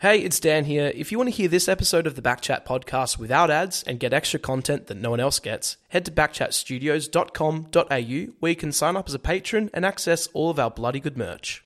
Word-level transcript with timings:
Hey, 0.00 0.20
it's 0.20 0.38
Dan 0.38 0.64
here. 0.64 0.92
If 0.94 1.10
you 1.10 1.18
want 1.18 1.26
to 1.26 1.34
hear 1.34 1.48
this 1.48 1.66
episode 1.66 2.06
of 2.06 2.14
the 2.14 2.22
Backchat 2.22 2.64
podcast 2.64 3.18
without 3.18 3.50
ads 3.50 3.82
and 3.82 3.98
get 3.98 4.12
extra 4.12 4.38
content 4.38 4.86
that 4.86 4.96
no 4.96 5.10
one 5.10 5.18
else 5.18 5.40
gets, 5.40 5.76
head 5.88 6.04
to 6.04 6.12
backchatstudios.com.au 6.12 8.32
where 8.38 8.50
you 8.50 8.54
can 8.54 8.70
sign 8.70 8.96
up 8.96 9.08
as 9.08 9.14
a 9.14 9.18
patron 9.18 9.70
and 9.74 9.84
access 9.84 10.28
all 10.28 10.50
of 10.50 10.60
our 10.60 10.70
bloody 10.70 11.00
good 11.00 11.18
merch. 11.18 11.64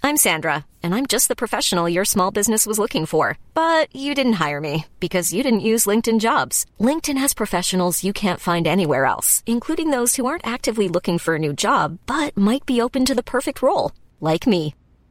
I'm 0.00 0.16
Sandra, 0.16 0.64
and 0.80 0.94
I'm 0.94 1.06
just 1.06 1.26
the 1.26 1.34
professional 1.34 1.88
your 1.88 2.04
small 2.04 2.30
business 2.30 2.66
was 2.66 2.78
looking 2.78 3.04
for. 3.04 3.36
But 3.52 3.92
you 3.92 4.14
didn't 4.14 4.34
hire 4.34 4.60
me 4.60 4.86
because 5.00 5.32
you 5.32 5.42
didn't 5.42 5.68
use 5.72 5.86
LinkedIn 5.86 6.20
jobs. 6.20 6.66
LinkedIn 6.78 7.18
has 7.18 7.34
professionals 7.34 8.04
you 8.04 8.12
can't 8.12 8.38
find 8.38 8.68
anywhere 8.68 9.06
else, 9.06 9.42
including 9.44 9.90
those 9.90 10.14
who 10.14 10.26
aren't 10.26 10.46
actively 10.46 10.88
looking 10.88 11.18
for 11.18 11.34
a 11.34 11.40
new 11.40 11.52
job 11.52 11.98
but 12.06 12.36
might 12.36 12.64
be 12.64 12.80
open 12.80 13.04
to 13.06 13.14
the 13.16 13.24
perfect 13.24 13.60
role, 13.60 13.90
like 14.20 14.46
me. 14.46 14.76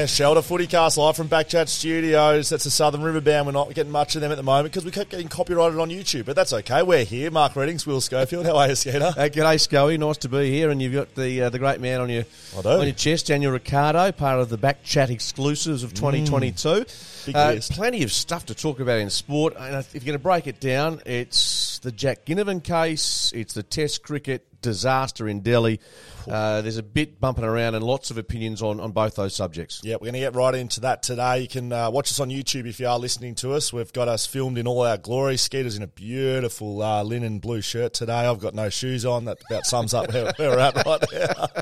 Yeah, 0.00 0.06
Shelter 0.06 0.40
Footycast 0.40 0.96
live 0.96 1.14
from 1.14 1.28
Backchat 1.28 1.68
Studios. 1.68 2.48
That's 2.48 2.64
the 2.64 2.70
Southern 2.70 3.02
River 3.02 3.20
Band. 3.20 3.44
We're 3.44 3.52
not 3.52 3.74
getting 3.74 3.92
much 3.92 4.14
of 4.14 4.22
them 4.22 4.32
at 4.32 4.38
the 4.38 4.42
moment 4.42 4.72
because 4.72 4.82
we 4.82 4.90
kept 4.90 5.10
getting 5.10 5.28
copyrighted 5.28 5.78
on 5.78 5.90
YouTube, 5.90 6.24
but 6.24 6.34
that's 6.34 6.54
okay. 6.54 6.82
We're 6.82 7.04
here. 7.04 7.30
Mark 7.30 7.54
Readings, 7.54 7.86
Will 7.86 8.00
Schofield. 8.00 8.46
How 8.46 8.56
are 8.56 8.68
you, 8.68 8.76
Skeeter? 8.76 9.12
Uh, 9.14 9.28
g'day, 9.28 9.60
Scully. 9.60 9.98
Nice 9.98 10.16
to 10.18 10.30
be 10.30 10.50
here. 10.50 10.70
And 10.70 10.80
you've 10.80 10.94
got 10.94 11.14
the 11.16 11.42
uh, 11.42 11.50
the 11.50 11.58
great 11.58 11.82
man 11.82 12.00
on 12.00 12.08
your 12.08 12.24
on 12.56 12.86
your 12.86 12.94
chest, 12.94 13.26
Daniel 13.26 13.52
Ricciardo, 13.52 14.10
part 14.12 14.40
of 14.40 14.48
the 14.48 14.56
Backchat 14.56 15.10
exclusives 15.10 15.82
of 15.82 15.92
2022. 15.92 16.68
Mm. 16.68 17.34
Uh, 17.34 17.60
plenty 17.74 18.02
of 18.02 18.10
stuff 18.10 18.46
to 18.46 18.54
talk 18.54 18.80
about 18.80 19.00
in 19.00 19.10
sport. 19.10 19.54
And 19.58 19.76
if 19.76 19.92
you're 19.92 20.00
going 20.00 20.14
to 20.14 20.18
break 20.18 20.46
it 20.46 20.60
down, 20.60 21.02
it's 21.04 21.78
the 21.80 21.92
Jack 21.92 22.24
Ginnivan 22.24 22.64
case, 22.64 23.32
it's 23.34 23.52
the 23.52 23.62
Test 23.62 24.02
cricket 24.02 24.46
disaster 24.60 25.28
in 25.28 25.40
Delhi. 25.40 25.80
Uh, 26.28 26.60
there's 26.60 26.76
a 26.76 26.82
bit 26.82 27.20
bumping 27.20 27.44
around 27.44 27.74
and 27.74 27.84
lots 27.84 28.10
of 28.10 28.18
opinions 28.18 28.62
on, 28.62 28.78
on 28.78 28.92
both 28.92 29.16
those 29.16 29.34
subjects. 29.34 29.80
Yeah, 29.82 29.94
we're 29.94 30.06
going 30.06 30.14
to 30.14 30.20
get 30.20 30.34
right 30.34 30.54
into 30.54 30.80
that 30.80 31.02
today. 31.02 31.40
You 31.40 31.48
can 31.48 31.72
uh, 31.72 31.90
watch 31.90 32.10
us 32.10 32.20
on 32.20 32.28
YouTube 32.28 32.66
if 32.66 32.78
you 32.78 32.86
are 32.86 32.98
listening 32.98 33.34
to 33.36 33.52
us. 33.54 33.72
We've 33.72 33.92
got 33.92 34.08
us 34.08 34.26
filmed 34.26 34.58
in 34.58 34.66
all 34.66 34.82
our 34.82 34.98
glory. 34.98 35.36
Skeeter's 35.36 35.76
in 35.76 35.82
a 35.82 35.86
beautiful 35.86 36.82
uh, 36.82 37.02
linen 37.02 37.38
blue 37.38 37.60
shirt 37.60 37.94
today. 37.94 38.12
I've 38.26 38.38
got 38.38 38.54
no 38.54 38.68
shoes 38.68 39.04
on. 39.06 39.24
That 39.24 39.38
about 39.48 39.66
sums 39.66 39.94
up 39.94 40.12
where, 40.12 40.32
where 40.36 40.50
we're 40.50 40.58
at 40.58 40.84
right 40.84 41.04
now. 41.12 41.46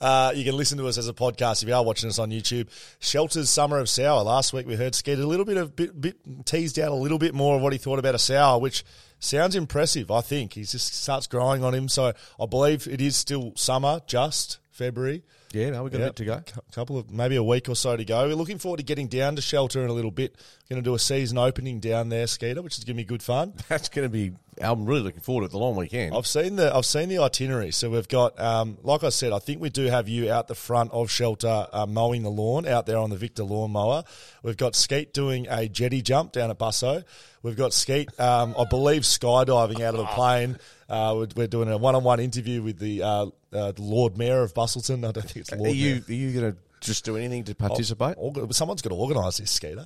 Uh, 0.00 0.32
you 0.34 0.44
can 0.44 0.54
listen 0.54 0.76
to 0.76 0.86
us 0.86 0.98
as 0.98 1.08
a 1.08 1.14
podcast 1.14 1.62
if 1.62 1.68
you 1.68 1.74
are 1.74 1.82
watching 1.82 2.10
us 2.10 2.18
on 2.18 2.30
YouTube. 2.30 2.68
Shelter's 2.98 3.48
Summer 3.48 3.78
of 3.78 3.88
Sour. 3.88 4.22
Last 4.22 4.52
week 4.52 4.66
we 4.66 4.76
heard 4.76 4.94
Skeeter 4.94 5.22
a 5.22 5.26
little 5.26 5.46
bit 5.46 5.56
of 5.56 5.74
bit, 5.74 5.98
bit 5.98 6.16
teased 6.44 6.78
out 6.78 6.90
a 6.90 6.94
little 6.94 7.18
bit 7.18 7.34
more 7.34 7.56
of 7.56 7.62
what 7.62 7.72
he 7.72 7.78
thought 7.78 7.98
about 7.98 8.14
a 8.14 8.18
sour, 8.18 8.60
which 8.60 8.84
sounds 9.24 9.56
impressive. 9.56 10.10
I 10.10 10.20
think 10.20 10.54
he 10.54 10.62
just 10.62 10.94
starts 10.94 11.26
growing 11.26 11.64
on 11.64 11.74
him. 11.74 11.88
So 11.88 12.12
I 12.40 12.46
believe 12.46 12.86
it 12.86 13.00
is 13.00 13.16
still 13.16 13.52
summer, 13.56 14.00
just 14.06 14.58
February. 14.70 15.22
Yeah, 15.52 15.70
no, 15.70 15.84
we've 15.84 15.92
got 15.92 16.00
a 16.00 16.04
bit 16.06 16.16
to 16.16 16.24
go. 16.24 16.32
A 16.34 16.72
couple 16.74 16.98
of 16.98 17.10
maybe 17.10 17.36
a 17.36 17.42
week 17.42 17.68
or 17.68 17.76
so 17.76 17.96
to 17.96 18.04
go. 18.04 18.26
We're 18.26 18.34
looking 18.34 18.58
forward 18.58 18.78
to 18.78 18.82
getting 18.82 19.06
down 19.06 19.36
to 19.36 19.42
shelter 19.42 19.82
in 19.84 19.88
a 19.88 19.92
little 19.92 20.10
bit. 20.10 20.36
Going 20.68 20.82
to 20.82 20.84
do 20.84 20.94
a 20.94 20.98
season 20.98 21.38
opening 21.38 21.78
down 21.78 22.08
there, 22.08 22.26
Skeeter, 22.26 22.60
which 22.60 22.76
is 22.76 22.84
going 22.84 22.96
to 22.96 23.02
be 23.02 23.04
good 23.04 23.22
fun. 23.22 23.54
That's 23.68 23.88
going 23.88 24.04
to 24.04 24.08
be. 24.08 24.32
I'm 24.60 24.84
really 24.84 25.02
looking 25.02 25.20
forward 25.20 25.42
to 25.42 25.46
it. 25.46 25.50
The 25.52 25.58
long 25.58 25.76
weekend. 25.76 26.14
I've 26.14 26.26
seen 26.26 26.56
the 26.56 26.74
I've 26.74 26.86
seen 26.86 27.08
the 27.08 27.18
itinerary. 27.18 27.70
So 27.72 27.90
we've 27.90 28.08
got, 28.08 28.38
um, 28.40 28.78
like 28.82 29.04
I 29.04 29.08
said, 29.08 29.32
I 29.32 29.38
think 29.38 29.60
we 29.60 29.70
do 29.70 29.84
have 29.86 30.08
you 30.08 30.32
out 30.32 30.48
the 30.48 30.54
front 30.54 30.92
of 30.92 31.10
shelter 31.10 31.66
uh, 31.72 31.86
mowing 31.86 32.22
the 32.22 32.30
lawn 32.30 32.66
out 32.66 32.86
there 32.86 32.98
on 32.98 33.10
the 33.10 33.16
Victor 33.16 33.44
lawn 33.44 33.72
mower. 33.72 34.04
We've 34.42 34.56
got 34.56 34.74
Skeet 34.74 35.12
doing 35.14 35.46
a 35.48 35.68
jetty 35.68 36.02
jump 36.02 36.32
down 36.32 36.50
at 36.50 36.58
Busso. 36.58 37.04
We've 37.42 37.56
got 37.56 37.72
Skeet, 37.72 38.08
um, 38.18 38.54
I 38.58 38.64
believe, 38.64 39.02
skydiving 39.02 39.80
out 39.80 39.94
of 39.94 40.00
a 40.00 40.06
plane. 40.06 40.58
Uh, 40.88 41.14
we're, 41.16 41.28
we're 41.36 41.46
doing 41.46 41.68
a 41.70 41.76
one-on-one 41.76 42.20
interview 42.20 42.62
with 42.62 42.78
the, 42.78 43.02
uh, 43.02 43.26
uh, 43.52 43.72
the 43.72 43.82
Lord 43.82 44.16
Mayor 44.16 44.42
of 44.42 44.54
Busselton. 44.54 45.06
I 45.06 45.12
don't 45.12 45.22
think 45.22 45.36
it's 45.36 45.52
Lord 45.52 45.70
are 45.70 45.74
you 45.74 45.94
Mayor. 45.94 46.04
are 46.08 46.12
you 46.12 46.40
going 46.40 46.52
to 46.52 46.58
just 46.80 47.04
do 47.04 47.16
anything 47.16 47.44
to 47.44 47.54
participate? 47.54 48.16
Orga- 48.16 48.52
Someone's 48.54 48.82
got 48.82 48.90
to 48.90 48.96
organise 48.96 49.38
this, 49.38 49.50
Skeeter. 49.50 49.84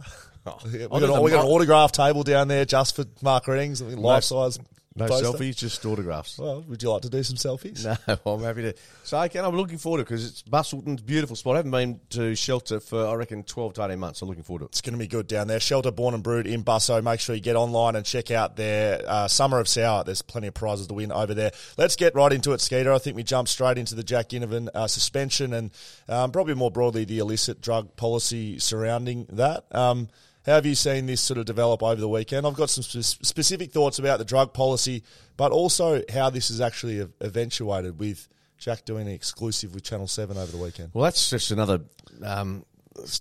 Oh. 0.49 0.69
Yeah, 0.69 0.87
we 0.87 1.01
got, 1.01 1.23
we 1.23 1.31
got 1.31 1.45
an 1.45 1.51
autograph 1.51 1.93
table 1.93 2.23
down 2.23 2.49
there 2.49 2.65
just 2.65 2.97
for 2.97 3.05
Mark 3.23 3.47
Readings, 3.47 3.83
life 3.83 4.25
size. 4.25 4.59
No 4.99 5.07
poster. 5.07 5.27
selfies, 5.27 5.57
just 5.57 5.85
autographs. 5.87 6.39
Well, 6.39 6.63
would 6.63 6.83
you 6.83 6.91
like 6.91 7.03
to 7.03 7.09
do 7.09 7.23
some 7.23 7.37
selfies? 7.37 7.85
No, 7.85 8.19
I'm 8.33 8.43
happy 8.43 8.63
to. 8.63 8.75
So 9.05 9.29
can, 9.29 9.45
I'm 9.45 9.55
looking 9.55 9.79
forward 9.79 9.99
to 9.99 10.03
it 10.03 10.05
because 10.07 10.29
it's 10.29 10.43
Busselton's 10.43 11.03
beautiful 11.03 11.37
spot. 11.37 11.55
I 11.55 11.59
haven't 11.59 11.71
been 11.71 12.01
to 12.11 12.35
shelter 12.35 12.81
for 12.81 13.07
I 13.07 13.15
reckon 13.15 13.45
12 13.45 13.75
to 13.75 13.85
18 13.85 13.99
months. 13.99 14.23
I'm 14.23 14.29
looking 14.29 14.43
forward 14.43 14.61
to 14.61 14.65
it. 14.65 14.69
It's 14.71 14.81
going 14.81 14.95
to 14.95 14.99
be 14.99 15.07
good 15.07 15.29
down 15.29 15.47
there. 15.47 15.61
Shelter 15.61 15.91
Born 15.91 16.15
and 16.15 16.23
Brewed 16.23 16.47
in 16.47 16.65
Busso. 16.65 17.03
Make 17.03 17.21
sure 17.21 17.35
you 17.35 17.41
get 17.41 17.57
online 17.57 17.95
and 17.97 18.05
check 18.05 18.31
out 18.31 18.57
their 18.57 19.03
uh, 19.07 19.29
Summer 19.29 19.61
of 19.61 19.69
Sour. 19.69 20.05
There's 20.05 20.23
plenty 20.23 20.49
of 20.49 20.55
prizes 20.55 20.89
to 20.89 20.95
win 20.95 21.13
over 21.13 21.35
there. 21.35 21.53
Let's 21.77 21.95
get 21.95 22.15
right 22.15 22.33
into 22.33 22.53
it, 22.53 22.61
Skeeter. 22.61 22.93
I 22.93 22.99
think 22.99 23.15
we 23.15 23.23
jump 23.23 23.49
straight 23.49 23.79
into 23.79 23.95
the 23.95 24.03
Jack 24.03 24.31
Ginnivan 24.31 24.69
uh, 24.75 24.89
suspension 24.89 25.53
and 25.53 25.71
um, 26.09 26.33
probably 26.33 26.55
more 26.55 26.71
broadly 26.71 27.05
the 27.05 27.19
illicit 27.19 27.61
drug 27.61 27.95
policy 27.97 28.59
surrounding 28.59 29.27
that. 29.31 29.65
Um, 29.73 30.09
how 30.49 30.55
have 30.55 30.67
you 30.67 30.75
seen 30.75 31.07
this 31.07 31.21
sort 31.21 31.39
of 31.39 31.45
develop 31.45 31.83
over 31.83 32.01
the 32.01 32.09
weekend? 32.09 32.47
I've 32.47 32.55
got 32.55 32.71
some 32.71 32.83
spe- 32.83 33.25
specific 33.25 33.71
thoughts 33.71 33.99
about 33.99 34.19
the 34.19 34.25
drug 34.25 34.55
policy, 34.55 35.03
but 35.37 35.53
also 35.53 36.03
how 36.13 36.31
this 36.31 36.49
has 36.49 36.61
actually 36.61 37.07
eventuated 37.21 37.99
with 37.99 38.29
Jack 38.57 38.85
doing 38.85 39.07
an 39.07 39.13
exclusive 39.13 39.75
with 39.75 39.85
Channel 39.85 40.07
7 40.07 40.37
over 40.37 40.51
the 40.51 40.57
weekend. 40.57 40.91
Well, 40.95 41.05
that's 41.05 41.31
just 41.31 41.51
another 41.51 41.81
um, 42.25 42.65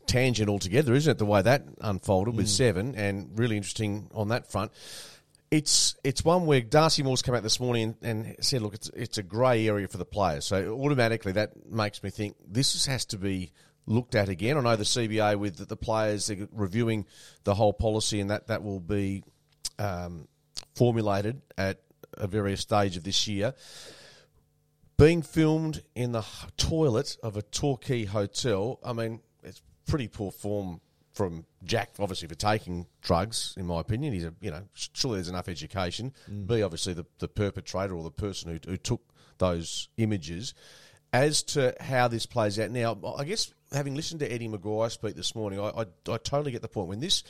tangent 0.06 0.50
altogether, 0.50 0.94
isn't 0.94 1.12
it? 1.12 1.18
The 1.18 1.26
way 1.26 1.42
that 1.42 1.64
unfolded 1.82 2.36
with 2.36 2.48
Seven, 2.48 2.96
and 2.96 3.38
really 3.38 3.58
interesting 3.58 4.09
on 4.14 4.30
that 4.30 4.50
front. 4.50 4.72
It's 5.50 5.96
it's 6.04 6.26
one 6.26 6.46
where 6.46 6.59
Darcy 6.59 7.04
Moore's 7.04 7.22
come 7.22 7.34
out 7.34 7.44
this 7.44 7.59
morning 7.59 7.96
and, 8.02 8.26
and 8.26 8.36
said, 8.44 8.62
"Look, 8.62 8.74
it's 8.74 8.90
it's 8.90 9.18
a 9.18 9.24
grey 9.24 9.68
area 9.68 9.88
for 9.88 9.98
the 9.98 10.06
players." 10.06 10.46
So 10.46 10.78
automatically 10.78 11.32
that 11.34 11.72
makes 11.72 12.04
me 12.04 12.09
think 12.09 12.36
this 12.46 12.86
has 12.86 13.06
to 13.06 13.18
be 13.18 13.52
looked 13.88 14.14
at 14.14 14.30
again. 14.30 14.58
I 14.58 14.62
know 14.62 14.75
the 14.75 14.84
CBA 14.84 15.38
with 15.38 15.68
the, 15.68 15.75
players 15.75 16.28
they're 16.28 16.48
reviewing 16.52 17.06
the 17.44 17.56
whole 17.56 17.74
policy, 17.74 18.20
and 18.20 18.30
that 18.30 18.48
that 18.48 18.64
will 18.64 18.80
be 18.80 19.24
um, 19.80 20.28
formulated 20.75 21.42
at 21.58 21.81
a 22.14 22.28
various 22.28 22.62
stage 22.62 22.97
of 22.97 23.03
this 23.03 23.28
year 23.28 23.53
being 24.97 25.22
filmed 25.22 25.84
in 25.96 26.12
the 26.12 26.26
toilet 26.58 27.18
of 27.22 27.38
a 27.38 27.42
Torquay 27.42 28.06
hotel, 28.06 28.80
I 28.84 28.94
mean, 28.94 29.22
it's 29.44 29.62
pretty 29.86 30.08
poor 30.08 30.31
form 30.31 30.81
from 31.14 31.46
Jack, 31.64 31.92
obviously, 32.00 32.28
for 32.28 32.36
taking 32.36 32.88
drugs, 33.02 33.53
in 33.58 33.66
my 33.66 33.80
opinion. 33.80 34.14
He's 34.14 34.26
a, 34.26 34.34
you 34.42 34.52
know, 34.52 34.64
surely 34.74 35.18
there's 35.18 35.30
enough 35.30 35.50
education. 35.50 36.14
B, 36.46 36.62
obviously, 36.62 36.94
the, 36.94 37.06
the 37.20 37.28
perpetrator 37.28 37.96
or 37.96 38.03
the 38.03 38.11
person 38.11 38.52
who, 38.52 38.70
who 38.70 38.78
took 38.78 39.02
those 39.38 39.90
images. 39.97 40.53
As 41.14 41.44
to 41.44 41.74
how 41.80 42.08
this 42.08 42.26
plays 42.26 42.59
out 42.59 42.72
now, 42.72 42.98
I 43.18 43.24
guess 43.24 43.54
having 43.72 43.96
listened 43.96 44.20
to 44.20 44.32
Eddie 44.32 44.50
McGuire 44.50 44.92
speak 44.92 45.16
this 45.16 45.36
morning, 45.36 45.59
I, 45.59 45.70
I, 45.70 45.82
I 45.82 46.18
totally 46.18 46.52
get 46.52 46.62
the 46.62 46.68
point. 46.68 46.90
When 46.90 47.00
this 47.00 47.24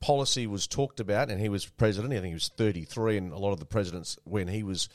policy 0.00 0.46
was 0.46 0.66
talked 0.66 1.00
about, 1.00 1.30
and 1.30 1.40
he 1.40 1.48
was 1.48 1.66
president, 1.66 2.12
I 2.12 2.16
think 2.16 2.28
he 2.28 2.34
was 2.34 2.50
33, 2.56 3.16
and 3.16 3.32
a 3.32 3.38
lot 3.38 3.52
of 3.52 3.58
the 3.58 3.64
presidents, 3.64 4.18
when 4.24 4.48
he 4.48 4.62
was 4.62 4.88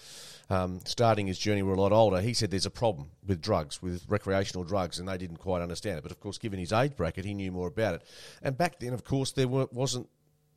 um, 0.50 0.82
starting 0.86 1.28
his 1.28 1.40
journey, 1.40 1.64
were 1.64 1.74
a 1.74 1.82
lot 1.82 1.92
older. 1.92 2.22
He 2.22 2.34
said 2.34 2.52
there's 2.52 2.66
a 2.66 2.72
problem 2.72 3.10
with 3.26 3.42
drugs, 3.42 3.82
with 3.82 4.06
recreational 4.08 4.64
drugs, 4.64 5.00
and 5.00 5.08
they 5.08 5.18
didn't 5.18 5.38
quite 5.38 5.62
understand 5.62 5.98
it. 5.98 6.04
But 6.04 6.12
of 6.12 6.20
course, 6.20 6.38
given 6.38 6.60
his 6.60 6.74
age 6.74 6.96
bracket, 6.96 7.26
he 7.26 7.34
knew 7.34 7.52
more 7.52 7.68
about 7.68 7.96
it. 7.96 8.04
And 8.42 8.58
back 8.58 8.80
then, 8.80 8.94
of 8.94 9.04
course, 9.04 9.32
there 9.32 9.48
were, 9.48 9.68
wasn't 9.72 10.10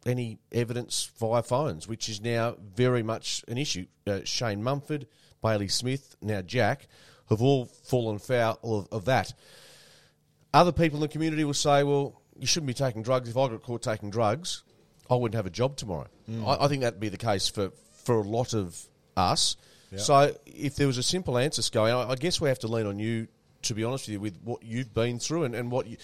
any 0.05 0.39
evidence 0.51 1.11
via 1.19 1.43
phones, 1.43 1.87
which 1.87 2.09
is 2.09 2.21
now 2.21 2.57
very 2.75 3.03
much 3.03 3.45
an 3.49 3.59
issue. 3.59 3.87
Uh, 4.07 4.21
Shane 4.25 4.63
Mumford, 4.63 5.07
Bailey 5.43 5.69
Smith, 5.69 6.17
now 6.21 6.43
Jack, 6.43 6.89
have 7.33 7.43
all 7.43 7.67
fallen 7.67 8.19
foul 8.19 8.59
of, 8.63 8.89
of 8.93 9.05
that. 9.07 9.35
Other 10.55 10.73
people 10.73 10.99
in 10.99 11.01
the 11.03 11.09
community 11.09 11.45
will 11.45 11.55
say, 11.55 11.83
well, 11.83 12.21
you 12.39 12.47
shouldn't 12.47 12.69
be 12.69 12.75
taking 12.75 13.03
drugs. 13.03 13.29
If 13.29 13.37
I 13.37 13.49
got 13.49 13.63
caught 13.63 13.83
taking 13.83 14.11
drugs, 14.11 14.63
I 15.11 15.15
wouldn't 15.15 15.37
have 15.37 15.47
a 15.47 15.51
job 15.51 15.77
tomorrow. 15.77 16.09
Mm. 16.31 16.47
I, 16.47 16.65
I 16.65 16.69
think 16.69 16.83
that'd 16.83 17.01
be 17.01 17.09
the 17.09 17.17
case 17.19 17.49
for, 17.49 17.71
for 18.05 18.17
a 18.17 18.23
lot 18.23 18.55
of 18.55 18.81
us. 19.17 19.57
So 19.97 20.35
if 20.47 20.77
there 20.77 20.87
was 20.87 20.97
a 20.97 21.03
simple 21.03 21.37
answer, 21.37 21.61
Scully, 21.61 21.91
I, 21.91 22.11
I 22.11 22.15
guess 22.15 22.41
we 22.41 22.49
have 22.49 22.59
to 22.61 22.67
lean 22.67 22.87
on 22.87 22.99
you, 22.99 23.29
to 23.63 23.75
be 23.75 23.85
honest 23.85 24.07
with 24.07 24.15
you, 24.15 24.21
with 24.21 24.39
what 24.43 24.63
you've 24.63 24.95
been 24.95 25.19
through 25.19 25.45
and, 25.45 25.55
and 25.55 25.71
what 25.71 25.87
you, 25.87 25.99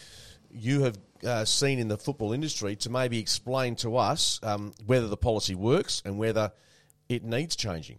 you 0.51 0.83
have 0.83 0.99
uh, 1.27 1.45
seen 1.45 1.79
in 1.79 1.89
the 1.89 1.97
football 1.97 2.33
industry 2.33 2.77
to 2.77 2.91
maybe 2.91 3.19
explain 3.19 3.77
to 3.77 3.97
us 3.97 4.41
um, 4.43 4.75
whether 4.85 5.09
the 5.09 5.17
policy 5.17 5.55
works 5.55 6.03
and 6.05 6.19
whether 6.19 6.53
it 7.09 7.25
needs 7.25 7.57
changing. 7.57 7.99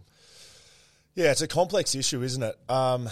Yeah, 1.15 1.31
it's 1.31 1.41
a 1.41 1.47
complex 1.47 1.95
issue, 1.95 2.21
isn't 2.21 2.44
it? 2.44 2.56
Um, 2.69 3.09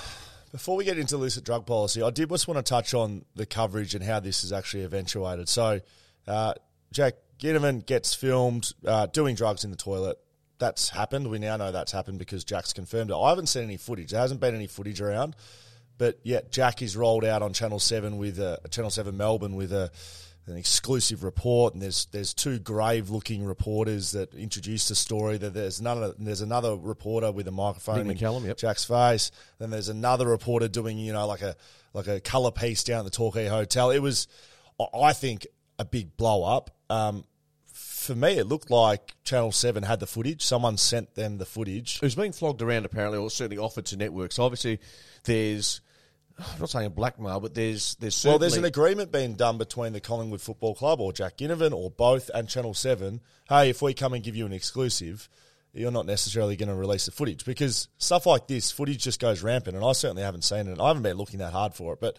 before 0.51 0.77
we 0.77 0.85
get 0.85 0.97
into 0.97 1.15
illicit 1.15 1.43
drug 1.43 1.65
policy, 1.65 2.01
I 2.01 2.09
did 2.09 2.29
just 2.29 2.47
want 2.47 2.57
to 2.57 2.67
touch 2.67 2.93
on 2.93 3.25
the 3.35 3.45
coverage 3.45 3.95
and 3.95 4.03
how 4.03 4.19
this 4.19 4.43
is 4.43 4.53
actually 4.53 4.83
eventuated. 4.83 5.49
So, 5.49 5.81
uh, 6.27 6.53
Jack 6.91 7.15
Ginnivan 7.39 7.85
gets 7.85 8.13
filmed 8.13 8.71
uh, 8.85 9.07
doing 9.07 9.35
drugs 9.35 9.63
in 9.63 9.71
the 9.71 9.77
toilet. 9.77 10.17
That's 10.59 10.89
happened. 10.89 11.29
We 11.29 11.39
now 11.39 11.57
know 11.57 11.71
that's 11.71 11.91
happened 11.91 12.19
because 12.19 12.43
Jack's 12.43 12.73
confirmed 12.73 13.11
it. 13.11 13.15
I 13.15 13.29
haven't 13.29 13.47
seen 13.47 13.63
any 13.63 13.77
footage. 13.77 14.11
There 14.11 14.21
hasn't 14.21 14.39
been 14.39 14.55
any 14.55 14.67
footage 14.67 15.01
around, 15.01 15.35
but 15.97 16.19
yet 16.23 16.51
Jack 16.51 16.81
is 16.81 16.95
rolled 16.97 17.25
out 17.25 17.41
on 17.41 17.53
Channel 17.53 17.79
Seven 17.79 18.17
with 18.17 18.39
a 18.39 18.59
Channel 18.71 18.89
Seven 18.89 19.17
Melbourne 19.17 19.55
with 19.55 19.71
a 19.73 19.91
an 20.47 20.57
exclusive 20.57 21.23
report, 21.23 21.73
and 21.73 21.81
there's 21.81 22.05
there's 22.11 22.33
two 22.33 22.59
grave 22.59 23.09
looking 23.09 23.43
reporters 23.43 24.11
that 24.11 24.33
introduced 24.33 24.89
the 24.89 24.95
story. 24.95 25.37
That 25.37 25.53
there's 25.53 25.81
none 25.81 26.01
of, 26.01 26.15
there's 26.19 26.41
another 26.41 26.75
reporter 26.75 27.31
with 27.31 27.47
a 27.47 27.51
microphone 27.51 28.07
Nick 28.07 28.21
in 28.21 28.27
McCallum, 28.27 28.45
yep. 28.45 28.57
Jack's 28.57 28.85
face. 28.85 29.31
Then 29.59 29.69
there's 29.69 29.89
another 29.89 30.27
reporter 30.27 30.67
doing 30.67 30.97
you 30.97 31.13
know 31.13 31.27
like 31.27 31.41
a 31.41 31.55
like 31.93 32.07
a 32.07 32.19
color 32.19 32.51
piece 32.51 32.83
down 32.83 32.99
at 32.99 33.05
the 33.05 33.11
Torquay 33.11 33.47
Hotel. 33.47 33.91
It 33.91 33.99
was, 33.99 34.27
I- 34.79 34.99
I 35.03 35.13
think, 35.13 35.47
a 35.79 35.85
big 35.85 36.15
blow 36.17 36.43
up. 36.43 36.71
Um, 36.89 37.25
for 37.73 38.15
me, 38.15 38.37
it 38.37 38.45
looked 38.47 38.71
like 38.71 39.15
Channel 39.23 39.51
Seven 39.51 39.83
had 39.83 39.99
the 39.99 40.07
footage. 40.07 40.43
Someone 40.43 40.77
sent 40.77 41.15
them 41.15 41.37
the 41.37 41.45
footage. 41.45 41.97
It 41.97 42.01
was 42.03 42.15
being 42.15 42.31
flogged 42.31 42.61
around 42.61 42.85
apparently, 42.85 43.17
or 43.19 43.29
certainly 43.29 43.57
offered 43.57 43.85
to 43.87 43.97
networks. 43.97 44.39
Obviously, 44.39 44.79
there's 45.25 45.81
I'm 46.39 46.59
not 46.59 46.69
saying 46.69 46.85
a 46.85 46.89
blackmail, 46.89 47.39
but 47.39 47.53
there's 47.55 47.95
there's 47.95 48.15
certainly 48.15 48.33
Well, 48.33 48.39
there's 48.39 48.57
an 48.57 48.65
agreement 48.65 49.11
being 49.11 49.33
done 49.33 49.57
between 49.57 49.93
the 49.93 49.99
Collingwood 49.99 50.41
Football 50.41 50.75
Club 50.75 51.01
or 51.01 51.11
Jack 51.11 51.37
Ginnivan 51.37 51.73
or 51.73 51.89
both 51.89 52.29
and 52.33 52.47
Channel 52.47 52.73
7. 52.73 53.21
Hey, 53.49 53.69
if 53.69 53.81
we 53.81 53.93
come 53.93 54.13
and 54.13 54.23
give 54.23 54.35
you 54.35 54.45
an 54.45 54.53
exclusive, 54.53 55.29
you're 55.73 55.91
not 55.91 56.05
necessarily 56.05 56.55
going 56.55 56.69
to 56.69 56.75
release 56.75 57.05
the 57.05 57.11
footage 57.11 57.45
because 57.45 57.87
stuff 57.97 58.25
like 58.25 58.47
this, 58.47 58.71
footage 58.71 59.03
just 59.03 59.19
goes 59.19 59.41
rampant. 59.41 59.75
And 59.75 59.85
I 59.85 59.93
certainly 59.93 60.23
haven't 60.23 60.43
seen 60.43 60.67
it. 60.67 60.79
I 60.79 60.87
haven't 60.87 61.03
been 61.03 61.17
looking 61.17 61.39
that 61.39 61.53
hard 61.53 61.73
for 61.73 61.93
it. 61.93 61.99
But, 61.99 62.17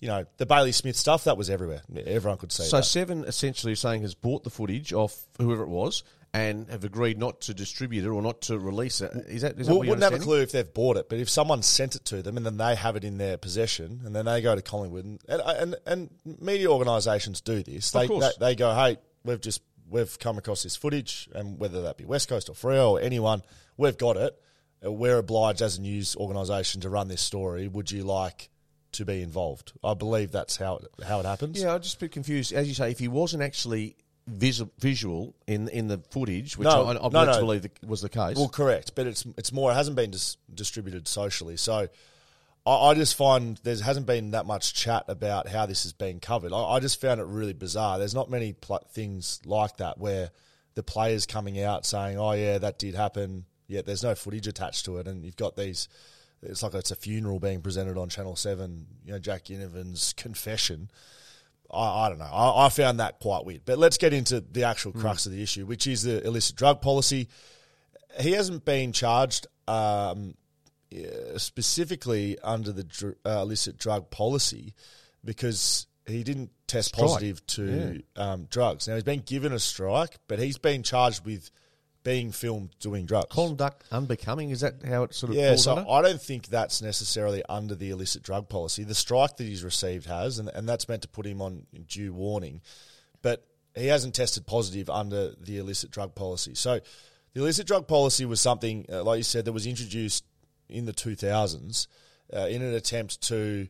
you 0.00 0.08
know, 0.08 0.26
the 0.38 0.46
Bailey 0.46 0.72
Smith 0.72 0.96
stuff, 0.96 1.24
that 1.24 1.36
was 1.36 1.48
everywhere. 1.48 1.82
Everyone 2.06 2.38
could 2.38 2.52
see 2.52 2.64
So 2.64 2.78
that. 2.78 2.84
Seven 2.84 3.24
essentially 3.24 3.74
saying 3.76 4.02
has 4.02 4.14
bought 4.14 4.44
the 4.44 4.50
footage 4.50 4.92
off 4.92 5.16
whoever 5.38 5.62
it 5.62 5.68
was 5.68 6.02
and 6.34 6.68
have 6.70 6.84
agreed 6.84 7.18
not 7.18 7.42
to 7.42 7.54
distribute 7.54 8.04
it 8.04 8.08
or 8.08 8.22
not 8.22 8.40
to 8.42 8.58
release 8.58 9.00
it. 9.02 9.12
Is 9.28 9.42
that 9.42 9.58
is 9.58 9.66
that 9.66 9.74
We 9.74 9.88
wouldn't 9.88 10.02
have 10.02 10.14
a 10.14 10.18
clue 10.18 10.40
if 10.40 10.52
they've 10.52 10.72
bought 10.72 10.96
it, 10.96 11.08
but 11.08 11.18
if 11.18 11.28
someone 11.28 11.62
sent 11.62 11.94
it 11.94 12.04
to 12.06 12.22
them 12.22 12.36
and 12.36 12.46
then 12.46 12.56
they 12.56 12.74
have 12.74 12.96
it 12.96 13.04
in 13.04 13.18
their 13.18 13.36
possession, 13.36 14.00
and 14.04 14.16
then 14.16 14.24
they 14.24 14.40
go 14.40 14.54
to 14.54 14.62
Collingwood, 14.62 15.04
and 15.04 15.20
and, 15.28 15.76
and 15.86 16.10
media 16.24 16.68
organisations 16.70 17.40
do 17.42 17.62
this, 17.62 17.94
Of 17.94 18.00
they, 18.00 18.08
course. 18.08 18.36
they 18.38 18.46
they 18.46 18.54
go, 18.54 18.74
hey, 18.74 18.96
we've 19.24 19.40
just 19.40 19.60
we've 19.90 20.18
come 20.18 20.38
across 20.38 20.62
this 20.62 20.74
footage, 20.74 21.28
and 21.34 21.58
whether 21.58 21.82
that 21.82 21.98
be 21.98 22.04
West 22.06 22.28
Coast 22.28 22.48
or 22.48 22.54
Freo 22.54 22.92
or 22.92 23.00
anyone, 23.00 23.42
we've 23.76 23.98
got 23.98 24.16
it. 24.16 24.38
Uh, 24.84 24.90
We're 24.90 25.18
obliged 25.18 25.60
as 25.60 25.76
a 25.78 25.82
news 25.82 26.16
organisation 26.16 26.80
to 26.80 26.88
run 26.88 27.08
this 27.08 27.20
story. 27.20 27.68
Would 27.68 27.90
you 27.90 28.04
like 28.04 28.48
to 28.92 29.04
be 29.04 29.20
involved? 29.22 29.72
I 29.84 29.94
believe 29.94 30.32
that's 30.32 30.56
how 30.56 30.76
it, 30.78 31.04
how 31.04 31.20
it 31.20 31.26
happens. 31.26 31.62
Yeah, 31.62 31.74
I'm 31.74 31.82
just 31.82 31.96
a 31.96 32.00
bit 32.00 32.12
confused. 32.12 32.52
As 32.54 32.68
you 32.68 32.74
say, 32.74 32.90
if 32.90 32.98
he 32.98 33.08
wasn't 33.08 33.42
actually 33.42 33.96
vis- 34.26 34.62
visual 34.78 35.34
in 35.46 35.68
in 35.68 35.88
the 35.88 35.98
footage, 36.10 36.56
which 36.56 36.66
No, 36.66 36.84
I, 36.86 36.90
I 36.90 36.94
no, 36.94 37.08
no, 37.08 37.24
no. 37.24 37.32
to 37.34 37.38
believe 37.40 37.62
the, 37.62 37.70
was 37.86 38.00
the 38.00 38.08
case. 38.08 38.36
Well, 38.36 38.48
correct, 38.48 38.94
but 38.94 39.06
it's 39.06 39.24
it's 39.36 39.52
more. 39.52 39.70
It 39.70 39.74
hasn't 39.74 39.96
been 39.96 40.10
dis- 40.10 40.36
distributed 40.54 41.08
socially, 41.08 41.56
so 41.56 41.88
I, 42.66 42.70
I 42.74 42.94
just 42.94 43.16
find 43.16 43.58
there 43.64 43.76
hasn't 43.82 44.06
been 44.06 44.30
that 44.32 44.46
much 44.46 44.74
chat 44.74 45.04
about 45.08 45.48
how 45.48 45.66
this 45.66 45.84
is 45.84 45.92
being 45.92 46.20
covered. 46.20 46.52
I, 46.52 46.58
I 46.62 46.80
just 46.80 47.00
found 47.00 47.20
it 47.20 47.26
really 47.26 47.52
bizarre. 47.52 47.98
There's 47.98 48.14
not 48.14 48.30
many 48.30 48.52
pl- 48.52 48.86
things 48.92 49.40
like 49.44 49.76
that 49.78 49.98
where 49.98 50.30
the 50.74 50.82
players 50.82 51.26
coming 51.26 51.60
out 51.60 51.84
saying, 51.86 52.18
"Oh 52.18 52.32
yeah, 52.32 52.58
that 52.58 52.78
did 52.78 52.94
happen." 52.94 53.44
Yet 53.68 53.86
there's 53.86 54.02
no 54.02 54.14
footage 54.14 54.46
attached 54.46 54.84
to 54.84 54.98
it, 54.98 55.06
and 55.08 55.24
you've 55.24 55.36
got 55.36 55.56
these. 55.56 55.88
It's 56.42 56.62
like 56.62 56.74
it's 56.74 56.90
a 56.90 56.96
funeral 56.96 57.38
being 57.38 57.60
presented 57.62 57.96
on 57.96 58.08
Channel 58.08 58.36
Seven. 58.36 58.86
You 59.04 59.12
know, 59.12 59.18
Jack 59.18 59.44
Ginnivan's 59.44 60.12
confession. 60.12 60.90
I, 61.72 62.06
I 62.06 62.08
don't 62.08 62.18
know. 62.18 62.24
I, 62.24 62.66
I 62.66 62.68
found 62.68 63.00
that 63.00 63.18
quite 63.20 63.44
weird. 63.44 63.62
But 63.64 63.78
let's 63.78 63.98
get 63.98 64.12
into 64.12 64.40
the 64.40 64.64
actual 64.64 64.92
crux 64.92 65.26
of 65.26 65.32
the 65.32 65.42
issue, 65.42 65.66
which 65.66 65.86
is 65.86 66.02
the 66.02 66.24
illicit 66.26 66.56
drug 66.56 66.82
policy. 66.82 67.28
He 68.20 68.32
hasn't 68.32 68.64
been 68.64 68.92
charged 68.92 69.46
um, 69.66 70.34
specifically 71.36 72.38
under 72.42 72.72
the 72.72 72.84
dr- 72.84 73.16
uh, 73.24 73.40
illicit 73.42 73.78
drug 73.78 74.10
policy 74.10 74.74
because 75.24 75.86
he 76.06 76.22
didn't 76.24 76.50
test 76.66 76.88
Strike. 76.88 77.08
positive 77.08 77.46
to 77.46 78.02
um, 78.16 78.46
drugs. 78.50 78.88
Now 78.88 78.94
he's 78.94 79.04
been 79.04 79.20
given 79.20 79.52
a 79.52 79.58
strike, 79.58 80.18
but 80.28 80.38
he's 80.38 80.58
been 80.58 80.82
charged 80.82 81.24
with 81.24 81.50
being 82.04 82.32
filmed 82.32 82.70
doing 82.80 83.06
drugs. 83.06 83.28
Conduct 83.30 83.84
unbecoming 83.90 84.50
is 84.50 84.60
that 84.60 84.84
how 84.84 85.04
it 85.04 85.14
sort 85.14 85.30
of 85.30 85.36
Yeah, 85.36 85.56
so 85.56 85.76
under? 85.76 85.90
I 85.90 86.02
don't 86.02 86.20
think 86.20 86.48
that's 86.48 86.82
necessarily 86.82 87.42
under 87.48 87.74
the 87.74 87.90
illicit 87.90 88.22
drug 88.22 88.48
policy. 88.48 88.84
The 88.84 88.94
strike 88.94 89.36
that 89.36 89.44
he's 89.44 89.64
received 89.64 90.06
has, 90.06 90.38
and, 90.38 90.48
and 90.48 90.68
that's 90.68 90.88
meant 90.88 91.02
to 91.02 91.08
put 91.08 91.26
him 91.26 91.40
on 91.40 91.66
due 91.86 92.12
warning, 92.12 92.60
but 93.22 93.46
he 93.74 93.86
hasn't 93.86 94.14
tested 94.14 94.46
positive 94.46 94.90
under 94.90 95.32
the 95.40 95.58
illicit 95.58 95.90
drug 95.90 96.14
policy. 96.14 96.54
So 96.54 96.80
the 97.34 97.40
illicit 97.40 97.66
drug 97.66 97.86
policy 97.86 98.24
was 98.24 98.40
something, 98.40 98.86
uh, 98.92 99.02
like 99.04 99.18
you 99.18 99.24
said, 99.24 99.44
that 99.44 99.52
was 99.52 99.66
introduced 99.66 100.24
in 100.68 100.86
the 100.86 100.92
2000s 100.92 101.86
uh, 102.34 102.46
in 102.48 102.62
an 102.62 102.74
attempt 102.74 103.20
to 103.28 103.68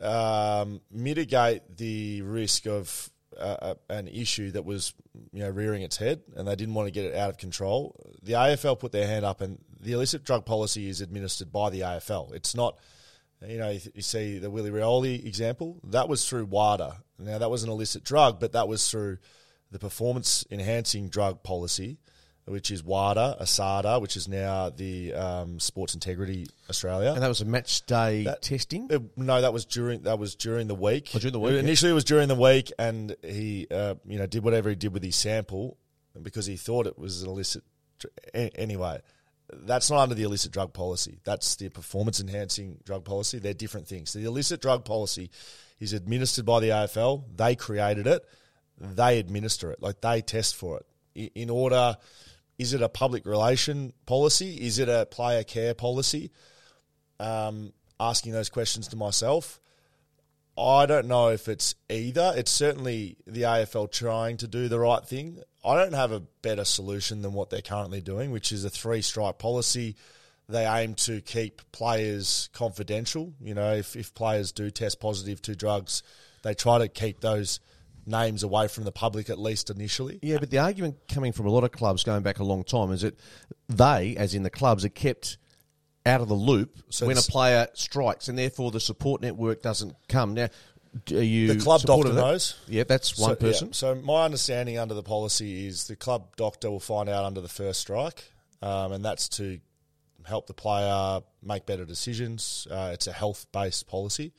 um, 0.00 0.80
mitigate 0.90 1.76
the 1.76 2.22
risk 2.22 2.66
of 2.66 3.10
an 3.38 4.08
issue 4.08 4.50
that 4.52 4.64
was 4.64 4.94
you 5.32 5.40
know 5.40 5.50
rearing 5.50 5.82
its 5.82 5.96
head, 5.96 6.22
and 6.36 6.46
they 6.46 6.56
didn't 6.56 6.74
want 6.74 6.86
to 6.86 6.92
get 6.92 7.04
it 7.04 7.14
out 7.14 7.30
of 7.30 7.38
control. 7.38 7.94
The 8.22 8.32
AFL 8.32 8.78
put 8.78 8.92
their 8.92 9.06
hand 9.06 9.24
up, 9.24 9.40
and 9.40 9.58
the 9.80 9.92
illicit 9.92 10.24
drug 10.24 10.44
policy 10.44 10.88
is 10.88 11.00
administered 11.00 11.52
by 11.52 11.70
the 11.70 11.80
AFL. 11.80 12.34
It's 12.34 12.54
not. 12.54 12.78
You 13.46 13.58
know, 13.58 13.70
you 13.70 14.02
see 14.02 14.40
the 14.40 14.50
Willie 14.50 14.72
Rioli 14.72 15.24
example. 15.24 15.78
That 15.84 16.08
was 16.08 16.28
through 16.28 16.46
WADA. 16.46 16.96
Now 17.20 17.38
that 17.38 17.50
was 17.50 17.62
an 17.62 17.70
illicit 17.70 18.02
drug, 18.02 18.40
but 18.40 18.52
that 18.52 18.66
was 18.66 18.90
through 18.90 19.18
the 19.70 19.78
performance 19.78 20.44
enhancing 20.50 21.08
drug 21.08 21.42
policy, 21.42 21.98
which 22.48 22.70
is 22.70 22.82
WADA, 22.82 23.36
ASADA, 23.40 24.00
which 24.00 24.16
is 24.16 24.26
now 24.28 24.70
the 24.70 25.14
um, 25.14 25.60
Sports 25.60 25.94
Integrity 25.94 26.46
Australia. 26.70 27.12
and 27.12 27.22
that 27.22 27.28
was 27.28 27.40
a 27.40 27.44
match 27.44 27.84
day 27.86 28.24
That- 28.24 28.42
testing. 28.42 28.88
Uh, 28.92 28.98
no, 29.16 29.40
that 29.40 29.52
was 29.52 29.64
during 29.64 30.02
that 30.02 30.18
was 30.18 30.34
during 30.34 30.66
the 30.66 30.74
week. 30.74 31.10
Oh, 31.14 31.18
during 31.18 31.32
the 31.32 31.40
week, 31.40 31.52
yeah. 31.54 31.58
Initially, 31.60 31.90
it 31.90 31.94
was 31.94 32.04
during 32.04 32.28
the 32.28 32.34
week, 32.34 32.72
and 32.78 33.14
he, 33.22 33.66
uh, 33.70 33.94
you 34.06 34.18
know, 34.18 34.26
did 34.26 34.42
whatever 34.44 34.68
he 34.70 34.74
did 34.76 34.92
with 34.92 35.02
his 35.02 35.16
sample 35.16 35.76
because 36.20 36.46
he 36.46 36.56
thought 36.56 36.86
it 36.86 36.98
was 36.98 37.22
an 37.22 37.28
illicit. 37.30 37.62
dr- 37.98 38.12
a- 38.34 38.50
Anyway, 38.60 39.00
that's 39.52 39.90
not 39.90 40.00
under 40.00 40.14
the 40.14 40.22
illicit 40.24 40.52
drug 40.52 40.72
policy. 40.72 41.20
That's 41.24 41.56
the 41.56 41.68
performance 41.68 42.20
enhancing 42.20 42.78
drug 42.84 43.04
policy. 43.04 43.38
They're 43.38 43.54
different 43.54 43.86
things. 43.88 44.12
The 44.12 44.24
illicit 44.24 44.60
drug 44.60 44.84
policy 44.84 45.30
is 45.80 45.92
administered 45.92 46.44
by 46.44 46.60
the 46.60 46.68
AFL. 46.70 47.24
They 47.36 47.54
created 47.56 48.06
it. 48.06 48.22
They 48.80 49.18
administer 49.18 49.70
it. 49.70 49.80
Like 49.82 50.00
they 50.00 50.20
test 50.22 50.54
for 50.56 50.78
it 50.78 50.86
I- 51.16 51.30
in 51.38 51.50
order. 51.50 51.96
Is 52.58 52.72
it 52.74 52.82
a 52.82 52.88
public 52.88 53.24
relation 53.24 53.92
policy? 54.06 54.54
Is 54.54 54.78
it 54.78 54.88
a 54.88 55.06
player 55.06 55.44
care 55.44 55.74
policy? 55.74 56.30
um, 57.20 57.72
asking 57.98 58.32
those 58.32 58.48
questions 58.48 58.88
to 58.88 58.96
myself. 58.96 59.60
I 60.56 60.86
don't 60.86 61.06
know 61.06 61.28
if 61.28 61.48
it's 61.48 61.74
either. 61.88 62.32
It's 62.36 62.50
certainly 62.50 63.16
the 63.26 63.42
AFL 63.42 63.92
trying 63.92 64.38
to 64.38 64.48
do 64.48 64.68
the 64.68 64.78
right 64.78 65.04
thing. 65.04 65.40
I 65.64 65.76
don't 65.76 65.94
have 65.94 66.10
a 66.10 66.20
better 66.42 66.64
solution 66.64 67.22
than 67.22 67.32
what 67.32 67.50
they're 67.50 67.62
currently 67.62 68.00
doing, 68.00 68.32
which 68.32 68.50
is 68.50 68.64
a 68.64 68.70
three 68.70 69.02
strike 69.02 69.38
policy. 69.38 69.96
They 70.48 70.66
aim 70.66 70.94
to 70.94 71.20
keep 71.20 71.60
players 71.72 72.48
confidential. 72.52 73.34
You 73.40 73.54
know, 73.54 73.74
if, 73.74 73.94
if 73.94 74.14
players 74.14 74.50
do 74.50 74.70
test 74.70 74.98
positive 74.98 75.42
to 75.42 75.54
drugs, 75.54 76.02
they 76.42 76.54
try 76.54 76.78
to 76.78 76.88
keep 76.88 77.20
those 77.20 77.60
names 78.08 78.42
away 78.42 78.68
from 78.68 78.84
the 78.84 78.92
public 78.92 79.30
at 79.30 79.38
least 79.38 79.70
initially. 79.70 80.18
Yeah, 80.22 80.38
but 80.38 80.50
the 80.50 80.58
argument 80.58 80.96
coming 81.08 81.32
from 81.32 81.46
a 81.46 81.50
lot 81.50 81.64
of 81.64 81.72
clubs 81.72 82.04
going 82.04 82.22
back 82.22 82.38
a 82.38 82.44
long 82.44 82.64
time 82.64 82.90
is 82.92 83.02
that 83.02 83.18
they, 83.68 84.16
as 84.16 84.34
in 84.34 84.42
the 84.42 84.50
clubs, 84.50 84.84
are 84.84 84.90
kept 84.90 85.38
out 86.06 86.20
of 86.20 86.28
the 86.28 86.34
loop 86.34 86.78
So 86.90 87.06
when 87.06 87.18
a 87.18 87.22
player 87.22 87.68
strikes, 87.74 88.28
and 88.28 88.38
therefore 88.38 88.70
the 88.70 88.80
support 88.80 89.20
network 89.20 89.62
doesn't 89.62 89.94
come. 90.08 90.34
Now, 90.34 90.48
are 91.10 91.22
you 91.22 91.52
The 91.52 91.60
club 91.60 91.82
doctor 91.82 92.12
knows. 92.12 92.56
Yeah, 92.66 92.84
that's 92.84 93.18
one 93.18 93.30
So, 93.30 93.32
yeah, 93.32 93.52
person. 93.52 93.72
So 93.72 93.94
my 93.94 94.24
understanding 94.24 94.78
under 94.78 94.94
the 94.94 95.02
policy 95.02 95.66
is 95.66 95.86
the 95.86 95.96
club 95.96 96.36
doctor 96.36 96.70
will 96.70 96.80
find 96.80 97.08
out 97.08 97.24
under 97.24 97.40
the 97.40 97.48
first 97.48 97.80
strike, 97.80 98.32
um, 98.62 98.92
and 98.92 99.04
that's 99.04 99.28
to 99.30 99.60
help 100.24 100.46
the 100.46 100.54
player 100.54 101.20
make 101.42 101.66
better 101.66 101.84
decisions. 101.84 102.66
Uh, 102.70 102.90
it's 102.92 103.06
a 103.06 103.12
health 103.12 103.46
based 103.52 103.86
policy. 103.86 104.32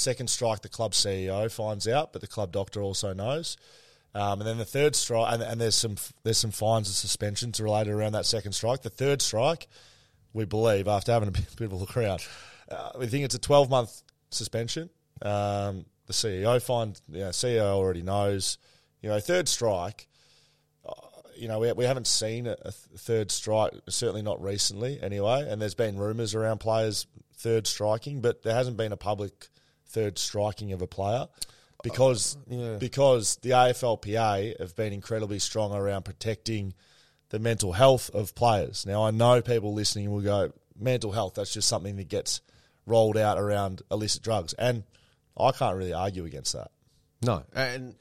Second 0.00 0.28
strike, 0.28 0.62
the 0.62 0.68
club 0.68 0.92
CEO 0.92 1.50
finds 1.50 1.86
out, 1.86 2.12
but 2.12 2.20
the 2.20 2.26
club 2.26 2.52
doctor 2.52 2.80
also 2.80 3.12
knows. 3.12 3.56
Um, 4.14 4.40
and 4.40 4.48
then 4.48 4.58
the 4.58 4.64
third 4.64 4.96
strike, 4.96 5.32
and, 5.32 5.42
and 5.42 5.60
there's 5.60 5.76
some 5.76 5.96
there's 6.24 6.38
some 6.38 6.50
fines 6.50 6.88
and 6.88 6.94
suspensions 6.94 7.60
related 7.60 7.92
around 7.92 8.12
that 8.12 8.26
second 8.26 8.52
strike. 8.52 8.82
The 8.82 8.90
third 8.90 9.22
strike, 9.22 9.68
we 10.32 10.44
believe, 10.44 10.88
after 10.88 11.12
having 11.12 11.28
a 11.28 11.32
bit, 11.56 11.60
of 11.60 11.72
a 11.72 11.76
look 11.76 11.96
around, 11.96 12.26
uh, 12.70 12.90
we 12.98 13.06
think 13.06 13.24
it's 13.24 13.34
a 13.34 13.38
12 13.38 13.70
month 13.70 14.02
suspension. 14.30 14.90
Um, 15.22 15.84
the 16.06 16.12
CEO 16.12 16.60
find, 16.60 17.00
you 17.08 17.20
know, 17.20 17.28
CEO 17.28 17.62
already 17.62 18.02
knows. 18.02 18.58
You 19.00 19.10
know, 19.10 19.20
third 19.20 19.48
strike. 19.48 20.08
uh, 20.84 20.92
You 21.36 21.46
know, 21.46 21.60
we, 21.60 21.72
we 21.72 21.84
haven't 21.84 22.08
seen 22.08 22.48
a, 22.48 22.56
a 22.64 22.72
third 22.72 23.30
strike, 23.30 23.74
certainly 23.88 24.22
not 24.22 24.42
recently, 24.42 25.00
anyway. 25.00 25.46
And 25.48 25.62
there's 25.62 25.74
been 25.76 25.98
rumours 25.98 26.34
around 26.34 26.58
players 26.58 27.06
third 27.36 27.66
striking, 27.66 28.20
but 28.20 28.42
there 28.42 28.54
hasn't 28.54 28.76
been 28.76 28.92
a 28.92 28.96
public 28.96 29.48
third 29.90 30.18
striking 30.18 30.72
of 30.72 30.82
a 30.82 30.86
player 30.86 31.26
oh, 31.28 31.36
because 31.82 32.36
because 32.78 33.36
the 33.42 33.50
AFLPA 33.50 34.60
have 34.60 34.76
been 34.76 34.92
incredibly 34.92 35.38
strong 35.38 35.72
around 35.72 36.04
protecting 36.04 36.74
the 37.30 37.38
mental 37.38 37.72
health 37.72 38.10
of 38.14 38.34
players. 38.34 38.86
Now 38.86 39.04
I 39.04 39.10
know 39.10 39.40
people 39.42 39.74
listening 39.74 40.10
will 40.10 40.20
go, 40.20 40.52
mental 40.78 41.12
health, 41.12 41.34
that's 41.34 41.52
just 41.52 41.68
something 41.68 41.96
that 41.96 42.08
gets 42.08 42.40
rolled 42.86 43.16
out 43.16 43.38
around 43.38 43.82
illicit 43.90 44.22
drugs. 44.22 44.52
And 44.54 44.84
I 45.38 45.52
can't 45.52 45.76
really 45.76 45.92
argue 45.92 46.24
against 46.24 46.52
that. 46.54 46.70
No, 47.22 47.44
and 47.54 47.94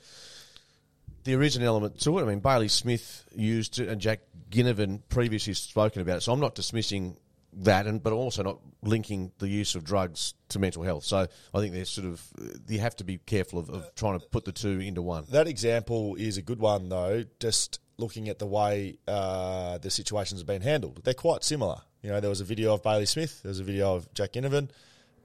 the 1.24 1.34
an 1.34 1.64
element 1.64 2.00
to 2.02 2.18
it. 2.20 2.24
I 2.24 2.26
mean, 2.26 2.40
Bailey 2.40 2.70
Smith 2.70 3.26
used 3.36 3.80
it, 3.80 3.90
and 3.90 4.00
Jack 4.02 4.22
Ginnivan 4.50 5.02
previously 5.10 5.54
spoken 5.54 6.02
about 6.02 6.18
it. 6.18 6.22
So 6.22 6.34
I'm 6.34 6.40
not 6.40 6.56
dismissing 6.56 7.18
that, 7.54 7.88
and 7.88 8.02
but 8.02 8.14
also 8.14 8.44
not 8.44 8.60
linking 8.82 9.32
the 9.40 9.48
use 9.48 9.76
of 9.76 9.84
drugs 9.84 10.34
to 10.50 10.60
mental 10.60 10.84
health. 10.84 11.04
So 11.04 11.28
I 11.54 11.60
think 11.60 11.74
there's 11.74 11.90
sort 11.90 12.08
of 12.08 12.24
you 12.68 12.80
have 12.80 12.96
to 12.98 13.04
be 13.04 13.18
careful 13.18 13.60
of, 13.60 13.70
of 13.70 13.96
trying 13.96 14.20
to 14.20 14.26
put 14.26 14.46
the 14.46 14.52
two 14.52 14.80
into 14.80 15.02
one. 15.02 15.26
That 15.32 15.48
example 15.48 16.16
is 16.16 16.38
a 16.38 16.42
good 16.42 16.60
one, 16.60 16.90
though, 16.90 17.24
just 17.40 17.80
looking 17.98 18.30
at 18.30 18.40
the 18.40 18.46
way 18.46 18.98
uh, 19.08 19.78
the 19.80 19.90
situations 19.90 20.40
have 20.40 20.48
been 20.48 20.62
handled. 20.62 21.02
They're 21.04 21.14
quite 21.14 21.44
similar. 21.44 21.82
You 22.02 22.10
know, 22.12 22.20
there 22.20 22.30
was 22.30 22.42
a 22.42 22.46
video 22.46 22.74
of 22.74 22.82
Bailey 22.82 23.06
Smith, 23.06 23.44
there 23.44 23.50
was 23.50 23.60
a 23.60 23.64
video 23.64 23.96
of 23.96 24.12
Jack 24.14 24.34
Ginnivan. 24.34 24.70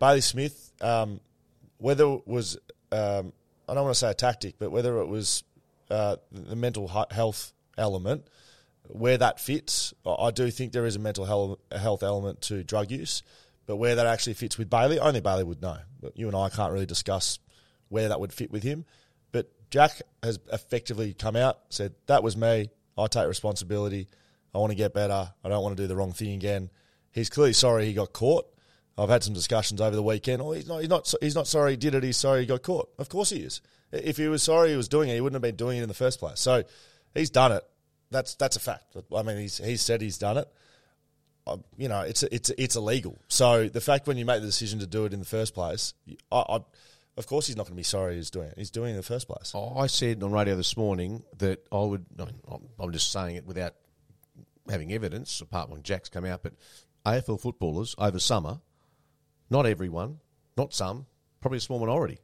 Bailey 0.01 0.23
Smith, 0.23 0.73
um, 0.81 1.21
whether 1.79 2.05
it 2.05 2.27
was, 2.27 2.57
um, 2.91 3.33
I 3.69 3.75
don't 3.75 3.85
want 3.85 3.95
to 3.95 3.99
say 3.99 4.11
a 4.11 4.15
tactic, 4.15 4.57
but 4.59 4.73
whether 4.73 4.99
it 4.99 5.07
was 5.07 5.45
uh, 5.89 6.17
the 6.33 6.57
mental 6.57 6.89
health 7.11 7.53
element, 7.79 8.27
where 8.89 9.19
that 9.19 9.41
fits, 9.41 9.95
I 10.07 10.31
do 10.31 10.51
think 10.51 10.73
there 10.73 10.87
is 10.87 10.97
a 10.97 10.99
mental 10.99 11.25
health 11.25 12.03
element 12.03 12.43
to 12.43 12.63
drug 12.63 12.91
use, 12.91 13.23
but 13.67 13.77
where 13.77 13.95
that 13.95 14.07
actually 14.07 14.35
fits 14.35 14.59
with 14.59 14.69
Bailey, 14.69 14.99
only 14.99 15.21
Bailey 15.21 15.45
would 15.45 15.63
know. 15.63 15.79
But 16.01 16.17
you 16.19 16.27
and 16.27 16.37
I 16.37 16.51
can't 16.51 16.73
really 16.73 16.87
discuss 16.87 17.39
where 17.89 18.09
that 18.09 18.21
would 18.21 18.33
fit 18.33 18.51
with 18.51 18.63
him. 18.63 18.85
But 19.33 19.51
Jack 19.71 20.03
has 20.23 20.39
effectively 20.53 21.15
come 21.15 21.37
out, 21.37 21.61
said, 21.71 21.95
That 22.07 22.23
was 22.23 22.37
me. 22.37 22.71
I 22.97 23.07
take 23.07 23.27
responsibility. 23.27 24.09
I 24.55 24.59
want 24.59 24.71
to 24.71 24.77
get 24.77 24.95
better. 24.95 25.33
I 25.43 25.49
don't 25.49 25.63
want 25.63 25.77
to 25.77 25.83
do 25.83 25.89
the 25.89 25.97
wrong 25.97 26.13
thing 26.13 26.35
again. 26.35 26.71
He's 27.11 27.31
clearly 27.31 27.55
sorry 27.55 27.87
he 27.87 27.95
got 27.95 28.13
caught. 28.13 28.47
I've 28.97 29.09
had 29.09 29.25
some 29.25 29.35
discussions 29.35 29.81
over 29.81 29.97
the 29.97 30.03
weekend. 30.03 30.41
Oh, 30.41 30.53
he's 30.53 30.69
not, 30.69 30.81
he's 30.81 30.89
not, 30.89 31.15
he's 31.21 31.35
not 31.35 31.49
sorry 31.49 31.73
he 31.73 31.77
did 31.77 31.95
it. 31.95 32.05
He's 32.05 32.17
sorry 32.17 32.41
he 32.41 32.47
got 32.47 32.63
caught. 32.63 32.91
Of 32.99 33.09
course 33.09 33.31
he 33.31 33.39
is. 33.39 33.61
If 33.91 34.17
he 34.17 34.29
was 34.29 34.43
sorry 34.43 34.71
he 34.71 34.77
was 34.77 34.89
doing 34.89 35.09
it, 35.09 35.15
he 35.15 35.21
wouldn't 35.21 35.35
have 35.35 35.43
been 35.43 35.57
doing 35.57 35.79
it 35.79 35.83
in 35.83 35.89
the 35.89 35.95
first 35.95 36.21
place. 36.21 36.39
So 36.39 36.63
he's 37.15 37.31
done 37.31 37.53
it. 37.53 37.65
That's 38.15 38.37
that's 38.37 38.57
a 38.57 38.61
fact. 38.61 38.97
I 39.15 39.23
mean, 39.23 39.39
he's 39.39 39.59
he's 39.59 39.83
said 39.83 40.01
he's 40.01 40.19
done 40.19 40.39
it. 40.39 40.49
Uh, 41.47 41.57
you 41.77 41.89
know, 41.89 42.01
it's 42.03 42.23
it's 42.23 42.51
it's 42.57 42.77
illegal. 42.77 43.19
So 43.29 43.69
the 43.69 43.81
fact 43.81 44.07
when 44.07 44.17
you 44.17 44.25
make 44.25 44.41
the 44.41 44.47
decision 44.47 44.79
to 44.79 44.87
do 44.87 45.05
it 45.05 45.13
in 45.13 45.19
the 45.19 45.25
first 45.27 45.53
place, 45.53 45.95
I, 46.31 46.39
I 46.49 46.59
of 47.17 47.27
course 47.27 47.47
he's 47.49 47.57
not 47.57 47.65
going 47.65 47.75
to 47.75 47.77
be 47.77 47.83
sorry 47.83 48.15
he's 48.15 48.31
doing 48.31 48.49
it. 48.49 48.55
He's 48.57 48.71
doing 48.71 48.91
it 48.91 48.93
in 48.93 48.97
the 48.99 49.03
first 49.03 49.27
place. 49.29 49.53
I 49.55 49.87
said 49.89 50.23
on 50.23 50.31
radio 50.33 50.55
this 50.57 50.77
morning 50.77 51.25
that 51.39 51.67
I 51.73 51.81
would. 51.83 52.07
I 52.19 52.25
mean, 52.27 52.41
I'm- 52.51 52.69
I'm 52.79 52.93
just 52.93 53.11
saying 53.11 53.37
it 53.37 53.47
without 53.47 53.75
having 54.71 54.93
evidence, 54.93 55.41
apart 55.41 55.69
when 55.69 55.83
Jack's 55.83 56.09
come 56.09 56.25
out. 56.25 56.43
But 56.45 56.53
AFL 57.05 57.41
footballers 57.41 57.95
over 57.99 58.19
summer, 58.19 58.61
not 59.51 59.67
everyone, 59.67 60.21
not 60.57 60.73
some, 60.73 61.07
probably 61.41 61.59
a 61.59 61.61
small 61.61 61.81
minority, 61.81 62.19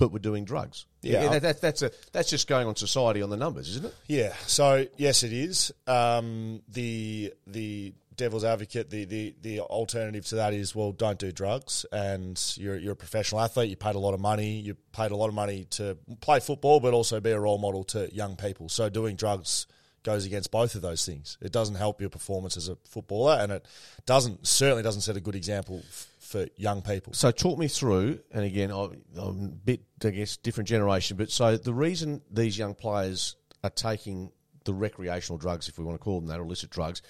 but 0.00 0.10
were 0.10 0.18
doing 0.18 0.44
drugs. 0.44 0.86
Yeah. 1.02 1.28
that, 1.28 1.42
that, 1.42 1.60
that's 1.60 1.82
a 1.82 1.92
that's 2.12 2.30
just 2.30 2.48
going 2.48 2.66
on 2.66 2.74
society 2.74 3.22
on 3.22 3.30
the 3.30 3.36
numbers, 3.36 3.68
isn't 3.68 3.84
it? 3.86 3.94
Yeah. 4.08 4.34
So 4.46 4.86
yes, 4.96 5.22
it 5.22 5.32
is. 5.32 5.70
Um, 5.86 6.62
the 6.68 7.32
the 7.46 7.92
devil's 8.16 8.44
advocate, 8.44 8.90
the, 8.90 9.04
the 9.04 9.34
the 9.42 9.60
alternative 9.60 10.26
to 10.26 10.36
that 10.36 10.54
is 10.54 10.74
well, 10.74 10.92
don't 10.92 11.18
do 11.18 11.30
drugs, 11.30 11.84
and 11.92 12.40
you're 12.56 12.76
you're 12.76 12.94
a 12.94 12.96
professional 12.96 13.40
athlete. 13.40 13.70
You 13.70 13.76
paid 13.76 13.94
a 13.94 13.98
lot 13.98 14.14
of 14.14 14.20
money. 14.20 14.58
You 14.58 14.74
paid 14.92 15.10
a 15.10 15.16
lot 15.16 15.28
of 15.28 15.34
money 15.34 15.66
to 15.70 15.96
play 16.20 16.40
football, 16.40 16.80
but 16.80 16.94
also 16.94 17.20
be 17.20 17.30
a 17.30 17.38
role 17.38 17.58
model 17.58 17.84
to 17.84 18.12
young 18.14 18.36
people. 18.36 18.68
So 18.68 18.88
doing 18.88 19.16
drugs 19.16 19.66
goes 20.02 20.24
against 20.24 20.50
both 20.50 20.74
of 20.74 20.82
those 20.82 21.04
things. 21.04 21.36
It 21.42 21.52
doesn't 21.52 21.74
help 21.74 22.00
your 22.00 22.08
performance 22.08 22.56
as 22.56 22.68
a 22.68 22.76
footballer, 22.88 23.38
and 23.38 23.52
it 23.52 23.66
doesn't 24.06 24.46
certainly 24.46 24.82
doesn't 24.82 25.02
set 25.02 25.16
a 25.16 25.20
good 25.20 25.34
example 25.34 25.82
for 26.30 26.46
young 26.56 26.80
people. 26.80 27.12
So 27.12 27.32
talk 27.32 27.58
me 27.58 27.66
through, 27.66 28.20
and 28.30 28.44
again, 28.44 28.70
I'm 28.70 29.02
a 29.18 29.32
bit, 29.32 29.80
I 30.04 30.10
guess, 30.10 30.36
different 30.36 30.68
generation, 30.68 31.16
but 31.16 31.30
so 31.30 31.56
the 31.56 31.74
reason 31.74 32.22
these 32.30 32.56
young 32.56 32.76
players 32.76 33.34
are 33.64 33.70
taking 33.70 34.30
the 34.64 34.72
recreational 34.72 35.38
drugs, 35.38 35.68
if 35.68 35.76
we 35.76 35.84
want 35.84 35.98
to 35.98 36.04
call 36.04 36.20
them 36.20 36.28
that, 36.28 36.38
illicit 36.38 36.70
drugs, 36.70 37.02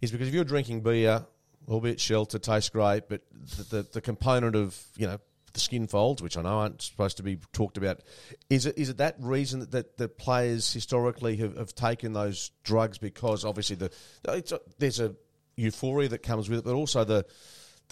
is 0.00 0.10
because 0.10 0.26
if 0.26 0.32
you're 0.32 0.44
drinking 0.44 0.80
beer, 0.80 1.26
albeit 1.68 2.00
shelter, 2.00 2.38
tastes 2.38 2.70
great, 2.70 3.10
but 3.10 3.20
the, 3.58 3.76
the, 3.76 3.88
the 3.92 4.00
component 4.00 4.56
of, 4.56 4.80
you 4.96 5.06
know, 5.06 5.18
the 5.52 5.60
skin 5.60 5.86
folds, 5.86 6.22
which 6.22 6.38
I 6.38 6.42
know 6.42 6.60
aren't 6.60 6.80
supposed 6.80 7.18
to 7.18 7.22
be 7.22 7.36
talked 7.52 7.76
about, 7.76 8.00
is 8.48 8.64
it 8.64 8.78
is 8.78 8.88
it 8.88 8.96
that 8.96 9.16
reason 9.20 9.60
that, 9.60 9.72
that 9.72 9.98
the 9.98 10.08
players 10.08 10.72
historically 10.72 11.36
have, 11.36 11.58
have 11.58 11.74
taken 11.74 12.14
those 12.14 12.52
drugs 12.64 12.96
because 12.96 13.44
obviously 13.44 13.76
the 13.76 13.92
a, 14.24 14.42
there's 14.78 14.98
a 14.98 15.14
euphoria 15.56 16.08
that 16.08 16.22
comes 16.22 16.48
with 16.48 16.60
it, 16.60 16.64
but 16.64 16.72
also 16.72 17.04
the 17.04 17.26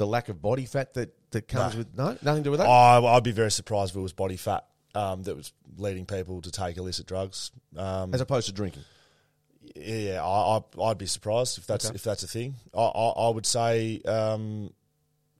the 0.00 0.07
lack 0.07 0.28
of 0.30 0.40
body 0.42 0.64
fat 0.64 0.95
that, 0.95 1.14
that 1.30 1.47
comes 1.47 1.75
No. 1.75 1.78
with 1.78 1.97
no 1.97 2.04
nothing 2.23 2.42
to 2.42 2.47
do 2.49 2.50
with 2.50 2.59
that. 2.61 2.66
I, 2.69 2.99
I'd 3.16 3.23
be 3.23 3.33
very 3.33 3.50
surprised 3.50 3.92
if 3.92 3.97
it 3.97 4.00
was 4.00 4.12
body 4.14 4.37
fat 4.37 4.64
um, 4.95 5.23
that 5.25 5.37
was 5.37 5.52
leading 5.76 6.07
people 6.07 6.40
to 6.42 6.50
take 6.50 6.76
illicit 6.78 7.07
drugs. 7.07 7.50
Um, 7.76 8.12
as 8.14 8.21
opposed 8.21 8.47
to 8.49 8.52
drinking. 8.52 8.83
yeah, 9.76 10.25
I, 10.25 10.59
I, 10.59 10.83
I'd 10.90 10.99
be 10.99 11.07
surprised 11.07 11.59
if 11.59 11.66
that's 11.66 11.87
Okay. 11.87 11.95
if 11.95 12.02
that's 12.02 12.23
a 12.23 12.28
thing. 12.28 12.54
I, 12.75 12.80
I, 12.80 13.09
I 13.26 13.28
would 13.30 13.47
say 13.47 14.00
um, 14.07 14.73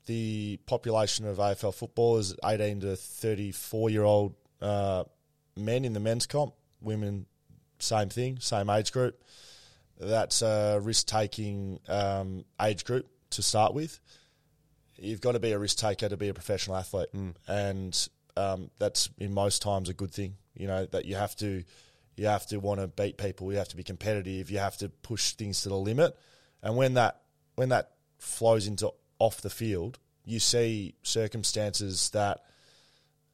the 0.07 0.59
population 0.67 1.27
of 1.27 1.39
AFL 1.39 1.75
football 1.75 2.19
is 2.19 2.35
18 2.45 2.81
to 2.81 2.97
34 2.97 3.91
year 3.91 4.03
old 4.05 4.35
uh, 4.61 5.05
men 5.57 5.85
in 5.85 5.93
the 5.95 6.01
men's 6.01 6.27
comp. 6.27 6.55
Women, 6.83 7.27
same 7.79 8.09
thing, 8.09 8.39
same 8.41 8.69
age 8.71 8.93
group. 8.93 9.23
That's 9.99 10.43
a 10.43 10.79
risk 10.83 11.07
taking 11.07 11.81
um, 11.89 12.45
age 12.61 12.85
group 12.85 13.07
to 13.31 13.43
start 13.43 13.75
with. 13.75 14.01
You've 15.01 15.21
got 15.21 15.33
to 15.33 15.41
be 15.41 15.53
a 15.53 15.59
risk 15.59 15.79
taker 15.79 16.09
to 16.09 16.17
be 16.17 16.29
a 16.29 16.35
professional 16.35 16.77
athlete, 16.77 17.09
and 17.49 18.09
um, 18.37 18.71
that's 18.79 19.09
in 19.19 19.33
most 19.33 19.63
times 19.63 19.89
a 19.89 19.95
good 19.95 20.13
thing. 20.13 20.37
You 20.55 20.67
know 20.67 20.87
that 20.87 21.07
you 21.07 21.17
have 21.17 21.35
to 21.37 21.65
you 22.17 22.27
have 22.27 22.47
to 22.49 22.59
want 22.59 22.81
to 22.81 22.87
beat 22.87 23.17
people. 23.17 23.51
You 23.51 23.59
have 23.59 23.69
to 23.69 23.77
be 23.77 23.83
competitive. 23.83 24.51
You 24.51 24.59
have 24.59 24.77
to 24.79 24.91
push 24.91 25.33
things 25.33 25.63
to 25.63 25.71
the 25.71 25.77
limit. 25.77 26.15
And 26.63 26.77
when 26.77 26.95
that 26.95 27.23
when 27.55 27.71
that 27.71 27.93
flows 28.19 28.67
into 28.67 28.93
off 29.19 29.41
the 29.41 29.49
field, 29.49 29.99
you 30.25 30.39
see 30.39 30.95
circumstances 31.03 32.11
that, 32.11 32.41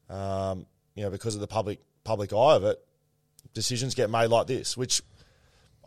um, 0.09 0.65
you 0.95 1.03
know, 1.03 1.09
because 1.09 1.35
of 1.35 1.41
the 1.41 1.47
public 1.47 1.81
public 2.05 2.31
eye 2.31 2.55
of 2.55 2.63
it, 2.63 2.79
decisions 3.53 3.93
get 3.93 4.09
made 4.09 4.27
like 4.27 4.47
this. 4.47 4.77
Which 4.77 5.01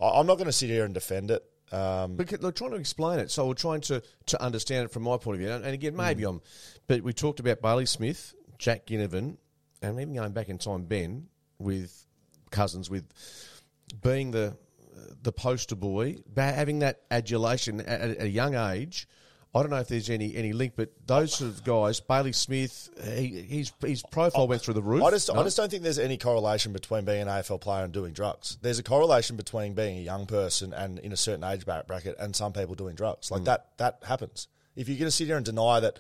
I'm 0.01 0.27
not 0.27 0.37
going 0.37 0.47
to 0.47 0.53
sit 0.53 0.69
here 0.69 0.85
and 0.85 0.93
defend 0.93 1.31
it. 1.31 1.43
Um, 1.73 2.17
But 2.17 2.29
they're 2.41 2.53
trying 2.53 2.71
to 2.73 2.77
explain 2.77 3.21
it, 3.21 3.31
so 3.31 3.47
we're 3.47 3.55
trying 3.55 3.81
to, 3.83 4.03
to 4.27 4.43
understand 4.43 4.87
it 4.87 4.91
from 4.91 5.05
my 5.05 5.17
point 5.17 5.37
of 5.37 5.41
view. 5.41 5.51
And 5.51 5.65
and 5.65 5.75
again, 5.75 5.95
maybe 5.97 6.25
I'm, 6.25 6.41
but 6.87 7.03
we 7.03 7.13
talked 7.13 7.41
about 7.41 7.61
Bailey 7.63 7.87
Smith, 7.87 8.35
Jack 8.59 8.87
Ginnivan, 8.87 9.37
and 9.83 10.01
even 10.01 10.15
going 10.15 10.33
back 10.33 10.49
in 10.49 10.59
time, 10.59 10.85
Ben 10.85 11.29
with 11.59 12.07
cousins 12.51 12.91
with 12.91 13.05
being 14.03 14.33
the 14.33 14.57
the 15.23 15.33
poster 15.33 15.77
boy, 15.77 16.17
having 16.37 16.81
that 16.81 17.03
adulation 17.11 17.81
at, 17.81 18.01
at 18.01 18.23
a 18.23 18.29
young 18.29 18.55
age. 18.55 19.07
I 19.53 19.63
don't 19.63 19.71
know 19.71 19.79
if 19.79 19.89
there's 19.89 20.11
any, 20.11 20.37
any 20.37 20.53
link, 20.53 20.75
but 20.77 20.91
those 21.07 21.35
sort 21.35 21.51
of 21.51 21.65
guys, 21.65 21.99
Bailey 21.99 22.33
Smith, 22.33 22.89
he, 23.03 23.43
his 23.43 23.73
his 23.85 24.03
profile 24.03 24.47
went 24.47 24.63
through 24.63 24.75
the 24.75 24.83
roof. 24.83 25.03
I 25.03 25.11
just, 25.11 25.33
No? 25.33 25.41
I 25.41 25.43
just 25.45 25.57
don't 25.57 25.69
think 25.69 25.83
there's 25.83 25.99
any 25.99 26.19
correlation 26.19 26.73
between 26.73 27.05
being 27.05 27.23
an 27.23 27.29
AFL 27.29 27.61
player 27.61 27.83
and 27.83 27.93
doing 27.93 28.13
drugs. 28.13 28.59
There's 28.63 28.79
a 28.79 28.85
correlation 28.85 29.37
between 29.37 29.75
being 29.75 29.99
a 29.99 30.03
young 30.03 30.27
person 30.27 30.73
and 30.73 31.01
in 31.01 31.13
a 31.13 31.17
certain 31.17 31.43
age 31.43 31.65
bra- 31.65 31.83
bracket 31.83 32.17
and 32.21 32.37
some 32.37 32.53
people 32.53 32.77
doing 32.77 32.95
drugs. 32.95 33.29
Mm. 33.29 33.33
Like 33.33 33.45
that, 33.45 33.67
that 33.79 33.99
happens. 34.07 34.47
If 34.77 34.89
you're 34.89 34.99
going 34.99 35.09
to 35.09 35.11
sit 35.11 35.27
here 35.27 35.37
and 35.37 35.45
deny 35.45 35.81
that 35.81 35.99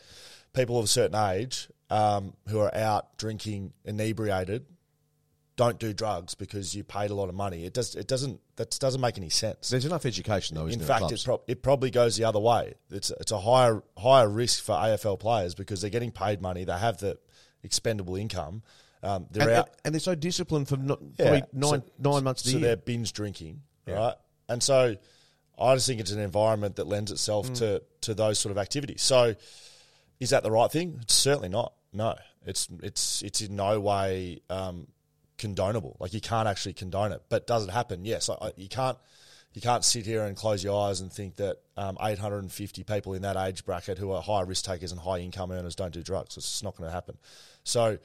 people 0.52 0.78
of 0.78 0.84
a 0.84 0.88
certain 0.88 1.16
age 1.16 1.68
um, 1.90 2.34
who 2.48 2.60
are 2.60 2.74
out 2.74 3.18
drinking 3.18 3.72
inebriated 3.84 4.64
don't 5.60 5.78
do 5.78 5.92
drugs 5.92 6.34
because 6.34 6.74
you 6.74 6.82
paid 6.82 7.10
a 7.10 7.14
lot 7.14 7.28
of 7.28 7.34
money, 7.34 7.66
it 7.66 7.74
does, 7.74 7.94
it 7.94 8.08
doesn't, 8.08 8.40
that 8.56 8.70
doesn't 8.80 9.00
make 9.00 9.18
any 9.18 9.28
sense. 9.28 9.68
There's 9.68 9.84
enough 9.84 10.06
education 10.06 10.56
though, 10.56 10.66
isn't 10.66 10.80
In 10.80 10.86
fact, 10.86 11.12
it, 11.12 11.22
prob- 11.22 11.42
it 11.46 11.62
probably 11.62 11.90
goes 11.90 12.16
the 12.16 12.24
other 12.24 12.40
way. 12.40 12.74
It's 12.90 13.10
it's 13.20 13.30
a 13.30 13.38
higher 13.38 13.82
higher 13.98 14.28
risk 14.28 14.64
for 14.64 14.74
AFL 14.74 15.18
players 15.20 15.54
because 15.54 15.82
they're 15.82 15.90
getting 15.90 16.12
paid 16.12 16.40
money, 16.40 16.64
they 16.64 16.78
have 16.78 16.96
the 16.98 17.18
expendable 17.62 18.16
income, 18.16 18.62
Um, 19.02 19.26
they're 19.30 19.48
and, 19.48 19.58
out. 19.58 19.70
and, 19.84 19.94
they're 19.94 20.00
so 20.00 20.14
disciplined 20.14 20.66
for 20.68 20.78
not, 20.78 20.98
Yeah. 21.18 21.24
probably 21.26 21.42
nine 21.52 21.82
So- 21.82 22.10
nine 22.10 22.24
months 22.24 22.42
so 22.44 22.52
the 22.52 22.58
they're 22.58 22.76
binge 22.76 23.12
drinking, 23.12 23.60
right? 23.86 24.14
And 24.48 24.62
so 24.62 24.96
I 25.58 25.74
just 25.74 25.86
think 25.86 26.00
it's 26.00 26.10
an 26.10 26.20
environment 26.20 26.76
that 26.76 26.86
lends 26.86 27.12
itself 27.12 27.50
Mm. 27.50 27.54
to 27.58 27.82
to 28.00 28.14
those 28.14 28.38
sort 28.38 28.50
of 28.50 28.56
activities. 28.58 29.02
So 29.02 29.34
is 30.20 30.30
that 30.30 30.42
the 30.42 30.50
right 30.50 30.70
thing? 30.72 30.98
It's 31.02 31.12
certainly 31.14 31.50
not. 31.50 31.74
No, 31.92 32.14
it's 32.46 32.66
it's 32.82 33.20
it's 33.22 33.42
in 33.42 33.56
no 33.56 33.78
way 33.78 34.40
um, 34.48 34.86
condonable. 35.40 35.96
Like 35.98 36.12
you 36.12 36.20
can't 36.20 36.46
actually 36.46 36.74
condone 36.74 37.12
it, 37.12 37.22
but 37.28 37.46
does 37.46 37.66
it 37.66 37.70
happen? 37.70 38.04
Yes. 38.04 38.28
I, 38.28 38.52
you 38.56 38.68
can't 38.68 38.98
you 39.52 39.60
can't 39.60 39.84
sit 39.84 40.06
here 40.06 40.24
and 40.24 40.36
close 40.36 40.62
your 40.62 40.88
eyes 40.88 41.00
and 41.00 41.12
think 41.12 41.36
that 41.36 41.56
um, 41.76 41.98
850 42.00 42.84
people 42.84 43.14
in 43.14 43.22
that 43.22 43.36
age 43.36 43.64
bracket 43.64 43.98
who 43.98 44.12
are 44.12 44.22
high 44.22 44.42
risk 44.42 44.64
takers 44.64 44.92
and 44.92 45.00
high 45.00 45.18
income 45.18 45.50
earners 45.50 45.74
don't 45.74 45.92
do 45.92 46.02
drugs. 46.02 46.36
It's 46.36 46.48
just 46.48 46.62
not 46.62 46.76
going 46.76 46.88
to 46.88 46.94
happen. 46.94 47.18
So 47.64 47.98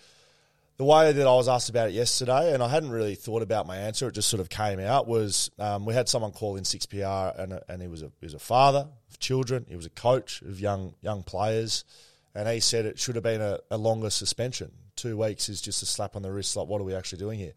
the 0.78 0.84
way 0.84 1.12
that 1.12 1.28
I 1.28 1.36
was 1.36 1.48
asked 1.48 1.70
about 1.70 1.90
it 1.90 1.94
yesterday, 1.94 2.54
and 2.54 2.64
I 2.64 2.68
hadn't 2.68 2.90
really 2.90 3.14
thought 3.14 3.44
about 3.44 3.68
my 3.68 3.78
answer, 3.78 4.08
it 4.08 4.16
just 4.16 4.28
sort 4.28 4.42
of 4.42 4.50
came 4.50 4.80
out, 4.80 5.08
was 5.08 5.52
um, 5.60 5.86
we 5.86 5.94
had 5.94 6.10
someone 6.10 6.32
call 6.32 6.56
in 6.56 6.64
6PR, 6.64 7.40
and, 7.40 7.60
and 7.70 7.82
he, 7.82 7.88
was 7.88 8.02
a, 8.02 8.12
he 8.20 8.26
was 8.26 8.34
a 8.34 8.40
father 8.40 8.88
of 9.10 9.20
children, 9.20 9.66
he 9.70 9.76
was 9.76 9.86
a 9.86 9.92
coach 9.92 10.42
of 10.42 10.60
young 10.60 10.96
young 11.02 11.22
players, 11.22 11.86
and 12.34 12.50
he 12.50 12.60
said 12.60 12.86
it 12.86 12.98
should 12.98 13.16
have 13.16 13.24
been 13.24 13.42
a, 13.42 13.60
a 13.70 13.78
longer 13.78 14.10
suspension. 14.10 14.72
Two 14.96 15.18
weeks 15.18 15.50
is 15.50 15.62
just 15.62 15.84
a 15.84 15.86
slap 15.86 16.16
on 16.16 16.22
the 16.22 16.32
wrist, 16.32 16.56
like, 16.56 16.68
what 16.68 16.82
are 16.82 16.86
we 16.86 16.96
actually 16.96 17.20
doing 17.20 17.40
here? 17.40 17.54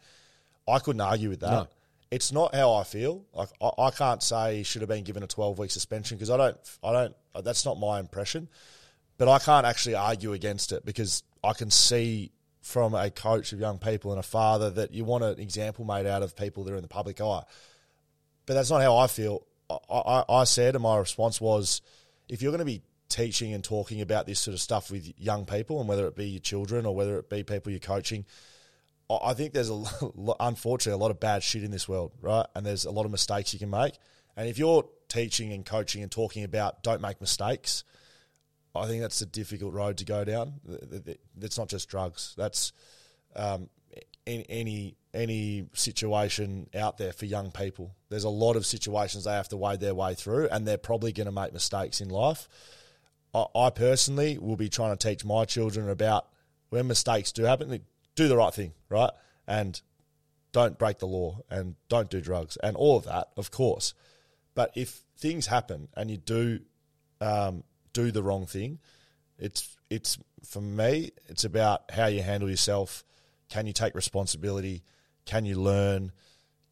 I 0.66 0.78
couldn't 0.80 1.00
argue 1.00 1.28
with 1.28 1.40
that. 1.40 1.50
No. 1.50 1.68
It's 2.10 2.32
not 2.32 2.54
how 2.54 2.74
I 2.74 2.84
feel. 2.84 3.24
Like 3.32 3.50
I, 3.60 3.70
I 3.78 3.90
can't 3.90 4.22
say 4.22 4.58
he 4.58 4.62
should 4.62 4.82
have 4.82 4.88
been 4.88 5.04
given 5.04 5.22
a 5.22 5.26
12 5.26 5.58
week 5.58 5.70
suspension 5.70 6.16
because 6.16 6.30
I 6.30 6.36
don't, 6.36 6.56
I 6.82 6.92
don't, 6.92 7.16
that's 7.44 7.64
not 7.64 7.78
my 7.78 8.00
impression 8.00 8.48
but 9.18 9.28
I 9.28 9.38
can't 9.40 9.66
actually 9.66 9.96
argue 9.96 10.32
against 10.32 10.72
it 10.72 10.86
because 10.86 11.24
I 11.44 11.52
can 11.52 11.70
see 11.70 12.30
from 12.62 12.94
a 12.94 13.10
coach 13.10 13.52
of 13.52 13.60
young 13.60 13.78
people 13.78 14.12
and 14.12 14.20
a 14.20 14.22
father 14.22 14.70
that 14.70 14.92
you 14.92 15.04
want 15.04 15.24
an 15.24 15.40
example 15.40 15.84
made 15.84 16.06
out 16.06 16.22
of 16.22 16.36
people 16.36 16.64
that 16.64 16.72
are 16.72 16.76
in 16.76 16.82
the 16.82 16.88
public 16.88 17.20
eye. 17.20 17.42
But 18.46 18.54
that's 18.54 18.70
not 18.70 18.80
how 18.80 18.96
I 18.96 19.08
feel. 19.08 19.44
I, 19.68 19.76
I, 19.92 20.24
I 20.28 20.44
said, 20.44 20.74
and 20.74 20.82
my 20.82 20.96
response 20.96 21.40
was, 21.40 21.82
if 22.28 22.42
you're 22.42 22.52
going 22.52 22.60
to 22.60 22.64
be 22.64 22.82
teaching 23.08 23.54
and 23.54 23.64
talking 23.64 24.00
about 24.00 24.26
this 24.26 24.40
sort 24.40 24.54
of 24.54 24.60
stuff 24.60 24.90
with 24.90 25.12
young 25.18 25.44
people, 25.44 25.80
and 25.80 25.88
whether 25.88 26.06
it 26.06 26.16
be 26.16 26.28
your 26.28 26.40
children 26.40 26.86
or 26.86 26.94
whether 26.94 27.18
it 27.18 27.28
be 27.30 27.42
people 27.42 27.70
you're 27.70 27.80
coaching, 27.80 28.24
I 29.10 29.34
think 29.34 29.52
there's 29.52 29.70
a 29.70 29.82
unfortunately 30.40 30.98
a 30.98 31.02
lot 31.02 31.10
of 31.10 31.20
bad 31.20 31.42
shit 31.42 31.64
in 31.64 31.70
this 31.70 31.88
world, 31.88 32.12
right? 32.20 32.46
And 32.54 32.64
there's 32.64 32.84
a 32.84 32.90
lot 32.90 33.04
of 33.04 33.10
mistakes 33.10 33.52
you 33.52 33.58
can 33.58 33.70
make. 33.70 33.94
And 34.36 34.48
if 34.48 34.58
you're 34.58 34.84
teaching 35.08 35.52
and 35.52 35.64
coaching 35.64 36.02
and 36.02 36.12
talking 36.12 36.44
about 36.44 36.82
don't 36.82 37.00
make 37.00 37.20
mistakes, 37.20 37.84
I 38.74 38.86
think 38.86 39.00
that's 39.00 39.20
a 39.22 39.26
difficult 39.26 39.72
road 39.72 39.96
to 39.98 40.04
go 40.04 40.24
down. 40.24 40.60
Th- 40.66 40.90
th- 40.90 41.04
th- 41.04 41.20
That's 41.36 41.58
not 41.58 41.68
just 41.68 41.88
drugs. 41.88 42.34
That's 42.36 42.72
um, 43.34 43.68
in 44.26 44.42
any 44.42 44.96
any 45.14 45.66
situation 45.72 46.68
out 46.74 46.98
there 46.98 47.12
for 47.12 47.24
young 47.24 47.50
people. 47.50 47.96
There's 48.10 48.24
a 48.24 48.28
lot 48.28 48.56
of 48.56 48.66
situations 48.66 49.24
they 49.24 49.32
have 49.32 49.48
to 49.48 49.56
wade 49.56 49.80
their 49.80 49.94
way 49.94 50.14
through, 50.14 50.48
and 50.48 50.66
they're 50.66 50.78
probably 50.78 51.12
going 51.12 51.26
to 51.26 51.32
make 51.32 51.52
mistakes 51.52 52.00
in 52.00 52.10
life. 52.10 52.48
I, 53.34 53.70
personally 53.70 54.38
will 54.38 54.56
be 54.56 54.68
trying 54.68 54.96
to 54.96 55.08
teach 55.08 55.24
my 55.24 55.44
children 55.44 55.88
about 55.88 56.26
when 56.70 56.86
mistakes 56.86 57.30
do 57.30 57.44
happen, 57.44 57.80
do 58.14 58.28
the 58.28 58.36
right 58.36 58.52
thing, 58.52 58.72
right, 58.88 59.10
and 59.46 59.80
don't 60.52 60.78
break 60.78 60.98
the 60.98 61.06
law 61.06 61.40
and 61.50 61.76
don't 61.88 62.10
do 62.10 62.20
drugs 62.20 62.56
and 62.62 62.76
all 62.76 62.96
of 62.96 63.04
that, 63.04 63.28
of 63.36 63.50
course. 63.50 63.94
But 64.54 64.72
if 64.74 65.02
things 65.16 65.46
happen 65.46 65.88
and 65.94 66.10
you 66.10 66.16
do 66.16 66.60
um, 67.20 67.64
do 67.92 68.10
the 68.10 68.22
wrong 68.22 68.46
thing, 68.46 68.78
it's 69.38 69.76
it's 69.90 70.18
for 70.44 70.60
me. 70.60 71.12
It's 71.26 71.44
about 71.44 71.90
how 71.90 72.06
you 72.06 72.22
handle 72.22 72.50
yourself. 72.50 73.04
Can 73.48 73.66
you 73.66 73.72
take 73.72 73.94
responsibility? 73.94 74.82
Can 75.24 75.44
you 75.44 75.60
learn? 75.60 76.12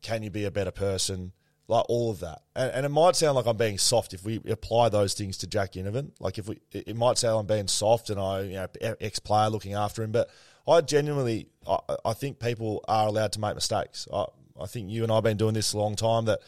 Can 0.03 0.23
you 0.23 0.31
be 0.31 0.45
a 0.45 0.51
better 0.51 0.71
person? 0.71 1.33
Like 1.69 1.85
all 1.89 2.13
of 2.13 2.21
that, 2.21 2.43
and, 2.55 2.71
and 2.71 2.87
it 2.87 2.91
might 2.91 3.17
sound 3.17 3.35
like 3.35 3.47
I'm 3.47 3.57
being 3.57 3.77
soft 3.77 4.15
if 4.15 4.25
we 4.25 4.41
apply 4.49 4.89
those 4.89 5.15
things 5.15 5.37
to 5.39 5.49
Jack 5.49 5.73
Ginnivan. 5.73 6.13
Like 6.21 6.39
if 6.39 6.49
we, 6.49 6.61
it 6.71 6.89
it 6.89 6.97
might 6.97 7.19
sound 7.19 7.35
like 7.35 7.41
I'm 7.41 7.57
being 7.57 7.69
soft 7.69 8.09
and 8.09 8.21
I, 8.21 8.41
you 8.43 8.53
know, 8.53 8.69
ex 9.01 9.19
player 9.19 9.51
looking 9.51 9.75
after 9.75 10.05
him, 10.05 10.13
but 10.13 10.31
I 10.69 10.81
genuinely, 10.81 11.49
I, 11.69 11.79
I 12.05 12.13
think 12.13 12.39
people 12.39 12.85
are 12.87 13.09
allowed 13.09 13.33
to 13.33 13.41
make 13.41 13.57
mistakes. 13.57 14.07
I, 14.13 14.27
I 14.61 14.67
think 14.67 14.91
you 14.91 15.03
and 15.03 15.11
I've 15.11 15.25
been 15.25 15.37
doing 15.37 15.55
this 15.55 15.73
a 15.73 15.79
long 15.79 15.97
time. 15.97 16.27
That 16.27 16.41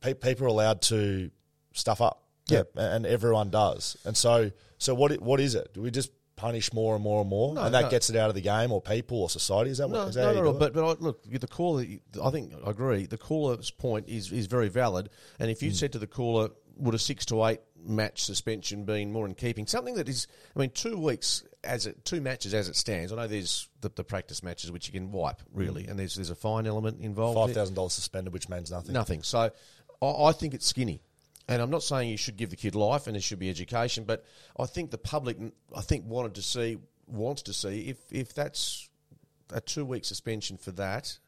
pe- 0.00 0.14
people 0.14 0.46
are 0.46 0.50
allowed 0.50 0.82
to 0.82 1.30
stuff 1.72 2.00
up. 2.00 2.22
Yeah. 2.48 2.62
and 2.76 3.06
everyone 3.06 3.50
does. 3.50 3.96
And 4.04 4.16
so, 4.16 4.50
so 4.78 4.94
what? 4.94 5.12
What 5.20 5.40
is 5.40 5.54
it? 5.54 5.72
Do 5.74 5.82
we 5.82 5.90
just 5.90 6.10
punish 6.42 6.72
more 6.72 6.94
and 6.94 7.02
more 7.04 7.20
and 7.20 7.30
more, 7.30 7.54
No, 7.54 7.62
and 7.62 7.74
that 7.74 7.82
no. 7.82 7.90
gets 7.90 8.10
it 8.10 8.16
out 8.16 8.28
of 8.28 8.34
the 8.34 8.40
game, 8.40 8.72
or 8.72 8.80
people, 8.80 9.22
or 9.22 9.30
society? 9.30 9.70
Is 9.70 9.78
that 9.78 9.88
what? 9.88 9.96
No, 10.02 10.06
is 10.08 10.14
that 10.16 10.34
no, 10.34 10.40
no, 10.42 10.52
no, 10.52 10.58
but 10.58 10.72
but 10.74 10.84
I, 10.84 10.92
look, 11.00 11.22
the 11.24 11.46
caller. 11.46 11.84
I 12.22 12.30
think 12.30 12.52
I 12.66 12.70
agree. 12.70 13.06
The 13.06 13.18
caller's 13.18 13.70
point 13.70 14.08
is 14.08 14.32
is 14.32 14.46
very 14.46 14.68
valid. 14.68 15.08
And 15.38 15.50
if 15.50 15.62
you 15.62 15.70
Hmm. 15.70 15.76
said 15.76 15.92
to 15.92 15.98
the 15.98 16.06
caller, 16.06 16.50
would 16.76 16.94
a 16.94 16.98
six 16.98 17.24
to 17.26 17.44
eight 17.46 17.60
match 17.84 18.22
suspension 18.24 18.84
been 18.84 19.12
more 19.12 19.26
in 19.26 19.34
keeping? 19.34 19.66
Something 19.66 19.94
that 19.96 20.08
is, 20.08 20.26
I 20.56 20.58
mean, 20.58 20.70
two 20.70 20.98
weeks 20.98 21.44
as 21.64 21.86
it, 21.86 22.04
two 22.04 22.20
matches 22.20 22.54
as 22.54 22.68
it 22.68 22.74
stands. 22.76 23.12
I 23.12 23.16
know 23.16 23.26
there's 23.28 23.68
the, 23.80 23.90
the 23.94 24.02
practice 24.04 24.42
matches 24.42 24.72
which 24.72 24.88
you 24.88 24.92
can 24.92 25.12
wipe 25.12 25.40
really, 25.52 25.86
and 25.86 25.96
there's 25.98 26.16
there's 26.16 26.30
a 26.30 26.34
fine 26.34 26.66
element 26.66 27.00
involved. 27.00 27.38
Five 27.38 27.54
thousand 27.54 27.74
dollars 27.76 27.92
suspended, 27.92 28.32
which 28.32 28.48
means 28.48 28.70
nothing. 28.70 28.92
Nothing. 28.94 29.22
So 29.22 29.50
I, 30.02 30.06
I 30.28 30.32
think 30.32 30.54
it's 30.54 30.66
skinny. 30.66 31.02
And 31.52 31.60
I'm 31.60 31.68
not 31.68 31.82
saying 31.82 32.08
you 32.08 32.16
should 32.16 32.38
give 32.38 32.48
the 32.48 32.56
kid 32.56 32.74
life 32.74 33.06
and 33.06 33.14
there 33.14 33.20
should 33.20 33.38
be 33.38 33.50
education, 33.50 34.04
but 34.04 34.24
I 34.58 34.64
think 34.64 34.90
the 34.90 34.96
public, 34.96 35.36
I 35.76 35.82
think, 35.82 36.06
wanted 36.06 36.36
to 36.36 36.42
see, 36.42 36.78
wants 37.06 37.42
to 37.42 37.52
see 37.52 37.90
if, 37.90 37.98
if 38.10 38.32
that's 38.32 38.88
a 39.52 39.60
two 39.60 39.84
week 39.84 40.06
suspension 40.06 40.56
for 40.56 40.72
that, 40.72 41.18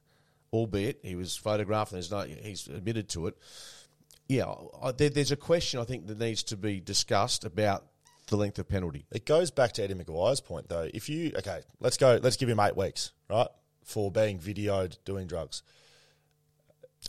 albeit 0.50 1.00
he 1.02 1.14
was 1.14 1.36
photographed 1.36 1.92
and 1.92 1.96
there's 1.96 2.10
no, 2.10 2.22
he's 2.22 2.68
admitted 2.68 3.10
to 3.10 3.26
it. 3.26 3.36
Yeah, 4.26 4.54
I, 4.82 4.92
there, 4.92 5.10
there's 5.10 5.30
a 5.30 5.36
question 5.36 5.78
I 5.78 5.84
think 5.84 6.06
that 6.06 6.18
needs 6.18 6.42
to 6.44 6.56
be 6.56 6.80
discussed 6.80 7.44
about 7.44 7.84
the 8.28 8.38
length 8.38 8.58
of 8.58 8.66
penalty. 8.66 9.04
It 9.12 9.26
goes 9.26 9.50
back 9.50 9.72
to 9.72 9.82
Eddie 9.82 9.92
McGuire's 9.92 10.40
point, 10.40 10.70
though. 10.70 10.88
If 10.94 11.10
you 11.10 11.32
okay, 11.36 11.60
let's 11.80 11.98
go. 11.98 12.18
Let's 12.22 12.38
give 12.38 12.48
him 12.48 12.60
eight 12.60 12.74
weeks, 12.74 13.12
right, 13.28 13.48
for 13.84 14.10
being 14.10 14.38
videoed 14.38 14.96
doing 15.04 15.26
drugs. 15.26 15.62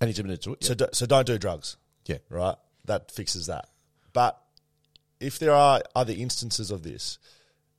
And 0.01 0.09
he's 0.09 0.19
admitted 0.19 0.41
to 0.41 0.53
it. 0.55 0.65
So, 0.65 0.73
do, 0.73 0.87
so 0.91 1.05
don't 1.05 1.25
do 1.25 1.37
drugs. 1.37 1.77
Yeah. 2.07 2.17
right. 2.29 2.57
That 2.85 3.11
fixes 3.11 3.47
that. 3.47 3.69
But 4.13 4.39
if 5.19 5.39
there 5.39 5.53
are 5.53 5.81
other 5.95 6.13
instances 6.13 6.71
of 6.71 6.83
this, 6.83 7.17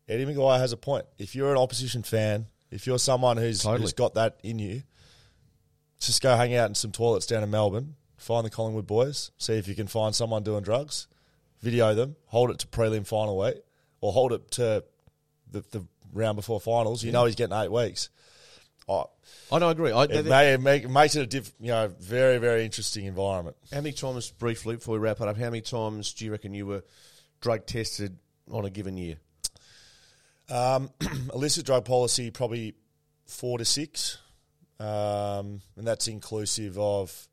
Eddie 0.09 0.27
McGuire 0.27 0.59
has 0.59 0.73
a 0.73 0.77
point. 0.77 1.07
If 1.19 1.35
you're 1.35 1.51
an 1.51 1.59
opposition 1.59 2.03
fan, 2.03 2.47
if 2.71 2.87
you're 2.87 2.99
someone 2.99 3.37
who's, 3.37 3.62
Totally. 3.62 3.83
who's 3.83 3.92
got 3.92 4.14
that 4.14 4.38
in 4.42 4.59
you, 4.59 4.83
just 6.01 6.23
go 6.23 6.37
hang 6.37 6.55
out 6.55 6.69
in 6.69 6.75
some 6.75 6.92
toilets 6.92 7.27
down 7.27 7.42
in 7.42 7.51
Melbourne, 7.51 7.95
find 8.16 8.45
the 8.45 8.51
Collingwood 8.51 8.87
boys, 8.87 9.31
see 9.38 9.55
if 9.55 9.66
you 9.69 9.75
can 9.75 9.87
find 9.87 10.14
someone 10.14 10.42
doing 10.42 10.62
drugs, 10.62 11.07
video 11.61 11.95
them, 11.95 12.16
hold 12.27 12.51
it 12.51 12.59
to 12.61 12.66
prelim 12.66 13.07
final 13.07 13.38
week, 13.38 13.57
or 14.01 14.12
hold 14.12 14.33
it 14.33 14.51
to 14.53 14.85
the, 15.51 15.64
the 15.71 15.87
round 16.12 16.37
before 16.37 16.61
finals. 16.61 17.03
You 17.03 17.12
know 17.12 17.25
he's 17.25 17.35
getting 17.35 17.57
eight 17.57 17.73
weeks. 17.73 18.11
Oh, 18.88 19.11
I 19.51 19.59
know, 19.59 19.68
I 19.68 19.72
agree. 19.72 19.90
I, 19.90 20.05
it, 20.05 20.27
may, 20.27 20.53
it 20.53 20.61
make, 20.61 20.88
makes 20.88 21.16
it 21.16 21.22
a 21.22 21.27
diff, 21.27 21.53
you 21.59 21.68
know 21.68 21.88
very 21.99 22.38
very 22.38 22.64
interesting 22.64 23.07
environment. 23.07 23.57
How 23.72 23.79
many 23.81 23.92
times, 23.92 24.31
briefly, 24.31 24.77
before 24.77 24.94
we 24.94 25.01
wrap 25.01 25.20
it 25.20 25.27
up, 25.29 25.37
how 25.37 25.44
many 25.44 25.61
times 25.61 26.12
do 26.12 26.25
you 26.25 26.31
reckon 26.31 26.55
you 26.55 26.66
were 26.66 26.85
drug 27.40 27.66
tested 27.66 28.16
on 28.51 28.64
a 28.64 28.70
given 28.70 28.96
year? 28.96 29.16
Um, 30.49 30.90
illicit 31.35 31.66
drug 31.66 31.85
policy 31.85 32.31
probably 32.31 32.75
four 33.27 33.59
to 33.59 33.64
six, 33.64 34.18
um, 34.79 35.61
and 35.77 35.85
that's 35.85 36.07
inclusive 36.07 36.79
of 36.79 37.29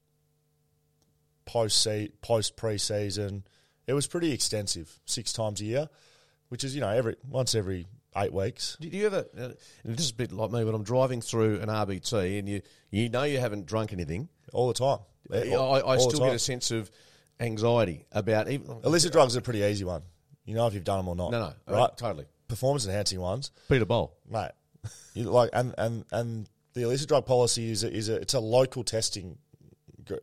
post 1.46 1.88
post 2.22 2.58
pre-season. 2.58 3.44
It 3.86 3.94
was 3.94 4.08
pretty 4.08 4.32
extensive, 4.32 5.00
six 5.06 5.34
times 5.34 5.62
a 5.62 5.66
year, 5.66 5.90
which 6.50 6.64
is 6.64 6.74
you 6.74 6.82
know 6.82 6.90
every 6.90 7.16
once 7.30 7.54
every 7.54 7.86
eight 8.18 8.34
weeks. 8.34 8.78
Did 8.80 8.94
you 8.94 9.06
ever? 9.08 9.26
Uh, 9.38 9.42
and 9.84 9.98
this 9.98 10.06
is 10.06 10.12
a 10.12 10.16
bit 10.16 10.32
like 10.32 10.52
me 10.52 10.64
when 10.64 10.76
I'm 10.76 10.84
driving 10.84 11.22
through 11.22 11.60
an 11.62 11.70
RBT 11.70 12.40
and 12.40 12.48
you 12.50 12.62
you 12.92 13.10
know 13.10 13.24
you 13.24 13.40
haven't 13.40 13.66
drunk 13.66 13.94
anything. 13.94 14.30
all 14.54 14.68
the 14.68 14.74
time. 14.74 15.00
I, 15.34 15.54
All- 15.56 15.76
I 15.76 15.80
all 15.82 16.00
still 16.00 16.20
time. 16.20 16.30
get 16.30 16.36
a 16.36 16.40
sense 16.40 16.72
of 16.72 16.92
anxiety 17.40 18.06
about 18.12 18.50
even 18.50 18.68
illicit 18.84 19.12
drugs 19.12 19.36
are 19.36 19.40
a 19.40 19.42
pretty 19.42 19.62
easy 19.62 19.84
one. 19.86 20.04
You 20.46 20.56
know 20.56 20.68
if 20.68 20.74
you've 20.74 20.84
done 20.84 20.98
them 21.00 21.08
or 21.08 21.16
not. 21.16 21.32
No, 21.32 21.54
no, 21.68 21.74
right? 21.74 21.98
totally. 21.98 22.26
Performance 22.48 22.86
enhancing 22.86 23.20
ones, 23.20 23.52
Peter 23.70 23.86
Bol. 23.86 24.16
mate. 24.30 24.52
You 25.14 25.26
like 25.26 25.52
and 25.54 25.74
and 25.78 26.06
and 26.12 26.50
the 26.74 26.82
illicit 26.82 27.08
drug 27.08 27.26
policy 27.28 27.70
is 27.72 27.84
a, 27.84 27.92
is 27.94 28.10
a 28.10 28.16
it's 28.16 28.34
a 28.34 28.40
local 28.40 28.84
testing. 28.84 29.38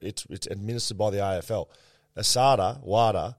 It's 0.02 0.26
it's 0.28 0.46
administered 0.48 0.98
by 0.98 1.10
the 1.10 1.18
AFL. 1.18 1.68
Asada, 2.16 2.82
WADA. 2.82 3.36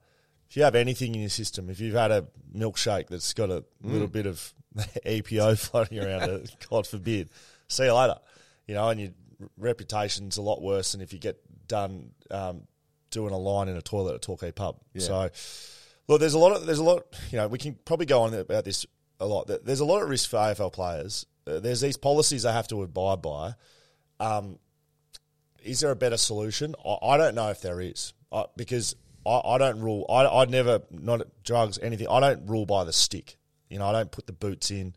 If 0.52 0.58
you 0.58 0.64
have 0.64 0.76
anything 0.76 1.16
in 1.16 1.22
your 1.22 1.30
system, 1.30 1.70
if 1.70 1.80
you've 1.80 1.96
had 1.96 2.12
a 2.12 2.28
milkshake 2.54 3.08
that's 3.08 3.34
got 3.34 3.50
a 3.50 3.64
little 3.82 4.10
bit 4.10 4.26
of 4.26 4.54
EPO 4.76 5.58
floating 5.70 5.98
around 5.98 6.30
it, 6.30 6.54
God 6.70 6.86
forbid, 6.86 7.30
see 7.70 7.86
you 7.86 7.94
later. 7.94 8.18
You 8.68 8.74
know, 8.76 8.90
and 8.90 9.00
your 9.00 9.12
reputation's 9.58 10.36
a 10.36 10.42
lot 10.42 10.62
worse 10.62 10.92
than 10.92 11.00
if 11.00 11.14
you 11.14 11.20
get 11.20 11.40
done 11.70 12.12
um, 12.30 12.64
doing 13.12 13.32
a 13.32 13.38
line 13.38 13.70
in 13.70 13.78
a 13.78 13.82
toilet 13.82 14.16
at 14.16 14.24
Torquay 14.24 14.52
pub. 14.52 14.76
So, 14.98 15.30
look, 16.10 16.20
there's 16.20 16.34
a 16.34 16.38
lot 16.38 16.52
of 16.52 16.66
there's 16.66 16.80
a 16.80 16.84
lot. 16.84 17.06
You 17.32 17.38
know, 17.38 17.48
we 17.48 17.58
can 17.58 17.78
probably 17.86 18.06
go 18.06 18.24
on 18.24 18.34
about 18.34 18.66
this 18.66 18.86
a 19.22 19.26
lot. 19.26 19.50
There's 19.64 19.80
a 19.80 19.86
lot 19.86 20.02
of 20.02 20.10
risk 20.10 20.30
for 20.30 20.36
AFL 20.36 20.74
players. 20.74 21.26
Uh, 21.48 21.62
there's 21.62 21.80
these 21.80 21.96
policies 21.96 22.44
they 22.44 22.52
have 22.52 22.68
to 22.68 22.84
abide 22.84 23.22
by. 23.22 23.54
Um, 24.20 24.60
is 25.64 25.80
there 25.80 25.92
a 25.92 25.96
better 25.96 26.18
solution? 26.18 26.76
I, 26.86 26.98
I 27.02 27.18
don't 27.18 27.36
know 27.36 27.52
if 27.52 27.62
there 27.62 27.80
is 27.80 28.12
I, 28.34 28.48
because 28.58 28.98
I, 29.26 29.42
I 29.44 29.58
don't 29.58 29.80
rule. 29.82 30.06
I 30.10 30.26
I 30.26 30.46
never 30.46 30.82
not 30.90 31.22
drugs 31.44 31.78
anything. 31.82 32.08
I 32.10 32.20
don't 32.20 32.48
rule 32.48 32.66
by 32.66 32.84
the 32.84 32.94
stick. 32.94 33.38
You 33.70 33.80
know, 33.80 33.88
I 33.88 33.92
don't 33.92 34.12
put 34.12 34.28
the 34.28 34.34
boots 34.34 34.72
in. 34.72 34.94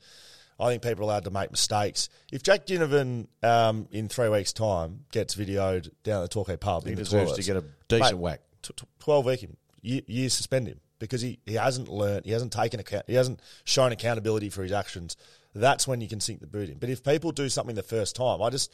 I 0.58 0.68
think 0.68 0.82
people 0.82 1.00
are 1.04 1.10
allowed 1.10 1.24
to 1.24 1.30
make 1.30 1.50
mistakes. 1.50 2.08
If 2.32 2.42
Jack 2.44 2.66
Ginnivan 2.66 3.26
um, 3.42 3.88
in 3.90 4.08
three 4.08 4.28
weeks' 4.28 4.52
time 4.52 5.04
gets 5.10 5.34
videoed 5.34 5.90
down 6.04 6.18
at 6.18 6.22
the 6.22 6.28
Torquay 6.28 6.56
pub, 6.56 6.84
He 6.84 6.90
in 6.90 6.96
the 6.96 7.02
deserves 7.02 7.32
to 7.32 7.42
get 7.42 7.56
a 7.56 7.64
decent 7.88 8.12
mate, 8.12 8.20
whack. 8.22 8.40
t- 8.62 8.72
t- 8.76 8.86
Twelve 9.00 9.26
week 9.26 9.40
him, 9.40 9.56
years 9.82 10.32
suspend 10.32 10.68
him 10.68 10.80
because 11.00 11.20
he, 11.20 11.40
he 11.44 11.54
hasn't 11.54 11.88
learned, 11.88 12.24
he 12.24 12.30
hasn't 12.30 12.52
taken 12.52 12.78
account, 12.78 13.04
he 13.08 13.14
hasn't 13.14 13.40
shown 13.64 13.90
accountability 13.90 14.48
for 14.48 14.62
his 14.62 14.70
actions. 14.72 15.16
That's 15.56 15.86
when 15.88 16.00
you 16.00 16.08
can 16.08 16.20
sink 16.20 16.40
the 16.40 16.46
boot 16.46 16.68
in. 16.68 16.78
But 16.78 16.88
if 16.88 17.02
people 17.02 17.32
do 17.32 17.48
something 17.48 17.74
the 17.74 17.82
first 17.82 18.14
time, 18.16 18.40
I 18.40 18.50
just 18.50 18.72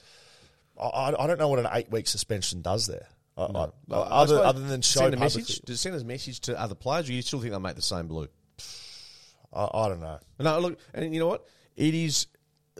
I 0.80 1.14
I 1.18 1.26
don't 1.26 1.38
know 1.38 1.48
what 1.48 1.58
an 1.60 1.68
eight 1.72 1.90
week 1.90 2.06
suspension 2.08 2.60
does 2.62 2.86
there. 2.86 3.06
I, 3.36 3.42
I, 3.42 3.64
I 3.64 3.94
other 3.94 4.38
other 4.38 4.60
than 4.60 4.82
show 4.82 5.00
send 5.00 5.14
a 5.14 5.16
publicly- 5.16 5.42
message. 5.42 5.60
Does 5.60 5.76
it 5.76 5.78
send 5.78 5.96
a 5.96 6.04
message 6.04 6.40
to 6.40 6.60
other 6.60 6.74
players, 6.74 7.08
or 7.08 7.12
you 7.12 7.22
still 7.22 7.40
think 7.40 7.50
they'll 7.52 7.60
make 7.60 7.76
the 7.76 7.82
same 7.82 8.06
blue? 8.06 8.28
I, 9.52 9.68
I 9.72 9.88
don't 9.88 10.00
know. 10.00 10.18
No, 10.38 10.58
look, 10.60 10.78
and 10.94 11.12
you 11.12 11.20
know 11.20 11.28
what? 11.28 11.44
It 11.76 11.94
is. 11.94 12.26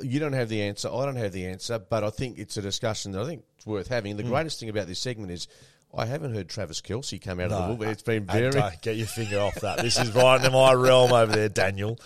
You 0.02 0.20
don't 0.20 0.32
have 0.32 0.48
the 0.48 0.62
answer. 0.62 0.88
I 0.88 1.04
don't 1.04 1.16
have 1.16 1.32
the 1.32 1.46
answer, 1.46 1.78
but 1.78 2.04
I 2.04 2.10
think 2.10 2.38
it's 2.38 2.56
a 2.56 2.62
discussion 2.62 3.12
that 3.12 3.22
I 3.22 3.26
think 3.26 3.42
it's 3.56 3.66
worth 3.66 3.88
having. 3.88 4.16
The 4.16 4.22
greatest 4.22 4.60
thing 4.60 4.68
about 4.68 4.86
this 4.86 4.98
segment 4.98 5.30
is 5.32 5.46
I 5.94 6.06
haven't 6.06 6.32
heard 6.34 6.48
Travis 6.48 6.80
Kelsey 6.80 7.18
come 7.18 7.40
out 7.40 7.46
of 7.46 7.50
the 7.50 7.60
No, 7.60 7.68
woodwork. 7.70 7.88
It's 7.90 8.02
been 8.02 8.24
very. 8.24 8.52
get 8.82 8.96
your 8.96 9.06
finger 9.08 9.40
off 9.40 9.56
that. 9.56 9.78
This 9.78 9.98
is 9.98 10.10
right 10.14 10.36
into 10.36 10.50
my 10.50 10.72
realm 10.72 11.12
over 11.12 11.32
there, 11.32 11.48
Daniel. 11.48 11.98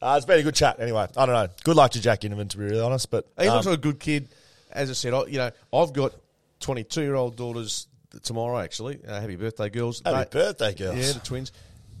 Uh, 0.00 0.14
it's 0.16 0.24
been 0.26 0.38
a 0.38 0.42
good 0.42 0.54
chat. 0.54 0.78
Anyway, 0.78 1.06
I 1.16 1.26
don't 1.26 1.34
know. 1.34 1.48
Good 1.64 1.76
luck 1.76 1.90
to 1.92 2.00
Jack 2.00 2.24
Inman, 2.24 2.48
to 2.48 2.58
be 2.58 2.64
really 2.64 2.80
honest. 2.80 3.10
But 3.10 3.26
um, 3.36 3.46
looks 3.46 3.66
like 3.66 3.78
a 3.78 3.80
good 3.82 3.98
kid. 3.98 4.28
As 4.70 4.88
I 4.90 4.92
said, 4.92 5.12
I, 5.12 5.24
you 5.26 5.38
know, 5.38 5.50
I've 5.72 5.92
got 5.92 6.12
twenty-two-year-old 6.60 7.36
daughters 7.36 7.86
tomorrow. 8.22 8.58
Actually, 8.58 9.00
uh, 9.06 9.20
happy 9.20 9.36
birthday, 9.36 9.68
girls! 9.70 10.02
happy 10.04 10.28
They- 10.30 10.38
birthday, 10.40 10.74
girls. 10.74 10.96
Yeah, 10.96 11.12
the 11.12 11.20
twins. 11.20 11.52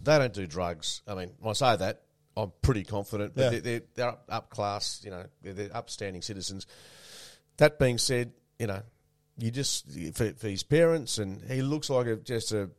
They 0.04 0.18
don't 0.18 0.32
do 0.32 0.46
drugs. 0.46 1.02
I 1.08 1.14
mean, 1.14 1.32
when 1.40 1.50
I 1.50 1.54
say 1.54 1.76
that, 1.76 2.02
I'm 2.36 2.52
pretty 2.62 2.84
confident. 2.84 3.34
But 3.34 3.42
Yeah. 3.42 3.50
they're, 3.50 3.60
they're, 3.60 3.80
they're 3.94 4.08
up, 4.08 4.24
up 4.28 4.50
class. 4.50 5.00
You 5.04 5.10
know, 5.10 5.24
they're, 5.42 5.52
they're 5.52 5.76
upstanding 5.76 6.22
citizens. 6.22 6.66
That 7.56 7.78
being 7.78 7.98
said, 7.98 8.32
you 8.58 8.66
know, 8.68 8.82
you 9.38 9.50
just 9.50 9.90
for, 10.14 10.32
for 10.34 10.48
his 10.48 10.62
parents, 10.62 11.18
and 11.18 11.42
he 11.50 11.60
looks 11.62 11.90
like 11.90 12.06
a, 12.06 12.16
just 12.16 12.52
a 12.52 12.70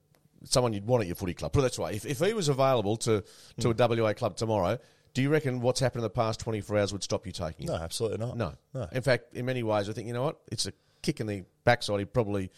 someone 0.45 0.71
you'd 0.71 0.85
want 0.85 1.01
at 1.01 1.07
your 1.07 1.15
footy 1.15 1.33
club. 1.33 1.51
Put 1.51 1.63
it 1.65 1.73
that 1.73 1.81
way. 1.81 1.95
If, 1.95 2.05
if 2.05 2.19
he 2.19 2.33
was 2.33 2.47
available 2.47 2.95
to 2.97 3.23
to 3.59 3.69
a 3.69 3.73
WA 4.01 4.13
club 4.13 4.37
tomorrow, 4.37 4.77
do 5.13 5.21
you 5.21 5.29
reckon 5.29 5.59
what's 5.61 5.79
happened 5.79 5.99
in 6.01 6.03
the 6.03 6.09
past 6.11 6.39
24 6.41 6.77
hours 6.77 6.93
would 6.93 7.03
stop 7.03 7.25
you 7.25 7.31
taking 7.31 7.67
him? 7.67 7.73
no, 7.73 7.81
absolutely 7.81 8.19
not. 8.19 8.37
No. 8.37 8.53
no. 8.73 8.87
In 8.91 9.01
fact, 9.01 9.33
in 9.33 9.45
many 9.45 9.63
ways, 9.63 9.89
I 9.89 9.93
think 9.93 10.07
you 10.07 10.13
know 10.13 10.23
what? 10.23 10.37
It's 10.51 10.65
a 10.67 10.73
kick 11.07 11.19
in 11.19 11.27
the 11.27 11.45
backside. 11.63 11.99
He 11.99 12.05
probably 12.05 12.51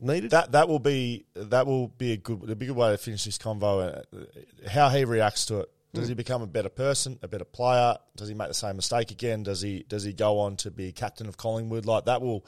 needed. 0.00 0.30
That 0.30 0.52
that 0.52 0.68
will 0.68 0.78
be 0.78 1.24
that 1.34 1.66
will 1.66 1.88
be 1.88 2.12
a 2.12 2.16
good 2.16 2.48
a 2.48 2.54
good 2.54 2.70
way 2.70 2.92
to 2.92 2.98
finish 2.98 3.24
this 3.24 3.38
convo. 3.38 4.02
Uh, 4.12 4.68
How 4.68 4.88
he 4.88 5.04
reacts 5.04 5.46
to 5.46 5.60
it. 5.60 5.70
Does 5.94 6.08
he 6.08 6.14
become 6.14 6.40
a 6.40 6.46
better 6.46 6.70
person, 6.70 7.18
a 7.20 7.28
better 7.28 7.44
player? 7.44 7.96
Does 8.16 8.26
he 8.26 8.34
make 8.34 8.48
the 8.48 8.54
same 8.54 8.76
mistake 8.76 9.10
again? 9.10 9.42
Does 9.42 9.60
he 9.60 9.84
does 9.86 10.04
he 10.04 10.14
go 10.14 10.38
on 10.38 10.56
to 10.58 10.70
be 10.70 10.90
captain 10.90 11.28
of 11.28 11.36
Collingwood? 11.36 11.84
Like 11.84 12.06
that 12.06 12.22
will, 12.22 12.46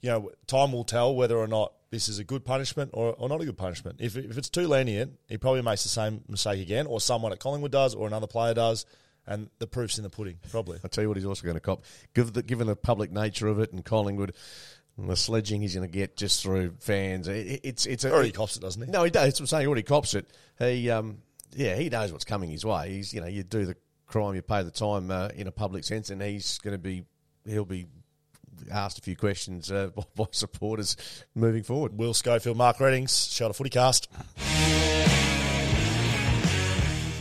you 0.00 0.10
know, 0.10 0.30
time 0.46 0.70
will 0.70 0.84
tell 0.84 1.12
whether 1.16 1.36
or 1.36 1.48
not 1.48 1.72
this 1.90 2.08
is 2.08 2.20
a 2.20 2.24
good 2.24 2.44
punishment 2.44 2.90
or, 2.94 3.14
or 3.14 3.28
not 3.28 3.40
a 3.40 3.44
good 3.44 3.58
punishment. 3.58 3.96
If 4.00 4.16
if 4.16 4.38
it's 4.38 4.48
too 4.48 4.68
lenient, 4.68 5.18
he 5.28 5.38
probably 5.38 5.62
makes 5.62 5.82
the 5.82 5.88
same 5.88 6.22
mistake 6.28 6.60
again, 6.60 6.86
or 6.86 7.00
someone 7.00 7.32
at 7.32 7.40
Collingwood 7.40 7.72
does, 7.72 7.96
or 7.96 8.06
another 8.06 8.28
player 8.28 8.54
does, 8.54 8.86
and 9.26 9.48
the 9.58 9.66
proof's 9.66 9.98
in 9.98 10.04
the 10.04 10.10
pudding. 10.10 10.38
Probably. 10.50 10.78
I'll 10.82 10.90
tell 10.90 11.02
you 11.02 11.08
what, 11.08 11.16
he's 11.16 11.26
also 11.26 11.44
going 11.44 11.54
to 11.54 11.60
cop. 11.60 11.84
Given 12.14 12.32
the, 12.32 12.42
given 12.42 12.66
the 12.66 12.76
public 12.76 13.10
nature 13.10 13.48
of 13.48 13.58
it 13.58 13.72
and 13.72 13.84
Collingwood, 13.84 14.34
and 14.96 15.10
the 15.10 15.16
sledging 15.16 15.60
he's 15.60 15.74
going 15.74 15.88
to 15.88 15.92
get 15.92 16.16
just 16.16 16.42
through 16.42 16.74
fans. 16.78 17.26
It, 17.26 17.60
it's 17.64 17.86
it's 17.86 18.04
a, 18.04 18.12
Already 18.12 18.30
cops 18.30 18.56
it, 18.56 18.60
doesn't 18.60 18.80
he? 18.80 18.90
No, 18.90 19.02
he 19.02 19.10
does. 19.10 19.24
That's 19.24 19.40
what 19.40 19.44
I'm 19.44 19.46
saying. 19.48 19.60
He 19.62 19.66
already 19.66 19.82
cops 19.82 20.14
it. 20.14 20.26
He, 20.58 20.90
um, 20.90 21.18
yeah, 21.52 21.76
he 21.76 21.88
knows 21.88 22.12
what's 22.12 22.24
coming 22.24 22.50
his 22.50 22.64
way. 22.64 22.90
He's, 22.90 23.12
you 23.12 23.20
know, 23.20 23.26
you 23.26 23.42
do 23.42 23.64
the 23.66 23.76
crime, 24.06 24.34
you 24.34 24.42
pay 24.42 24.62
the 24.62 24.70
time 24.70 25.10
uh, 25.10 25.28
in 25.34 25.46
a 25.46 25.52
public 25.52 25.84
sense, 25.84 26.10
and 26.10 26.22
he's 26.22 26.58
going 26.58 26.74
to 26.74 26.78
be, 26.78 27.04
he'll 27.46 27.64
be 27.64 27.86
asked 28.70 28.98
a 28.98 29.02
few 29.02 29.16
questions 29.16 29.70
uh, 29.70 29.88
by, 29.96 30.04
by 30.16 30.24
supporters 30.30 30.96
moving 31.34 31.62
forward. 31.62 31.98
Will 31.98 32.14
Schofield, 32.14 32.56
Mark 32.56 32.80
Readings, 32.80 33.32
Shelter 33.32 33.54
Footy 33.54 33.70
Cast. 33.70 34.08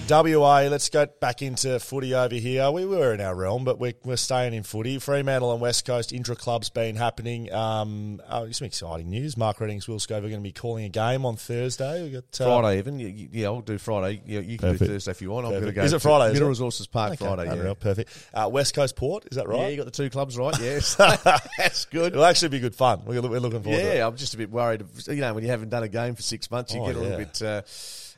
WA, 0.10 0.68
let's 0.70 0.90
go 0.90 1.06
back 1.22 1.42
into 1.42 1.80
footy 1.80 2.14
over 2.14 2.36
here. 2.36 2.70
We 2.72 2.86
were 2.86 3.14
in 3.14 3.22
our 3.22 3.34
realm, 3.34 3.64
but 3.64 3.80
we're, 3.80 3.94
we're 4.04 4.18
staying 4.18 4.54
in 4.54 4.64
footy. 4.64 5.00
Fremantle 5.00 5.54
and 5.54 5.62
West 5.62 5.86
Coast 5.86 6.12
intra 6.12 6.36
clubs 6.36 6.70
been 6.70 6.98
happening. 6.98 7.52
Um, 7.54 8.22
oh, 8.30 8.52
some 8.52 8.66
exciting 8.66 9.10
news. 9.10 9.38
Mark 9.38 9.62
Readings, 9.62 9.88
Will 9.88 10.00
Schofield 10.00 10.26
are 10.26 10.30
going 10.30 10.42
to 10.42 10.48
be 10.48 10.52
calling 10.52 10.84
a 10.84 10.90
game 10.90 11.26
on 11.26 11.38
Thursday. 11.38 12.04
We 12.04 12.10
got 12.12 12.42
uh, 12.42 12.62
Friday 12.62 12.80
even. 12.80 13.00
Yeah, 13.00 13.28
Yeah, 13.32 13.48
I'll 13.48 13.62
do 13.62 13.78
Friday. 13.78 14.22
Yeah, 14.26 14.42
you 14.42 14.58
can 14.58 14.74
do 14.74 14.86
Thursday 14.86 15.12
if 15.12 15.22
you 15.22 15.32
want. 15.32 15.46
I'm 15.46 15.52
going 15.54 15.62
to 15.62 15.68
Perfect. 15.68 15.76
go. 15.78 15.84
Is 15.86 15.94
it 15.94 16.02
Friday, 16.02 16.26
is 16.28 16.34
Mineral? 16.34 16.50
Resources 16.50 16.88
Park 16.88 17.14
Okay, 17.14 17.26
Friday. 17.26 17.50
unreal, 17.50 17.68
Yeah. 17.70 17.74
perfect. 17.80 18.28
Uh, 18.34 18.50
West 18.52 18.74
Coast 18.76 18.98
Port, 18.98 19.26
is 19.32 19.38
that 19.38 19.48
right? 19.48 19.56
Yeah, 19.58 19.64
right? 19.64 19.70
you 19.72 19.78
got 19.78 19.86
the 19.86 19.92
two 19.92 20.10
clubs 20.10 20.38
right. 20.38 20.60
Yes, 20.60 20.96
that's 21.58 21.86
good. 21.86 22.08
It'll 22.12 22.26
actually 22.26 22.50
be 22.50 22.60
good 22.60 22.76
fun. 22.76 23.04
We're, 23.06 23.22
we're 23.22 23.40
looking 23.40 23.64
forward 23.64 23.80
to 23.80 23.94
it. 23.94 23.96
Yeah, 24.00 24.08
I'm 24.08 24.18
just 24.18 24.34
a 24.34 24.38
bit 24.38 24.52
worried. 24.52 24.84
You 25.08 25.16
know, 25.16 25.34
when 25.34 25.44
you 25.46 25.50
haven't 25.50 25.70
done 25.70 25.84
a 25.84 25.88
game 25.88 26.16
for 26.16 26.22
six 26.24 26.52
months, 26.52 26.74
you 26.74 26.82
Oh, 26.82 26.88
get 26.88 26.96
a 26.98 27.00
little 27.00 27.18
bit 27.18 27.42
uh, 27.42 27.62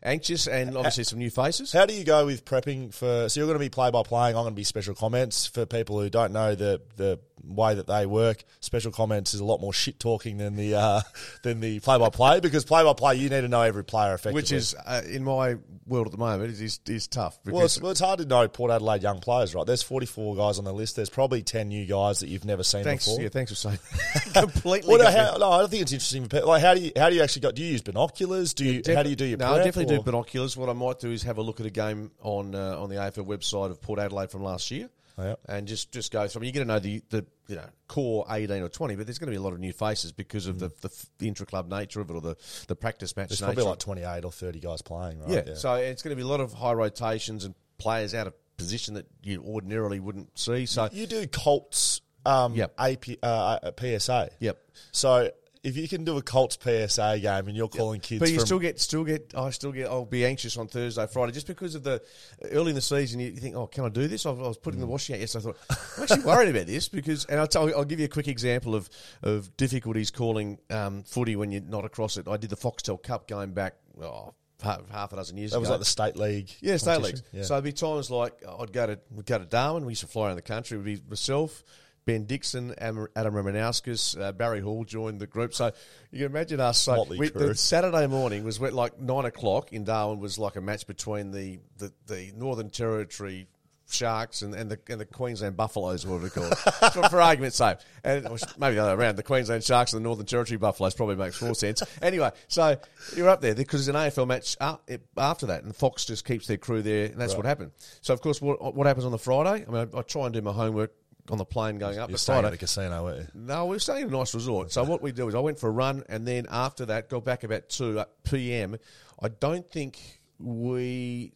anxious, 0.06 0.48
and 0.48 0.78
obviously 0.78 1.04
some 1.04 1.20
new 1.20 1.30
faces. 1.30 1.72
How 1.74 1.86
do 1.86 1.94
you 1.94 2.04
go 2.04 2.26
with 2.26 2.46
prepping 2.46 2.94
for? 2.94 3.28
So 3.30 3.40
you're 3.40 3.48
going 3.48 3.60
to 3.60 3.66
be 3.66 3.70
play 3.70 3.92
by 3.92 4.04
playing. 4.04 4.36
I'm 4.36 4.44
going 4.44 4.54
to 4.54 4.56
be 4.56 4.64
special 4.64 4.96
comments 4.96 5.48
for 5.48 5.66
people 5.66 6.00
who 6.00 6.10
don't 6.10 6.32
know 6.32 6.56
the 6.56 6.82
the 6.96 7.20
way 7.44 7.76
that 7.76 7.88
they 7.88 8.06
work. 8.06 8.44
Special 8.60 8.92
comments 8.92 9.34
is 9.34 9.40
a 9.40 9.46
lot 9.46 9.62
more 9.62 9.74
shit 9.74 10.00
talking 10.00 10.38
than 10.38 10.56
the 10.56 10.76
uh, 10.76 11.02
than 11.44 11.60
the 11.60 11.80
play 11.80 11.98
by 11.98 12.10
play 12.10 12.40
because 12.40 12.66
play 12.66 12.84
by 12.84 12.94
play 12.94 13.16
you 13.16 13.30
need 13.30 13.42
to 13.42 13.48
know 13.48 13.62
every 13.62 13.84
player 13.84 14.14
effectively. 14.14 14.34
which 14.34 14.52
is 14.52 14.76
uh, 14.86 15.02
in 15.10 15.24
my 15.24 15.56
world 15.88 16.08
at 16.08 16.12
the 16.12 16.18
moment 16.18 16.52
is 16.52 16.62
is, 16.62 16.80
is 16.88 17.08
tough. 17.08 17.38
well 17.46 17.66
it's, 17.66 17.80
well, 17.80 17.92
it's 17.92 18.00
hard 18.00 18.20
to 18.20 18.26
know 18.26 18.48
Port 18.48 18.72
Adelaide 18.72 19.04
young 19.04 19.20
players, 19.20 19.54
right? 19.54 19.66
There's 19.66 19.84
44 19.84 20.36
guys 20.36 20.58
on 20.58 20.66
the 20.66 20.74
list. 20.74 20.96
There's 20.96 21.10
probably 21.10 21.44
10 21.44 21.68
new 21.70 21.86
guys 21.86 22.20
that 22.20 22.28
you've 22.28 22.46
never 22.46 22.64
seen 22.64 22.84
thanks, 22.84 23.06
before. 23.06 23.22
yeah, 23.22 23.30
thanks 23.30 23.52
for 23.52 23.56
saying. 23.56 23.80
Completely. 24.34 24.90
Well, 24.90 25.04
no, 25.04 25.12
how, 25.12 25.38
no, 25.38 25.52
I 25.52 25.60
don't 25.60 25.70
think 25.70 25.84
it's 25.84 25.92
interesting. 25.92 26.28
Like, 26.46 26.62
how 26.62 26.74
do 26.74 26.82
you 26.82 26.92
how 26.96 27.10
do 27.10 27.16
you 27.16 27.22
actually 27.22 27.42
go? 27.44 27.52
Do 27.52 27.62
you 27.62 27.72
use 27.72 27.82
binoculars? 27.82 28.54
Do 28.54 28.66
you 28.66 28.82
how 28.94 29.04
do 29.04 29.10
you 29.10 29.16
do 29.16 29.26
your 29.26 29.38
No, 29.38 29.48
prep, 29.50 29.62
I 29.62 29.64
definitely 29.66 29.95
or- 29.95 29.95
do 29.95 29.95
binoculars. 30.04 30.58
What 30.58 30.70
I 30.70 30.74
might 30.74 31.00
do 31.00 31.12
is 31.12 31.24
have 31.24 31.38
a 31.38 31.42
look 31.42 31.60
at 31.60 31.66
a 31.66 31.70
game 31.72 32.12
on 32.22 32.56
uh, 32.56 32.80
on 32.80 32.90
the 32.90 32.96
AFL 32.96 33.26
website 33.26 33.72
of 33.72 33.82
Port 33.82 34.00
Adelaide 34.00 34.32
from 34.32 34.44
last 34.44 34.72
year, 34.72 34.90
Oh, 35.18 35.24
yeah. 35.24 35.36
and 35.48 35.68
just 35.68 35.92
just 35.92 36.12
go 36.12 36.28
through. 36.28 36.40
I 36.40 36.42
mean, 36.42 36.54
you're 36.54 36.66
going 36.66 36.68
to 36.68 36.74
know 36.74 36.80
the 36.80 37.04
the 37.10 37.26
you 37.48 37.56
know 37.56 37.66
core 37.88 38.26
18 38.30 38.62
or 38.64 38.70
20, 38.70 38.96
but 38.96 39.06
there's 39.06 39.20
going 39.20 39.28
to 39.28 39.32
be 39.32 39.38
a 39.38 39.42
lot 39.42 39.54
of 39.54 39.60
new 39.60 39.72
faces 39.74 40.12
because 40.12 40.48
of 40.48 40.60
the, 40.60 40.70
the 40.82 40.90
the 41.20 41.28
intra 41.28 41.46
club 41.46 41.70
nature 41.70 42.02
of 42.02 42.10
it 42.10 42.14
or 42.14 42.22
the 42.22 42.36
the 42.68 42.76
practice 42.76 43.16
match. 43.16 43.30
There's 43.30 43.42
nature. 43.42 43.54
probably 43.54 43.70
like 43.70 43.80
28 43.80 44.26
or 44.26 44.32
30 44.32 44.60
guys 44.60 44.82
playing, 44.82 45.20
right? 45.22 45.46
yeah. 45.48 45.54
So 45.56 45.76
it's 45.76 46.02
going 46.02 46.12
to 46.12 46.16
be 46.16 46.24
a 46.24 46.28
lot 46.28 46.40
of 46.42 46.54
high 46.54 46.74
rotations 46.74 47.46
and 47.46 47.56
players 47.78 48.14
out 48.14 48.28
of 48.28 48.34
position 48.58 48.94
that 48.96 49.06
you 49.22 49.44
ordinarily 49.44 50.00
wouldn't 50.00 50.38
see. 50.40 50.66
So 50.66 50.88
you 50.92 51.08
do 51.08 51.28
Colts 51.28 52.02
um, 52.26 52.56
Yep. 52.56 52.74
AP, 52.80 53.04
uh, 53.22 53.60
uh, 53.64 53.72
PSA. 54.00 54.30
Yep. 54.40 54.58
So 54.92 55.30
if 55.66 55.76
you 55.76 55.88
can 55.88 56.04
do 56.04 56.16
a 56.18 56.22
Colts 56.22 56.58
PSA 56.62 57.20
game 57.20 57.48
and 57.48 57.58
you're 57.58 57.68
calling 57.68 58.00
kids, 58.00 58.20
But 58.20 58.30
you 58.30 58.38
from, 58.38 58.46
still 58.46 58.60
get, 58.60 58.80
still 58.80 59.04
get, 59.04 59.34
I 59.36 59.50
still 59.50 59.72
get, 59.72 59.88
I'll 59.88 60.06
be 60.06 60.24
anxious 60.24 60.58
on 60.58 60.68
Thursday, 60.68 61.08
Friday, 61.08 61.32
just 61.32 61.48
because 61.48 61.74
of 61.74 61.84
the 61.84 62.04
early 62.52 62.70
in 62.70 62.76
the 62.76 62.82
season. 62.82 63.20
You, 63.20 63.32
think, 63.32 63.56
oh, 63.56 63.66
can 63.66 63.84
I 63.84 63.90
do 63.90 64.08
this? 64.08 64.26
I, 64.28 64.32
was 64.32 64.58
putting 64.58 64.80
Mm. 64.80 64.84
the 64.84 64.88
washing 64.88 65.16
out 65.16 65.22
yesterday. 65.22 65.50
I 65.50 65.74
thought 65.74 65.98
I'm 65.98 66.04
actually 66.04 66.24
worried 66.24 66.50
about 66.50 66.68
this 66.68 66.88
because, 66.88 67.26
and 67.26 67.40
I'll 67.40 67.48
tell 67.48 67.68
I'll 67.76 67.84
give 67.84 68.00
you 68.00 68.06
a 68.06 68.10
quick 68.10 68.28
example 68.28 68.76
of 68.76 68.90
of 69.24 69.56
difficulties 69.58 70.12
calling 70.12 70.60
um, 70.70 71.04
footy 71.04 71.36
when 71.36 71.52
you're 71.52 71.62
not 71.62 71.84
across 71.84 72.18
it. 72.18 72.28
I 72.28 72.38
did 72.38 72.52
the 72.52 72.58
Foxtel 72.58 73.02
Cup 73.02 73.28
going 73.28 73.54
back 73.54 73.76
oh, 74.02 74.34
half, 74.62 75.14
a 75.14 75.16
dozen 75.16 75.38
years 75.38 75.52
that 75.52 75.58
ago. 75.58 75.62
was 75.62 75.70
like 75.70 75.80
the 75.80 75.86
state 75.86 76.16
league. 76.16 76.50
Yeah, 76.62 76.78
state 76.78 77.02
league. 77.02 77.20
Yeah. 77.32 77.44
So 77.44 77.56
there'd 77.56 77.64
be 77.64 77.72
times 77.72 78.12
like 78.12 78.34
I'd 78.48 78.72
go 78.72 78.88
to 78.88 79.00
we'd 79.12 79.26
go 79.26 79.40
to 79.40 79.46
Darwin. 79.46 79.86
We 79.86 79.94
used 79.94 80.02
to 80.02 80.08
fly 80.08 80.28
around 80.28 80.36
the 80.36 80.42
country. 80.42 80.76
It 80.76 80.78
would 80.80 80.86
be 80.86 81.02
myself, 81.10 81.64
Ben 82.06 82.26
Dixon, 82.26 82.74
Adam 82.78 83.08
Romanowskis, 83.16 84.20
uh, 84.20 84.32
Barry 84.32 84.62
Hall 84.62 84.84
joined 84.84 85.20
the 85.20 85.28
group. 85.28 85.54
So 85.54 85.72
you 86.12 86.20
can 86.20 86.28
imagine 86.28 86.60
us. 86.60 86.80
So 86.80 87.06
we, 87.10 87.30
the 87.30 87.56
Saturday 87.56 88.06
morning 88.08 88.44
was 88.44 88.62
like 88.62 89.00
nine 89.00 89.26
o'clock 89.26 89.74
in 89.74 89.84
Darwin 89.84 90.20
was 90.20 90.38
like 90.38 90.56
a 90.56 90.62
match 90.62 90.86
between 90.86 91.32
the, 91.32 91.60
the, 91.78 91.92
the 92.08 92.32
Northern 92.36 92.70
Territory. 92.70 93.48
Sharks 93.88 94.42
and, 94.42 94.56
and 94.56 94.72
the 94.72 94.80
and 94.90 95.00
the 95.00 95.06
Queensland 95.06 95.56
Buffaloes, 95.56 96.08
whatever 96.08 96.24
we 96.24 96.30
call 96.32 96.46
it, 96.46 96.56
for, 96.92 97.08
for 97.08 97.22
argument's 97.22 97.58
sake, 97.58 97.78
and 98.04 98.24
maybe 98.58 98.74
the 98.74 98.82
other 98.82 99.00
around. 99.00 99.16
The 99.16 99.22
Queensland 99.22 99.64
Sharks 99.64 99.94
and 99.94 100.02
the 100.02 100.04
Northern 100.04 100.26
Territory 100.26 100.58
Buffaloes 100.58 100.96
probably 100.96 101.18
makes 101.18 101.40
more 101.40 101.54
sense. 101.54 101.84
Anyway, 102.02 102.32
so 102.48 102.78
you're 103.16 103.30
up 103.30 103.42
there 103.42 103.54
because 103.54 103.86
there's 103.86 103.96
an 103.96 104.10
AFL 104.10 104.26
match 104.26 104.58
after 104.60 105.46
that, 105.46 105.64
and 105.66 105.76
Fox 105.76 106.06
just 106.06 106.26
keeps 106.26 106.48
their 106.48 106.58
crew 106.58 106.82
there, 106.82 107.06
and 107.06 107.22
that's 107.22 107.36
what 107.36 107.46
happened. 107.46 107.74
So 108.02 108.12
of 108.12 108.22
course, 108.22 108.42
what, 108.42 108.74
what 108.74 108.88
happens 108.88 109.06
on 109.06 109.12
the 109.12 109.20
Friday? 109.20 109.64
I 109.68 109.72
mean, 109.72 109.90
I, 109.94 110.00
I 110.00 110.02
try 110.02 110.26
and 110.26 110.34
do 110.34 110.42
my 110.42 110.52
homework 110.52 110.92
on 111.30 111.38
the 111.38 111.46
plane 111.46 111.78
going 111.78 111.98
up. 111.98 112.10
You're 112.10 112.16
the 112.16 112.20
staying 112.20 112.46
at 112.46 112.54
a 112.54 112.58
casino, 112.58 113.04
weren't 113.04 113.20
you? 113.20 113.28
No, 113.34 113.66
we 113.66 113.76
were 113.76 113.80
staying 113.80 114.04
in 114.04 114.14
a 114.14 114.18
nice 114.18 114.34
resort. 114.34 114.72
So 114.72 114.84
what 114.84 115.02
we 115.02 115.12
do 115.12 115.28
is 115.28 115.36
I 115.36 115.40
went 115.40 115.60
for 115.60 115.68
a 115.68 115.72
run, 115.72 116.04
and 116.10 116.28
then 116.28 116.46
after 116.50 116.86
that, 116.88 117.10
got 117.10 117.24
back 117.24 117.44
about 117.44 117.70
two 117.70 118.00
uh, 118.00 118.06
p.m. 118.24 118.78
I 119.22 119.30
don't 119.30 119.70
think 119.70 120.22
we 120.40 121.34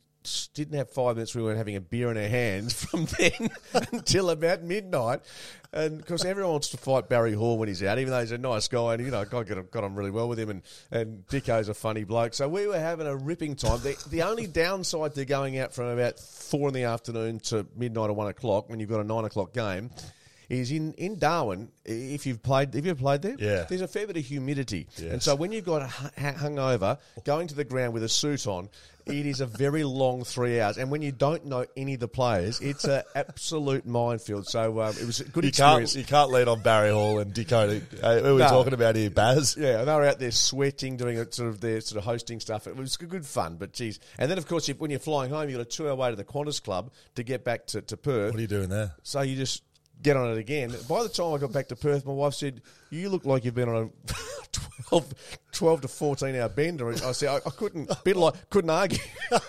didn't 0.54 0.78
have 0.78 0.90
five 0.90 1.16
minutes. 1.16 1.34
We 1.36 1.44
weren't 1.44 1.58
having 1.58 1.76
a 1.76 1.82
beer 1.82 2.12
in 2.12 2.18
our 2.18 2.28
hands 2.28 2.74
from 2.86 3.06
then 3.18 3.50
until 3.92 4.30
about 4.30 4.64
midnight. 4.64 5.22
And 5.72 6.00
because 6.00 6.26
everyone 6.26 6.54
wants 6.54 6.70
to 6.70 6.78
fight 6.78 7.10
Barry 7.10 7.34
Hall 7.34 7.58
when 7.58 7.68
he's 7.68 7.84
out, 7.84 8.00
even 8.00 8.12
though 8.12 8.20
he's 8.20 8.32
a 8.32 8.40
nice 8.40 8.68
guy, 8.68 8.96
and 8.96 9.06
you 9.06 9.12
know, 9.12 9.22
I 9.22 9.26
got, 9.26 9.48
got 9.70 9.84
on 9.84 9.94
really 9.94 10.10
well 10.10 10.28
with 10.28 10.40
him, 10.40 10.50
and 10.50 10.62
and 10.90 11.28
Dicko's 11.28 11.70
a 11.70 11.76
funny 11.76 12.04
bloke. 12.04 12.34
So 12.34 12.50
we 12.50 12.66
were 12.66 12.80
having 12.80 13.06
a 13.06 13.16
ripping 13.16 13.56
time. 13.56 13.80
The, 13.82 13.96
the 14.10 14.24
only 14.24 14.48
downside 14.48 15.14
to 15.16 15.26
going 15.26 15.60
out 15.60 15.74
from 15.74 15.86
about 15.86 16.20
four 16.20 16.70
in 16.70 16.74
the 16.74 16.86
afternoon 16.86 17.40
to 17.42 17.68
midnight 17.76 18.10
or 18.10 18.14
one 18.14 18.28
o'clock 18.28 18.68
when 18.70 18.80
you've 18.80 18.90
got 18.90 19.00
a 19.00 19.04
nine 19.04 19.26
o'clock 19.26 19.54
game. 19.54 19.92
Is 20.50 20.72
in, 20.72 20.94
in 20.94 21.20
Darwin, 21.20 21.70
if 21.86 22.26
you've 22.26 22.42
played, 22.42 22.74
have 22.74 22.84
you 22.84 22.96
played 22.96 23.22
there? 23.22 23.36
Yeah. 23.38 23.66
There's 23.70 23.82
a 23.82 23.88
fair 23.88 24.08
bit 24.08 24.18
of 24.18 24.26
humidity. 24.26 24.88
And 25.12 25.22
so 25.22 25.36
when 25.36 25.52
you've 25.52 25.64
got 25.66 25.88
hu- 25.88 26.10
hungover, 26.24 26.98
going 27.24 27.46
to 27.50 27.54
the 27.54 27.64
ground 27.64 27.94
with 27.94 28.02
a 28.02 28.10
suit 28.10 28.48
on, 28.48 28.68
it 29.10 29.26
is 29.26 29.42
a 29.42 29.46
very 29.46 29.84
long 29.84 30.24
three 30.24 30.60
hours. 30.62 30.78
And 30.78 30.90
when 30.92 31.02
you 31.02 31.12
don't 31.12 31.46
know 31.46 31.66
any 31.76 31.96
of 31.96 32.00
the 32.00 32.08
players, 32.08 32.60
it's 32.62 32.86
an 32.86 33.04
absolute 33.16 33.86
minefield. 33.86 34.48
So 34.48 34.82
um, 34.82 34.96
it 35.00 35.06
was 35.06 35.20
a 35.20 35.26
good 35.26 35.44
You 35.44 35.50
experience. 35.50 35.94
can't, 35.94 36.06
you 36.06 36.08
can't 36.08 36.32
lean 36.32 36.48
on 36.48 36.62
Barry 36.62 36.92
Hall 36.92 37.20
and. 37.20 37.38
Uh, 37.38 37.68
who 37.68 37.82
are 38.04 38.34
we 38.34 38.40
No. 38.40 38.48
talking 38.50 38.74
about 38.74 38.96
here, 38.96 39.10
Baz? 39.10 39.56
Yeah, 39.60 39.84
they 39.84 39.94
were 39.94 40.06
out 40.06 40.20
there 40.20 40.32
sweating, 40.32 40.98
doing 40.98 41.18
sort 41.32 41.50
of 41.50 41.60
their 41.62 41.82
sort 41.82 41.98
of 41.98 42.04
hosting 42.06 42.40
stuff. 42.40 42.68
It 42.68 42.76
was 42.76 42.98
good 42.98 43.26
fun, 43.26 43.58
but 43.58 43.74
geez. 43.74 44.00
And 44.18 44.30
then, 44.30 44.38
of 44.38 44.48
course, 44.48 44.68
you, 44.68 44.76
when 44.76 44.92
you're 44.92 45.00
flying 45.00 45.32
home, 45.32 45.50
you've 45.50 45.58
got 45.58 45.68
a 45.68 45.70
two-hour 45.70 45.96
way 45.96 46.10
to 46.10 46.16
the 46.16 46.24
Qantas 46.24 46.62
Club 46.64 46.92
to 47.16 47.24
get 47.24 47.44
back 47.44 47.66
to, 47.68 47.82
to 47.82 47.98
Perth. 47.98 48.32
What 48.32 48.38
are 48.40 48.42
you 48.42 48.48
doing 48.48 48.70
there? 48.70 48.94
So 49.04 49.22
you 49.22 49.36
just 49.36 49.64
get 50.02 50.18
on 50.18 50.32
it 50.32 50.38
again. 50.38 50.74
By 50.88 51.04
the 51.04 51.10
time 51.10 51.34
I 51.34 51.38
got 51.38 51.52
back 51.52 51.68
to 51.70 51.76
Perth, 51.76 52.06
my 52.06 52.14
wife 52.14 52.34
said, 52.34 52.62
"You 52.90 53.10
look 53.10 53.26
like 53.26 53.46
you've 53.46 53.56
been 53.56 53.70
on 53.70 53.92
a 54.08 54.14
12, 54.90 55.14
12 55.52 55.82
to 55.82 55.88
fourteen 55.88 56.36
hour 56.36 56.50
bender." 56.50 56.90
I 56.90 57.12
said, 57.12 57.30
"I, 57.30 57.36
I 57.38 57.52
couldn't, 57.52 57.92
bit 58.04 58.18
like 58.18 58.50
couldn't 58.50 58.70
argue." 58.70 59.00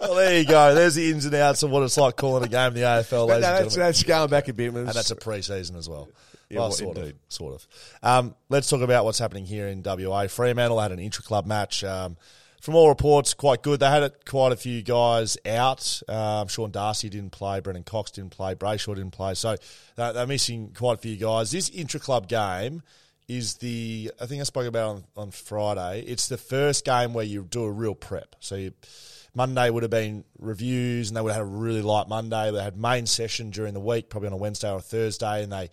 Well, 0.00 0.14
there 0.16 0.38
you 0.38 0.46
go. 0.46 0.74
There's 0.74 0.94
the 0.94 1.10
ins 1.10 1.24
and 1.24 1.34
outs 1.34 1.62
of 1.62 1.70
what 1.70 1.82
it's 1.82 1.96
like 1.96 2.16
calling 2.16 2.44
a 2.44 2.48
game 2.48 2.68
in 2.68 2.74
the 2.74 2.80
AFL, 2.80 3.28
ladies 3.28 3.42
no, 3.42 3.54
and 3.54 3.64
that's, 3.64 3.76
that's 3.76 4.02
going 4.02 4.28
back 4.28 4.48
a 4.48 4.52
bit. 4.52 4.74
And 4.74 4.88
that's 4.88 5.10
a 5.10 5.16
pre-season 5.16 5.76
as 5.76 5.88
well. 5.88 6.08
Yeah, 6.50 6.58
well, 6.58 6.68
well, 6.68 6.72
sort 6.72 6.98
indeed. 6.98 7.10
of, 7.10 7.16
sort 7.28 7.54
of. 7.54 7.68
Um, 8.02 8.34
let's 8.50 8.68
talk 8.68 8.82
about 8.82 9.04
what's 9.04 9.18
happening 9.18 9.46
here 9.46 9.68
in 9.68 9.82
WA. 9.82 10.26
Fremantle 10.26 10.78
had 10.80 10.92
an 10.92 10.98
intra-club 10.98 11.46
match. 11.46 11.82
Um, 11.84 12.16
from 12.64 12.76
all 12.76 12.88
reports, 12.88 13.34
quite 13.34 13.62
good. 13.62 13.80
They 13.80 13.90
had 13.90 14.04
it, 14.04 14.24
quite 14.24 14.50
a 14.50 14.56
few 14.56 14.80
guys 14.80 15.36
out. 15.44 16.00
Um, 16.08 16.48
Sean 16.48 16.70
Darcy 16.70 17.10
didn't 17.10 17.32
play. 17.32 17.60
Brennan 17.60 17.82
Cox 17.82 18.12
didn't 18.12 18.30
play. 18.30 18.54
Brayshaw 18.54 18.94
didn't 18.94 19.10
play. 19.10 19.34
So 19.34 19.56
they're, 19.96 20.26
missing 20.26 20.72
quite 20.74 20.94
a 20.94 20.96
few 20.96 21.18
guys. 21.18 21.50
This 21.50 21.68
intra-club 21.68 22.26
game 22.26 22.82
is 23.28 23.56
the, 23.56 24.10
I 24.18 24.24
think 24.24 24.40
I 24.40 24.44
spoke 24.44 24.66
about 24.66 24.88
on, 24.88 25.04
on 25.14 25.30
Friday, 25.30 26.04
it's 26.06 26.28
the 26.28 26.38
first 26.38 26.86
game 26.86 27.12
where 27.12 27.26
you 27.26 27.42
do 27.44 27.64
a 27.64 27.70
real 27.70 27.94
prep. 27.94 28.34
So 28.40 28.54
you, 28.54 28.72
Monday 29.34 29.68
would 29.68 29.82
have 29.82 29.90
been 29.90 30.24
reviews, 30.38 31.10
and 31.10 31.18
they 31.18 31.20
would 31.20 31.32
have 31.32 31.46
had 31.46 31.46
a 31.46 31.56
really 31.58 31.82
light 31.82 32.08
Monday. 32.08 32.50
They 32.50 32.62
had 32.62 32.78
main 32.78 33.04
session 33.04 33.50
during 33.50 33.74
the 33.74 33.80
week, 33.80 34.08
probably 34.08 34.28
on 34.28 34.32
a 34.32 34.38
Wednesday 34.38 34.70
or 34.70 34.78
a 34.78 34.80
Thursday, 34.80 35.42
and 35.42 35.52
they. 35.52 35.68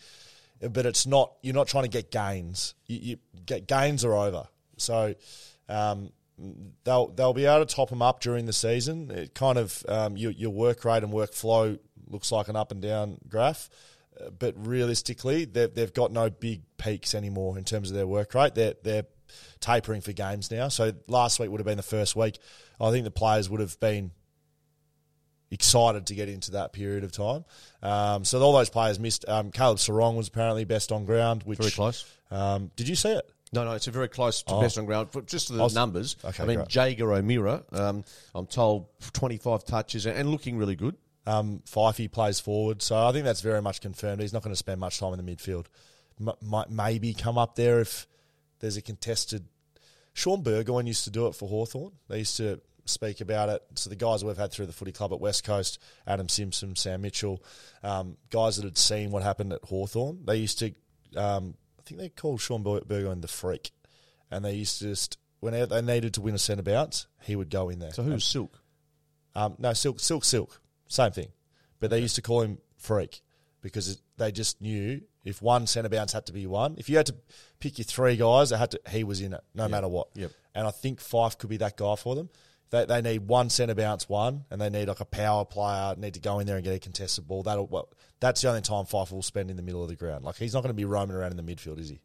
But 0.59 0.85
it's 0.85 1.07
not. 1.07 1.35
You're 1.41 1.55
not 1.55 1.67
trying 1.67 1.85
to 1.85 1.89
get 1.89 2.11
gains. 2.11 2.75
You, 2.85 2.99
you 3.01 3.17
get 3.45 3.65
gains 3.65 4.03
are 4.03 4.13
over. 4.13 4.47
So 4.77 5.15
um, 5.69 6.11
they'll 6.83 7.07
they'll 7.09 7.33
be 7.33 7.45
able 7.45 7.65
to 7.65 7.75
top 7.75 7.89
them 7.89 8.01
up 8.01 8.19
during 8.21 8.45
the 8.45 8.53
season. 8.53 9.11
It 9.11 9.33
kind 9.33 9.57
of 9.57 9.85
um, 9.87 10.17
your 10.17 10.31
your 10.31 10.51
work 10.51 10.85
rate 10.85 11.03
and 11.03 11.13
workflow 11.13 11.79
looks 12.07 12.31
like 12.31 12.47
an 12.47 12.55
up 12.55 12.71
and 12.71 12.81
down 12.81 13.17
graph. 13.27 13.69
Uh, 14.19 14.29
But 14.31 14.55
realistically, 14.57 15.45
they've, 15.45 15.73
they've 15.73 15.93
got 15.93 16.11
no 16.11 16.29
big 16.29 16.63
peaks 16.77 17.15
anymore 17.15 17.57
in 17.57 17.63
terms 17.63 17.89
of 17.89 17.95
their 17.95 18.07
work 18.07 18.33
rate. 18.33 18.53
They're, 18.55 18.73
they're 18.83 19.05
tapering 19.61 20.01
for 20.01 20.11
games 20.11 20.51
now. 20.51 20.67
So 20.67 20.91
last 21.07 21.39
week 21.39 21.49
would 21.49 21.61
have 21.61 21.65
been 21.65 21.77
the 21.77 21.83
first 21.83 22.15
week. 22.15 22.37
I 22.79 22.91
think 22.91 23.05
the 23.05 23.11
players 23.11 23.49
would 23.49 23.61
have 23.61 23.79
been 23.79 24.11
excited 25.51 26.07
to 26.07 26.15
get 26.15 26.27
into 26.27 26.51
that 26.51 26.73
period 26.73 27.03
of 27.05 27.11
time. 27.13 27.45
Um, 27.81 28.25
so 28.25 28.41
all 28.41 28.53
those 28.53 28.69
players 28.69 28.99
missed. 28.99 29.27
Um, 29.29 29.51
Caleb 29.51 29.77
Serong 29.77 30.15
was 30.15 30.27
apparently 30.27 30.65
best 30.65 30.91
on 30.91 31.05
ground. 31.05 31.43
Which, 31.43 31.59
Very 31.59 31.71
close. 31.71 32.05
Um, 32.29 32.71
did 32.75 32.89
you 32.89 32.95
see 32.95 33.11
it? 33.11 33.30
No, 33.53 33.65
no, 33.65 33.73
it's 33.73 33.87
a 33.87 33.91
very 33.91 34.07
close 34.07 34.43
to 34.43 34.53
Oh. 34.53 34.61
best 34.61 34.77
on 34.77 34.85
ground. 34.85 35.09
But 35.11 35.27
just 35.27 35.49
the 35.49 35.57
was- 35.61 35.75
numbers, 35.75 36.15
Okay, 36.23 36.41
I 36.43 36.45
mean, 36.45 36.57
great. 36.57 36.69
Jaeger 36.69 37.11
O'Meara, 37.13 37.63
um, 37.73 38.03
I'm 38.33 38.47
told 38.47 38.87
25 39.13 39.65
touches 39.65 40.05
and, 40.05 40.17
and 40.17 40.29
looking 40.29 40.57
really 40.57 40.75
good. 40.75 40.95
Um, 41.27 41.61
Fyfey 41.67 42.09
plays 42.11 42.39
forward, 42.39 42.81
so 42.81 42.95
I 43.05 43.11
think 43.11 43.25
that's 43.25 43.41
very 43.41 43.61
much 43.61 43.81
confirmed. 43.81 44.21
He's 44.21 44.33
not 44.33 44.41
going 44.41 44.53
to 44.53 44.57
spend 44.57 44.79
much 44.79 44.99
time 44.99 45.13
in 45.13 45.23
the 45.23 45.35
midfield. 45.35 45.65
M- 46.19 46.31
might 46.41 46.69
maybe 46.69 47.13
come 47.13 47.37
up 47.37 47.55
there 47.55 47.79
if 47.81 48.07
there's 48.59 48.77
a 48.77 48.81
contested. 48.81 49.45
Shaun 50.13 50.41
Burgoyne 50.43 50.87
used 50.87 51.03
to 51.03 51.09
do 51.09 51.27
it 51.27 51.35
for 51.35 51.47
Hawthorn. 51.47 51.91
They 52.07 52.19
used 52.19 52.37
to 52.37 52.59
speak 52.85 53.21
about 53.21 53.49
it. 53.49 53.61
So 53.75 53.89
the 53.89 53.95
guys 53.95 54.23
we've 54.23 54.35
had 54.37 54.51
through 54.51 54.65
the 54.65 54.73
footy 54.73 54.91
club 54.91 55.13
at 55.13 55.19
West 55.19 55.43
Coast, 55.43 55.77
Adam 56.07 56.27
Simpson, 56.27 56.75
Sam 56.75 57.01
Mitchell, 57.01 57.43
um, 57.83 58.17
guys 58.29 58.55
that 58.55 58.65
had 58.65 58.77
seen 58.77 59.11
what 59.11 59.23
happened 59.23 59.53
at 59.53 59.63
Hawthorn, 59.65 60.19
they 60.25 60.37
used 60.37 60.59
to. 60.59 60.73
Um, 61.15 61.55
I 61.81 61.83
think 61.87 61.99
they 61.99 62.09
called 62.09 62.41
Shaun 62.41 62.61
Bur- 62.61 62.81
Burgoyne 62.81 63.21
the 63.21 63.27
freak, 63.27 63.71
and 64.29 64.45
they 64.45 64.53
used 64.53 64.79
to 64.79 64.85
just 64.85 65.17
whenever 65.39 65.65
they 65.65 65.81
needed 65.81 66.13
to 66.13 66.21
win 66.21 66.35
a 66.35 66.39
centre 66.39 66.61
bounce, 66.61 67.07
he 67.23 67.35
would 67.35 67.49
go 67.49 67.69
in 67.69 67.79
there. 67.79 67.91
So 67.91 68.03
who's 68.03 68.23
Silk? 68.23 68.61
Um, 69.33 69.55
no, 69.57 69.73
Silk, 69.73 69.99
Silk, 69.99 70.23
Silk, 70.23 70.61
same 70.87 71.11
thing. 71.11 71.29
But 71.79 71.89
they 71.89 71.99
used 71.99 72.15
to 72.15 72.21
call 72.21 72.41
him 72.41 72.59
Freak 72.77 73.21
because 73.61 73.89
it, 73.89 73.97
they 74.17 74.31
just 74.31 74.61
knew 74.61 75.01
if 75.25 75.41
one 75.41 75.65
centre 75.65 75.89
bounce 75.89 76.13
had 76.13 76.27
to 76.27 76.33
be 76.33 76.45
one, 76.45 76.75
if 76.77 76.87
you 76.89 76.97
had 76.97 77.07
to 77.07 77.15
pick 77.59 77.79
your 77.79 77.85
three 77.85 78.15
guys, 78.15 78.51
they 78.51 78.57
had 78.57 78.71
to. 78.71 78.81
He 78.89 79.03
was 79.03 79.19
in 79.21 79.33
it, 79.33 79.41
no 79.55 79.67
matter 79.67 79.87
what. 79.87 80.09
Yep. 80.13 80.31
And 80.53 80.67
I 80.67 80.71
think 80.71 80.99
Fyfe 80.99 81.37
could 81.37 81.49
be 81.49 81.57
that 81.57 81.77
guy 81.77 81.95
for 81.95 82.13
them. 82.13 82.29
They, 82.71 82.85
they 82.85 83.01
need 83.01 83.27
one 83.27 83.49
centre 83.49 83.75
bounce, 83.75 84.07
one, 84.09 84.45
and 84.49 84.59
they 84.59 84.69
need 84.69 84.87
like 84.87 85.01
a 85.01 85.05
power 85.05 85.45
player. 85.45 85.93
Need 85.97 86.13
to 86.15 86.19
go 86.21 86.39
in 86.39 86.47
there 86.47 86.55
and 86.55 86.63
get 86.63 86.73
a 86.73 86.79
contested 86.79 87.27
ball. 87.27 87.43
That'll 87.43 87.67
well, 87.67 87.89
that's 88.19 88.41
the 88.41 88.47
only 88.49 88.61
time 88.61 88.85
Fyfe 88.85 89.11
will 89.11 89.21
spend 89.21 89.49
in 89.51 89.57
the 89.57 89.61
middle 89.63 89.83
of 89.83 89.89
the 89.89 89.95
ground. 89.95 90.23
Like 90.23 90.37
he's 90.37 90.53
not 90.53 90.61
going 90.63 90.69
to 90.69 90.73
be 90.73 90.85
roaming 90.85 91.15
around 91.15 91.37
in 91.37 91.45
the 91.45 91.55
midfield, 91.55 91.79
is 91.79 91.89
he? 91.89 91.99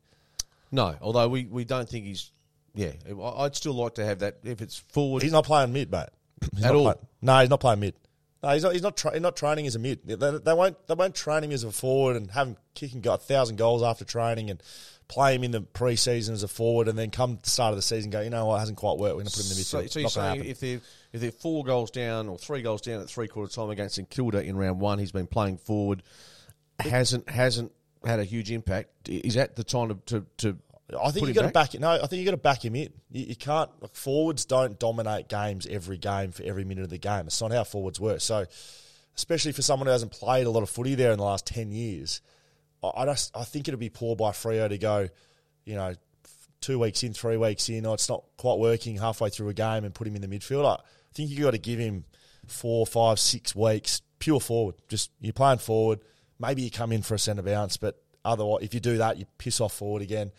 No, 0.73 0.97
although 1.01 1.29
we, 1.29 1.45
we 1.47 1.65
don't 1.65 1.89
think 1.89 2.05
he's. 2.05 2.33
Yeah, 2.75 2.93
I'd 3.39 3.55
still 3.57 3.73
like 3.75 3.95
to 3.95 4.05
have 4.05 4.19
that 4.19 4.39
if 4.45 4.61
it's 4.61 4.77
forward. 4.77 5.23
He's 5.23 5.33
not 5.33 5.45
playing 5.47 5.73
mid, 5.73 5.91
mate. 5.91 6.09
He's 6.55 6.65
At 6.65 6.75
all? 6.75 6.83
playing- 6.83 7.07
no, 7.23 7.41
he's 7.41 7.49
not 7.49 7.61
playing 7.61 7.81
mid. 7.81 7.95
No, 8.43 8.51
he's 8.51 8.63
not. 8.65 8.73
He's 8.75 8.83
not. 8.83 8.97
Tra- 8.97 9.13
he's 9.13 9.23
not 9.23 9.35
training 9.37 9.67
as 9.67 9.77
a 9.77 9.79
mid. 9.79 10.01
They, 10.05 10.15
they 10.17 10.53
won't. 10.53 10.77
They 10.89 10.95
won't 10.95 11.15
train 11.15 11.45
him 11.45 11.53
as 11.53 11.65
a 11.65 11.71
forward 11.73 12.17
and 12.17 12.31
have 12.33 12.49
him 12.49 12.57
kicking 12.75 13.07
a 13.07 13.17
thousand 13.17 13.57
goals 13.57 13.83
after 13.83 14.05
training 14.05 14.51
and 14.51 14.63
play 15.09 15.35
him 15.35 15.45
in 15.45 15.51
the 15.51 15.61
pre-season 15.61 16.35
as 16.35 16.43
a 16.43 16.49
forward 16.49 16.89
and 16.89 16.99
then 16.99 17.11
come 17.11 17.37
to 17.37 17.43
the 17.43 17.51
start 17.51 17.71
of 17.71 17.77
the 17.77 17.83
season 17.83 18.11
go. 18.11 18.21
You 18.21 18.31
know 18.31 18.47
what? 18.47 18.57
It 18.57 18.61
hasn't 18.61 18.79
quite 18.79 18.99
worked. 18.99 19.17
We're 19.17 19.23
going 19.23 19.27
to 19.27 19.37
put 19.37 19.47
him 19.47 19.53
in 19.53 19.57
the 19.57 19.63
midfield. 19.63 19.65
So, 19.65 19.87
so 19.87 20.01
you're 20.01 20.09
saying 20.09 20.45
if 20.45 20.61
they're 20.61 20.81
if 21.13 21.21
they're 21.21 21.31
four 21.31 21.65
goals 21.65 21.91
down 21.91 22.29
or 22.29 22.39
three 22.39 22.63
goals 22.63 22.83
down 22.83 23.01
at 23.01 23.09
three 23.09 23.29
quarter 23.29 23.53
time 23.53 23.71
against 23.71 23.97
St 23.97 24.11
Kilda 24.11 24.43
in 24.43 24.57
round 24.57 24.81
one, 24.81 24.99
he's 24.99 25.13
been 25.13 25.27
playing 25.27 25.59
forward, 25.59 26.03
hasn't 26.81 27.29
hasn't 27.29 27.73
had 28.05 28.21
a 28.21 28.25
huge 28.25 28.51
impact. 28.51 29.09
Is 29.09 29.35
that 29.35 29.57
the 29.57 29.65
time 29.65 29.89
to 29.89 29.95
to, 30.07 30.27
to 30.39 30.59
I 31.01 31.11
think 31.11 31.27
you 31.27 31.35
got 31.35 31.43
to 31.43 31.47
back? 31.49 31.55
back 31.55 31.75
it. 31.75 31.81
No, 31.81 31.91
I 31.91 32.07
think 32.07 32.21
you 32.21 32.25
got 32.25 32.33
to 32.33 32.37
back 32.37 32.65
him 32.65 32.77
in. 32.77 32.93
You, 33.11 33.27
you 33.27 33.37
can't. 33.37 33.71
Like, 33.81 33.95
forwards 33.95 34.45
don't 34.45 34.79
dominate 34.79 35.29
games 35.29 35.67
every 35.69 35.99
game 35.99 36.33
for 36.33 36.43
every 36.45 36.65
minute 36.65 36.85
of 36.85 36.91
the 36.91 36.99
game. 36.99 37.27
It's 37.27 37.41
not 37.41 37.53
how 37.53 37.65
forwards 37.65 37.99
work. 37.99 38.21
So, 38.21 38.45
especially 39.17 39.53
for 39.53 39.63
someone 39.63 39.87
who 39.87 39.93
hasn't 39.93 40.13
played 40.13 40.47
a 40.47 40.51
lot 40.51 40.63
of 40.63 40.71
footy 40.71 40.95
there 40.95 41.11
in 41.11 41.19
the 41.19 41.25
last 41.25 41.47
ten 41.47 41.73
years, 41.73 42.21
I, 42.97 43.05
just 43.07 43.37
I 43.37 43.45
think 43.45 43.69
it'd 43.69 43.81
be 43.81 43.89
poor 43.89 44.17
by 44.17 44.31
Freo 44.31 44.69
to 44.69 44.79
go, 44.79 45.09
you 45.65 45.75
know, 45.75 45.95
two 46.61 46.79
weeks 46.79 47.03
in, 47.03 47.13
three 47.13 47.37
weeks 47.37 47.69
in, 47.69 47.87
or 47.87 47.95
it's 47.95 48.09
not 48.09 48.25
quite 48.37 48.59
working 48.59 48.97
halfway 48.97 49.31
through 49.31 49.49
a 49.49 49.55
game 49.55 49.85
and 49.85 49.95
put 49.95 50.07
him 50.07 50.17
in 50.17 50.23
the 50.23 50.29
midfield. 50.29 50.67
I 50.67 50.83
think 51.15 51.31
you 51.31 51.43
got 51.43 51.53
to 51.53 51.59
give 51.59 51.79
him 51.79 52.05
four, 52.47 52.87
five, 52.87 53.19
six 53.19 53.55
weeks 53.55 54.03
pure 54.19 54.41
forward. 54.41 54.77
Just 54.89 55.11
you're 55.21 55.33
playing 55.33 55.59
forward. 55.59 56.01
Maybe 56.39 56.63
you 56.63 56.71
come 56.71 56.93
in 56.93 57.03
for 57.03 57.15
a 57.15 57.19
centre 57.19 57.43
bounce, 57.43 57.77
but 57.77 58.03
otherwise, 58.25 58.63
if 58.63 58.75
you 58.75 58.81
do 58.81 58.99
that, 58.99 59.17
you 59.19 59.27
piss 59.39 59.61
off 59.61 59.73
forward 59.73 60.03
again 60.03 60.33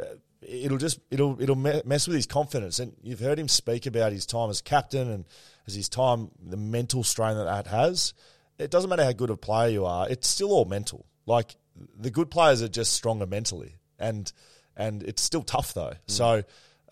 uh, 0.00 0.04
it'll 0.40 0.78
just 0.78 1.00
it'll 1.10 1.40
it'll 1.40 1.56
me- 1.56 1.82
mess 1.84 2.06
with 2.06 2.16
his 2.16 2.26
confidence. 2.26 2.78
And 2.78 2.94
you've 3.02 3.20
heard 3.20 3.38
him 3.38 3.48
speak 3.48 3.86
about 3.86 4.12
his 4.12 4.26
time 4.26 4.50
as 4.50 4.60
captain 4.60 5.10
and 5.10 5.24
as 5.66 5.74
his 5.74 5.88
time, 5.88 6.30
the 6.44 6.56
mental 6.56 7.04
strain 7.04 7.36
that 7.36 7.44
that 7.44 7.66
has. 7.68 8.14
It 8.58 8.70
doesn't 8.70 8.90
matter 8.90 9.04
how 9.04 9.12
good 9.12 9.30
a 9.30 9.36
player 9.36 9.70
you 9.70 9.86
are; 9.86 10.08
it's 10.08 10.28
still 10.28 10.52
all 10.52 10.64
mental. 10.64 11.06
Like 11.26 11.56
the 11.98 12.10
good 12.10 12.30
players 12.30 12.62
are 12.62 12.68
just 12.68 12.92
stronger 12.92 13.26
mentally, 13.26 13.76
and 13.98 14.32
and 14.76 15.02
it's 15.02 15.22
still 15.22 15.42
tough 15.42 15.74
though. 15.74 15.94
So. 16.06 16.42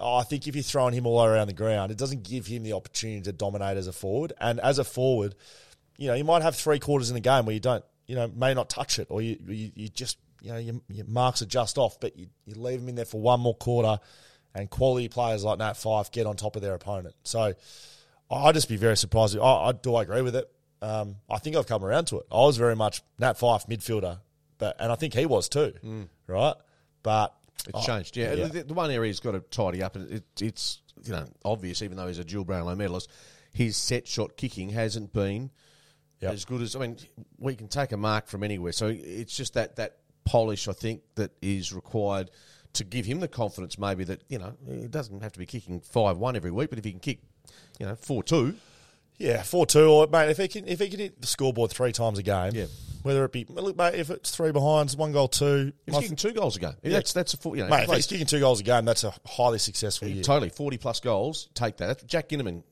oh, 0.01 0.17
I 0.17 0.23
think 0.23 0.49
if 0.49 0.55
you're 0.57 0.63
throwing 0.63 0.95
him 0.95 1.07
all 1.07 1.23
around 1.23 1.49
the 1.49 1.53
ground, 1.53 1.93
it 1.93 1.99
doesn't 1.99 2.23
give 2.23 2.47
him 2.47 2.63
the 2.63 2.73
opportunity 2.73 3.21
to 3.23 3.33
dominate 3.33 3.77
as 3.77 3.87
a 3.87 3.93
forward. 3.93 4.33
And 4.41 4.59
as 4.61 4.79
a 4.79 4.85
forward, 4.85 5.35
you 5.99 6.07
know, 6.09 6.15
you 6.15 6.25
might 6.25 6.41
have 6.41 6.57
three 6.57 6.79
quarters 6.79 7.11
in 7.11 7.17
a 7.19 7.21
game 7.21 7.45
where 7.45 7.53
you 7.53 7.61
don't, 7.61 7.85
you 8.07 8.17
know, 8.17 8.27
may 8.35 8.55
not 8.55 8.71
touch 8.71 8.99
it, 8.99 9.09
or 9.11 9.21
you 9.21 9.37
you, 9.47 9.71
you 9.75 9.89
just, 9.89 10.17
you 10.41 10.53
know, 10.53 10.59
your, 10.59 10.77
your 10.89 11.07
marks 11.07 11.43
are 11.43 11.47
just 11.47 11.77
off, 11.77 12.01
but 12.01 12.17
you, 12.17 12.29
you 12.47 12.55
leave 12.55 12.81
them 12.81 12.89
in 12.89 12.95
there 12.95 13.05
for 13.05 13.21
one 13.21 13.41
more 13.41 13.55
quarter, 13.55 14.01
and 14.55 14.71
quality 14.71 15.09
players 15.09 15.45
like 15.45 15.59
Nat 15.59 15.75
Fyfe 15.75 16.11
get 16.11 16.27
on 16.27 16.35
top 16.35 16.57
of 16.57 16.63
their 16.63 16.75
opponent. 16.75 17.15
So 17.25 17.53
I'd 18.31 18.55
just 18.55 18.71
be 18.71 18.77
very 18.77 18.97
surprised. 18.97 19.37
I, 19.39 19.43
I 19.43 19.73
do 19.73 19.95
I 19.95 20.03
agree 20.03 20.23
with 20.23 20.35
it. 20.35 20.51
Um, 20.81 21.17
I 21.29 21.37
think 21.39 21.57
I've 21.57 21.67
come 21.67 21.85
around 21.85 22.07
to 22.07 22.21
it. 22.21 22.27
I 22.33 22.39
was 22.39 22.57
very 22.57 22.75
much 22.75 23.03
Nat 23.19 23.39
Fyfe 23.39 23.67
midfielder, 23.67 24.21
but 24.61 24.77
and 24.79 24.93
I 24.93 24.95
think 24.95 25.15
he 25.15 25.27
was 25.27 25.49
too, 25.49 25.73
mm. 25.85 26.09
right? 26.29 26.55
But 27.03 27.35
It's 27.67 27.79
I- 27.79 27.87
changed, 27.87 28.17
yeah. 28.17 28.35
yeah. 28.35 28.47
The, 28.47 28.63
the 28.65 28.75
one 28.75 28.91
area 28.91 29.09
he's 29.09 29.19
got 29.21 29.33
to 29.33 29.41
tidy 29.41 29.83
up, 29.83 29.97
and 29.97 30.11
it, 30.13 30.25
it's 30.41 30.81
you 31.05 31.13
know 31.13 31.27
obvious, 31.45 31.83
even 31.83 31.97
though 31.97 32.07
he's 32.07 32.19
a 32.19 32.25
dual 32.25 32.45
Brownlow 32.45 32.77
medalist. 32.77 33.11
His 33.53 33.77
set 33.77 34.07
shot 34.07 34.37
kicking 34.37 34.69
hasn't 34.71 35.13
been 35.13 35.51
Yep. 36.21 36.33
as 36.35 36.45
good 36.45 36.61
as. 36.63 36.77
I 36.77 36.81
mean, 36.81 36.97
we 37.39 37.57
can 37.57 37.67
take 37.69 37.91
a 37.93 37.97
mark 37.97 38.27
from 38.29 38.45
anywhere. 38.45 38.73
So 38.73 38.89
it's 38.89 39.35
just 39.37 39.55
that 39.55 39.77
that 39.77 39.97
polish, 40.25 40.69
I 40.69 40.73
think, 40.73 41.01
that 41.15 41.31
is 41.41 41.73
required 41.73 42.31
to 42.75 42.85
give 42.85 43.07
him 43.07 43.21
the 43.21 43.27
confidence. 43.27 43.79
Maybe 43.79 44.05
that 44.05 44.23
you 44.29 44.39
know 44.39 44.53
he 44.69 44.87
doesn't 44.87 45.23
have 45.23 45.33
to 45.33 45.39
be 45.39 45.47
kicking 45.47 45.81
five 45.81 46.19
one 46.19 46.37
every 46.37 46.51
week, 46.51 46.69
but 46.71 46.79
if 46.79 46.85
he 46.85 46.91
can 46.91 47.01
kick, 47.01 47.21
you 47.79 47.87
know, 47.87 47.97
four 47.97 48.23
two. 48.23 48.55
Yeah, 49.17 49.43
four 49.43 49.67
two, 49.67 49.87
or 49.87 50.07
mate, 50.07 50.31
if 50.31 50.37
he 50.37 50.47
can 50.49 50.69
if 50.69 50.79
he 50.79 50.89
can 50.91 51.01
hit 51.01 51.21
the 51.21 51.27
scoreboard 51.27 51.71
three 51.71 51.93
times 51.93 52.19
a 52.19 52.23
game, 52.23 52.53
Yeah. 52.55 52.67
Whether 53.03 53.25
it 53.25 53.33
be 53.33 53.47
look, 53.49 53.77
mate, 53.77 53.95
if 53.95 54.11
it's 54.11 54.31
three 54.35 54.53
behinds, 54.53 54.97
one 54.97 55.13
goal, 55.13 55.29
two, 55.29 55.73
He's 55.87 55.99
kicking 55.99 56.17
two 56.17 56.33
goals 56.33 56.57
a 56.57 56.61
game. 56.61 56.75
Yeah. 56.83 56.93
That's 56.93 57.13
that's 57.13 57.35
a 57.35 57.37
full, 57.37 57.57
you 57.57 57.65
know, 57.65 57.71
mate, 57.71 57.89
if 57.89 57.95
he's 57.95 58.07
kicking 58.07 58.27
two 58.27 58.41
goals 58.41 58.61
a 58.61 58.65
game, 58.65 58.85
that's 58.85 59.05
a 59.05 59.15
highly 59.27 59.59
successful 59.59 60.09
year. 60.09 60.23
totally 60.23 60.51
forty 60.51 60.79
plus 60.79 61.01
goals. 61.01 61.49
Take 61.55 61.77
that. 61.79 61.87
That's 61.87 62.03
Jack 62.05 62.29
Ginnivan, 62.29 62.63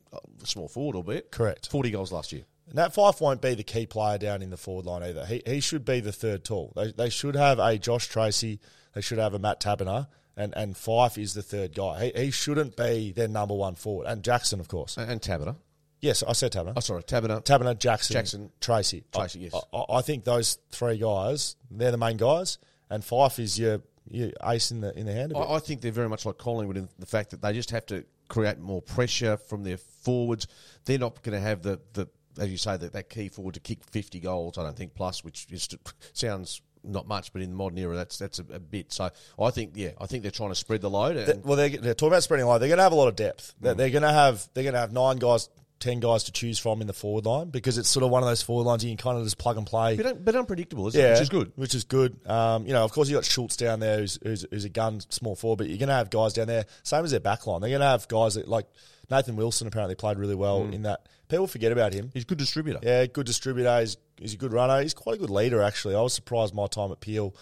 small 0.44 0.68
forward, 0.68 0.96
albeit 0.96 1.30
Correct. 1.30 1.70
Forty 1.70 1.90
goals 1.90 2.12
last 2.12 2.32
year. 2.32 2.42
And 2.68 2.76
that 2.76 2.94
Fyfe 2.94 3.20
won't 3.20 3.40
be 3.40 3.54
the 3.54 3.62
key 3.62 3.86
player 3.86 4.18
down 4.18 4.42
in 4.42 4.50
the 4.50 4.58
forward 4.58 4.84
line 4.84 5.02
either. 5.02 5.24
He, 5.24 5.42
he 5.46 5.60
should 5.60 5.84
be 5.84 6.00
the 6.00 6.12
third 6.12 6.44
tall. 6.44 6.72
They, 6.76 6.92
they 6.92 7.08
should 7.08 7.34
have 7.34 7.58
a 7.58 7.78
Josh 7.78 8.10
Treacy. 8.10 8.58
They 8.94 9.00
should 9.00 9.18
have 9.18 9.32
a 9.32 9.38
Matt 9.38 9.60
Taberner. 9.60 10.08
And, 10.36 10.54
and 10.54 10.74
Fyfe 10.74 11.16
is 11.16 11.32
the 11.34 11.42
third 11.42 11.74
guy. 11.74 12.12
He, 12.14 12.24
he 12.24 12.30
shouldn't 12.30 12.76
be 12.76 13.12
their 13.12 13.26
number 13.26 13.54
one 13.54 13.74
forward. 13.74 14.06
And 14.06 14.22
Jackson, 14.22 14.60
of 14.60 14.68
course. 14.68 14.98
And, 14.98 15.10
and 15.10 15.20
Taberner. 15.20 15.56
Yes, 16.00 16.22
I 16.22 16.32
said 16.32 16.52
Taberner. 16.52 16.74
Oh, 16.76 16.80
sorry. 16.80 17.02
Taberner, 17.02 17.78
Jackson, 17.78 18.14
Jackson, 18.14 18.50
Treacy. 18.61 19.04
Treacy, 19.12 19.42
yes. 19.42 19.54
I, 19.54 19.76
I, 19.76 19.98
I 19.98 20.02
think 20.02 20.24
those 20.24 20.58
three 20.70 20.98
guys, 20.98 21.56
they're 21.70 21.90
the 21.90 21.98
main 21.98 22.16
guys. 22.16 22.58
And 22.90 23.02
Fyfe 23.02 23.38
is 23.38 23.58
your, 23.58 23.82
your 24.08 24.30
ace 24.44 24.70
in 24.70 24.80
the 24.80 24.96
in 24.98 25.06
the 25.06 25.12
hand. 25.12 25.32
I, 25.37 25.54
I 25.54 25.58
think 25.58 25.80
they're 25.80 25.92
very 25.92 26.08
much 26.08 26.24
like 26.24 26.38
Collingwood 26.38 26.76
in 26.76 26.88
the 26.98 27.06
fact 27.06 27.30
that 27.30 27.42
they 27.42 27.52
just 27.52 27.70
have 27.70 27.87
to 27.87 28.04
create 28.28 28.58
more 28.58 28.80
pressure 28.80 29.37
from 29.37 29.64
their 29.64 29.78
forwards. 29.78 30.46
They're 30.84 30.98
not 30.98 31.22
going 31.22 31.34
to 31.34 31.40
have 31.40 31.62
the, 31.62 31.80
the 31.94 32.08
as 32.38 32.50
you 32.50 32.56
say, 32.56 32.76
that, 32.76 32.92
that 32.92 33.11
key 33.11 33.28
forward 33.28 33.54
to 33.54 33.61
kick 33.61 33.80
50 33.90 34.20
goals, 34.20 34.58
I 34.58 34.62
don't 34.62 34.76
think, 34.76 34.94
plus, 34.94 35.24
which 35.24 35.46
is, 35.50 35.68
sounds 36.12 36.62
not 36.84 37.06
much, 37.06 37.32
but 37.32 37.42
in 37.42 37.50
the 37.50 37.56
modern 37.56 37.78
era, 37.78 37.96
that's 37.96 38.18
that's 38.18 38.38
a, 38.38 38.44
a 38.52 38.61
bit. 38.61 38.92
So 38.92 39.11
I 39.38 39.50
think, 39.50 39.72
yeah, 39.74 39.90
I 40.00 40.06
think 40.06 40.22
they're 40.22 40.30
trying 40.30 40.50
to 40.50 40.54
spread 40.54 40.80
the 40.80 40.90
load. 40.90 41.42
Well, 41.44 41.56
they're, 41.56 41.68
they're 41.68 41.94
talking 41.94 42.12
about 42.12 42.22
spreading 42.22 42.46
line. 42.46 42.61
They're 42.61 42.68
going 42.68 42.78
to 42.78 42.84
have 42.84 42.92
a 42.92 42.96
lot 42.96 43.08
of 43.08 43.16
depth. 43.16 43.54
They're, 43.61 43.74
mm. 43.74 43.78
they're 43.78 43.90
going 43.90 44.02
to 44.02 44.12
have 44.12 44.48
they're 44.54 44.64
going 44.64 44.74
to 44.74 44.80
have 44.80 44.92
nine 44.92 45.16
guys, 45.16 45.48
ten 45.80 46.00
guys 46.00 46.24
to 46.24 46.32
choose 46.32 46.58
from 46.58 46.80
in 46.80 46.86
the 46.86 46.92
forward 46.92 47.24
line 47.24 47.50
because 47.50 47.78
it's 47.78 47.88
sort 47.88 48.04
of 48.04 48.10
one 48.10 48.22
of 48.22 48.28
those 48.28 48.42
forward 48.42 48.64
lines 48.64 48.84
you 48.84 48.90
can 48.90 48.96
kind 48.96 49.18
of 49.18 49.24
just 49.24 49.38
plug 49.38 49.56
and 49.56 49.66
play. 49.66 49.96
but, 49.96 50.06
un- 50.06 50.20
but 50.22 50.34
unpredictable, 50.34 50.88
isn't 50.88 51.00
yeah, 51.00 51.08
it? 51.08 51.12
Which 51.12 51.20
is 51.20 51.28
good. 51.28 51.52
Which 51.56 51.74
is 51.74 51.84
good. 51.84 52.28
Um, 52.28 52.66
you 52.66 52.72
know, 52.72 52.84
of 52.84 52.92
course, 52.92 53.08
you 53.08 53.16
got 53.16 53.24
Schultz 53.24 53.56
down 53.56 53.80
there, 53.80 53.98
who's, 53.98 54.18
who's, 54.22 54.44
who's 54.50 54.64
a 54.64 54.68
gun 54.68 55.00
small 55.08 55.36
forward, 55.36 55.58
but 55.58 55.68
you're 55.68 55.78
going 55.78 55.88
to 55.88 55.94
have 55.94 56.10
guys 56.10 56.32
down 56.32 56.46
there. 56.46 56.66
Same 56.82 57.04
as 57.04 57.10
their 57.10 57.20
back 57.20 57.46
line. 57.46 57.60
They're 57.60 57.70
going 57.70 57.80
to 57.80 57.86
have 57.86 58.08
guys 58.08 58.34
that 58.34 58.48
like 58.48 58.66
Nathan 59.10 59.36
Wilson 59.36 59.66
apparently 59.66 59.94
played 59.94 60.18
really 60.18 60.34
well 60.34 60.62
in 60.64 60.82
that. 60.82 61.08
People 61.28 61.46
forget 61.46 61.72
about 61.72 61.92
him. 61.92 62.10
He's 62.14 62.22
a 62.22 62.26
good 62.26 62.38
distributor. 62.38 62.80
Yeah, 62.82 63.06
good 63.06 63.26
distributor. 63.26 63.80
He's, 63.80 63.96
he's 64.18 64.34
a 64.34 64.38
good 64.38 64.52
runner. 64.52 64.80
He's 64.80 64.94
quite 64.94 65.16
a 65.16 65.18
good 65.18 65.30
leader, 65.30 65.62
actually. 65.62 65.94
I 65.94 66.00
was 66.00 66.14
surprised 66.14 66.54
my 66.54 66.66
time 66.66 66.90
at 66.90 67.00
Peel. 67.00 67.34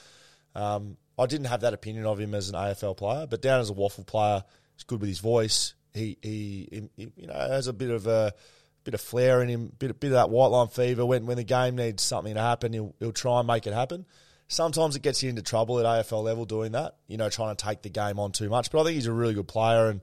Um, 0.55 0.97
I 1.19 1.27
didn't 1.27 1.47
have 1.47 1.61
that 1.61 1.73
opinion 1.73 2.05
of 2.05 2.19
him 2.19 2.35
as 2.35 2.49
an 2.49 2.57
AFL 2.57 2.97
player, 2.97 3.27
but 3.27 3.41
down 3.41 3.61
as 3.61 3.71
a 3.71 3.73
waffle 3.73 4.05
player, 4.05 4.45
he's 4.75 4.85
good 4.85 5.01
with 5.01 5.09
his 5.09 5.21
voice. 5.21 5.75
He, 5.97 6.19
he, 6.23 6.89
he 6.97 7.13
you 7.17 7.27
know, 7.27 7.35
has 7.35 7.67
a 7.67 7.73
bit 7.73 7.91
of 7.91 8.07
a 8.07 8.33
bit 8.85 8.95
of 8.95 9.01
flair 9.01 9.43
in 9.43 9.49
him, 9.49 9.73
bit, 9.79 9.99
bit 9.99 10.09
of 10.09 10.13
that 10.13 10.31
white 10.31 10.49
line 10.49 10.69
fever. 10.69 11.05
When 11.05 11.27
when 11.27 11.37
the 11.37 11.45
game 11.45 11.77
needs 11.77 12.03
something 12.03 12.35
to 12.35 12.41
happen, 12.41 12.73
he'll 12.73 12.95
he'll 12.99 13.13
try 13.13 13.39
and 13.41 13.47
make 13.47 13.67
it 13.67 13.73
happen. 13.75 14.07
Sometimes 14.49 14.95
it 14.95 15.03
gets 15.03 15.23
you 15.23 15.31
into 15.31 15.43
trouble 15.43 15.81
at 15.81 15.85
AFL 15.85 16.23
level 16.23 16.45
doing 16.45 16.73
that, 16.73 16.95
you 17.09 17.17
know, 17.17 17.29
trying 17.29 17.57
to 17.57 17.65
take 17.65 17.83
the 17.83 17.89
game 17.89 18.21
on 18.21 18.31
too 18.31 18.49
much. 18.49 18.71
But 18.71 18.81
I 18.81 18.85
think 18.85 18.95
he's 18.95 19.07
a 19.07 19.13
really 19.13 19.35
good 19.35 19.49
player, 19.49 19.91
and 19.91 20.01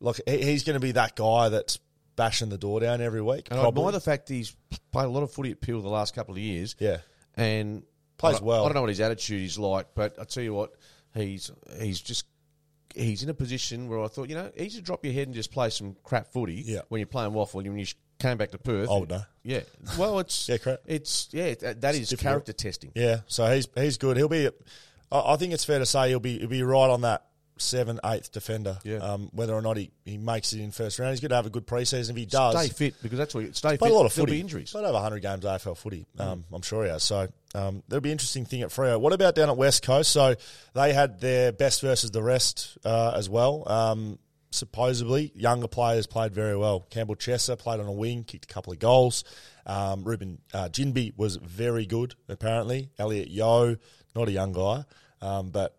look, 0.00 0.18
he's 0.26 0.64
going 0.64 0.74
to 0.74 0.80
be 0.80 0.92
that 0.92 1.14
guy 1.14 1.50
that's 1.50 1.78
bashing 2.16 2.48
the 2.48 2.58
door 2.58 2.80
down 2.80 3.00
every 3.00 3.22
week. 3.22 3.48
And 3.50 3.60
I 3.60 3.62
probably. 3.62 3.82
admire 3.82 3.92
the 3.92 4.00
fact 4.00 4.28
he's 4.28 4.56
played 4.90 5.04
a 5.04 5.08
lot 5.08 5.22
of 5.22 5.30
footy 5.30 5.52
at 5.52 5.60
Peel 5.60 5.80
the 5.82 5.88
last 5.88 6.14
couple 6.14 6.34
of 6.34 6.40
years. 6.40 6.74
Yeah. 6.80 6.98
And 7.34 7.84
Plays 8.18 8.40
I 8.40 8.44
well. 8.44 8.64
I 8.64 8.68
don't 8.68 8.74
know 8.74 8.80
what 8.80 8.90
his 8.90 9.00
attitude 9.00 9.42
is 9.42 9.58
like, 9.58 9.88
but 9.94 10.16
I 10.18 10.24
tell 10.24 10.42
you 10.42 10.54
what, 10.54 10.72
he's 11.14 11.50
he's 11.80 12.00
just 12.00 12.26
he's 12.96 13.22
in 13.22 13.28
a 13.28 13.34
position 13.34 13.88
where 13.88 14.00
I 14.02 14.08
thought, 14.08 14.28
you 14.28 14.34
know, 14.34 14.50
easy 14.56 14.78
to 14.78 14.84
drop 14.84 15.04
your 15.04 15.12
head 15.14 15.28
and 15.28 15.34
just 15.34 15.52
play 15.52 15.70
some 15.70 15.96
crap 16.02 16.32
footy 16.32 16.62
Yeah. 16.66 16.80
when 16.88 16.98
you're 17.00 17.06
playing 17.06 17.32
waffle. 17.32 17.62
When 17.62 17.78
you 17.78 17.86
came 18.18 18.36
back 18.38 18.50
to 18.52 18.58
Perth, 18.58 18.88
would. 18.90 19.12
Yeah, 19.42 19.60
well, 19.98 20.18
it's 20.18 20.48
Yeah, 20.48 20.56
correct. 20.58 20.82
It's 20.86 21.28
yeah, 21.32 21.54
that, 21.60 21.80
that 21.82 21.94
is 21.94 22.08
difficult. 22.08 22.30
character 22.32 22.52
testing. 22.52 22.92
Yeah, 22.94 23.20
so 23.26 23.46
he's 23.54 23.68
he's 23.74 23.98
good. 23.98 24.16
He'll 24.16 24.28
be. 24.28 24.48
I 25.12 25.34
I 25.34 25.36
think 25.36 25.52
it's 25.52 25.64
fair 25.64 25.78
to 25.78 25.86
say 25.86 26.08
he'll 26.08 26.20
be 26.20 26.38
he'll 26.38 26.48
be 26.48 26.62
right 26.62 26.88
on 26.90 27.02
that 27.02 27.26
seven 27.58 27.98
eighth 28.04 28.32
defender. 28.32 28.78
Yeah. 28.84 28.98
Um, 28.98 29.30
whether 29.32 29.54
or 29.54 29.62
not 29.62 29.76
he, 29.76 29.90
he 30.04 30.18
makes 30.18 30.52
it 30.52 30.60
in 30.60 30.70
first 30.72 30.98
round, 30.98 31.10
he's 31.12 31.20
going 31.20 31.30
to 31.30 31.36
have 31.36 31.46
a 31.46 31.50
good 31.50 31.66
preseason. 31.66 32.10
If 32.10 32.16
he 32.16 32.26
does, 32.26 32.54
Stay 32.54 32.68
fit 32.72 33.02
because 33.02 33.18
that's 33.18 33.34
what 33.34 33.44
you, 33.44 33.52
stay 33.52 33.76
fit. 33.76 33.82
a 33.82 33.92
lot 33.94 34.06
of 34.06 34.12
footy. 34.12 34.32
be 34.32 34.40
injuries. 34.40 34.70
Played 34.70 34.84
over 34.84 34.94
100 34.94 35.20
games 35.20 35.44
AFL 35.44 35.76
footy. 35.76 36.06
Um, 36.18 36.44
I'm 36.52 36.62
sure 36.62 36.84
he 36.84 36.90
has. 36.90 37.02
So 37.02 37.28
um, 37.54 37.82
there'll 37.88 38.00
be 38.02 38.10
an 38.10 38.12
interesting 38.12 38.44
thing 38.44 38.62
at 38.62 38.68
Freo. 38.68 39.00
What 39.00 39.12
about 39.12 39.34
down 39.34 39.48
at 39.48 39.56
West 39.56 39.82
Coast? 39.82 40.10
So 40.10 40.34
they 40.74 40.92
had 40.92 41.20
their 41.20 41.52
best 41.52 41.80
versus 41.80 42.10
the 42.10 42.22
rest 42.22 42.78
uh, 42.84 43.12
as 43.16 43.28
well. 43.30 43.64
Um, 43.66 44.18
supposedly, 44.50 45.32
younger 45.34 45.68
players 45.68 46.06
played 46.06 46.32
very 46.34 46.56
well. 46.56 46.86
Campbell 46.90 47.16
Chesser 47.16 47.58
played 47.58 47.80
on 47.80 47.86
a 47.86 47.92
wing, 47.92 48.24
kicked 48.24 48.50
a 48.50 48.54
couple 48.54 48.72
of 48.72 48.78
goals. 48.78 49.24
Um, 49.66 50.04
Reuben 50.04 50.38
uh, 50.54 50.68
Ginbey 50.68 51.12
was 51.16 51.36
very 51.36 51.86
good, 51.86 52.14
apparently. 52.28 52.90
Elliot 52.98 53.28
Yeo, 53.28 53.76
not 54.14 54.28
a 54.28 54.32
young 54.32 54.52
guy, 54.52 54.84
um, 55.20 55.50
but 55.50 55.76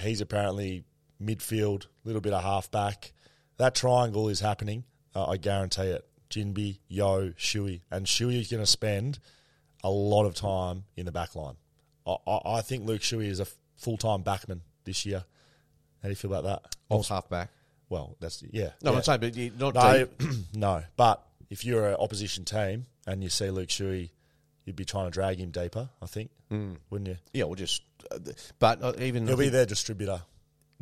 he's 0.00 0.20
apparently 0.20 0.84
midfield, 1.22 1.86
little 2.04 2.20
bit 2.20 2.32
of 2.32 2.42
halfback. 2.42 3.12
That 3.58 3.74
triangle 3.74 4.28
is 4.28 4.40
happening. 4.40 4.84
Uh, 5.14 5.26
I 5.26 5.36
guarantee 5.36 5.88
it. 5.88 6.06
Ginbey, 6.30 6.78
Yeo, 6.88 7.30
Shuey, 7.30 7.80
and 7.90 8.06
Shuey 8.06 8.40
is 8.40 8.48
going 8.48 8.62
to 8.62 8.66
spend 8.66 9.18
a 9.82 9.90
lot 9.90 10.26
of 10.26 10.34
time 10.34 10.84
in 10.96 11.06
the 11.06 11.12
back 11.12 11.34
line. 11.34 11.56
I, 12.06 12.16
I, 12.26 12.40
I 12.58 12.60
think 12.62 12.86
Luke 12.86 13.00
Shuey 13.00 13.26
is 13.26 13.40
a 13.40 13.46
full 13.76 13.96
time 13.96 14.22
backman 14.22 14.60
this 14.84 15.04
year. 15.04 15.24
How 16.02 16.08
do 16.08 16.10
you 16.10 16.14
feel 16.16 16.32
about 16.32 16.44
that? 16.44 16.76
Off 16.88 17.08
halfback. 17.08 17.50
Well, 17.88 18.16
that's 18.20 18.42
yeah. 18.50 18.70
No, 18.82 18.92
yeah. 18.92 18.96
I'm 18.98 19.02
saying, 19.02 19.20
but 19.20 19.36
you're 19.36 19.52
not 19.58 19.74
No, 19.74 20.08
no. 20.54 20.82
But 20.96 21.22
if 21.50 21.64
you're 21.64 21.88
an 21.88 21.96
opposition 21.96 22.44
team 22.44 22.86
and 23.06 23.22
you 23.22 23.28
see 23.28 23.50
Luke 23.50 23.68
Shuey, 23.68 24.10
you'd 24.64 24.76
be 24.76 24.84
trying 24.84 25.06
to 25.06 25.10
drag 25.10 25.38
him 25.38 25.50
deeper. 25.50 25.90
I 26.00 26.06
think, 26.06 26.30
wouldn't 26.88 27.08
you? 27.08 27.16
Yeah, 27.32 27.44
we'll 27.44 27.56
just. 27.56 27.82
Uh, 28.10 28.18
but 28.58 28.82
uh, 28.82 28.92
even 29.00 29.26
He'll 29.26 29.36
be 29.36 29.48
their 29.48 29.66
distributor. 29.66 30.22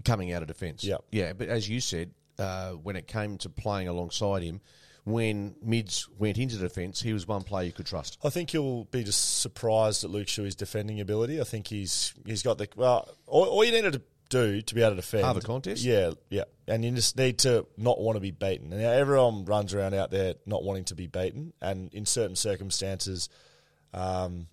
Coming 0.04 0.32
out 0.32 0.42
of 0.42 0.48
defence. 0.48 0.84
Yep. 0.84 1.04
yeah. 1.11 1.32
But 1.32 1.48
as 1.48 1.68
you 1.68 1.80
said, 1.80 2.11
uh, 2.38 2.72
when 2.72 2.96
it 2.96 3.06
came 3.06 3.38
to 3.38 3.48
playing 3.48 3.88
alongside 3.88 4.42
him, 4.42 4.61
when 5.04 5.54
mids 5.62 6.08
went 6.18 6.38
into 6.38 6.56
defence, 6.56 7.00
he 7.00 7.12
was 7.12 7.26
one 7.26 7.42
player 7.42 7.66
you 7.66 7.72
could 7.72 7.87
trust. 7.87 8.18
I 8.22 8.30
think 8.30 8.52
you'll 8.52 8.84
be 8.84 9.04
just 9.04 9.40
surprised 9.40 10.04
at 10.04 10.11
Luke 10.11 10.26
Shuey's 10.26 10.54
defending 10.54 11.00
ability. 11.00 11.40
I 11.40 11.44
think 11.44 11.66
he's 11.66 12.12
he's 12.26 12.42
got 12.42 12.58
the 12.58 12.68
well. 12.76 13.08
All, 13.26 13.46
all 13.46 13.64
you 13.64 13.72
needed 13.72 13.94
to 13.94 14.02
do 14.28 14.61
to 14.61 14.74
be 14.74 14.82
able 14.82 14.90
to 14.90 14.96
defend 14.96 15.24
Halve 15.24 15.38
a 15.38 15.40
contest? 15.40 15.82
Yeah, 15.82 16.11
yeah, 16.28 16.44
and 16.66 16.84
you 16.84 16.90
just 16.92 17.16
need 17.16 17.38
to 17.40 17.66
not 17.76 18.00
want 18.00 18.16
to 18.16 18.20
be 18.20 18.30
beaten. 18.30 18.72
And 18.72 18.82
now 18.82 18.90
everyone 18.90 19.44
runs 19.44 19.74
around 19.74 19.94
out 19.94 20.11
there 20.11 20.34
not 20.46 20.62
wanting 20.62 20.84
to 20.84 20.94
be 20.94 21.06
beaten, 21.06 21.52
and 21.61 21.92
in 21.94 22.04
certain 22.04 22.37
circumstances, 22.37 23.28
um, 23.94 24.48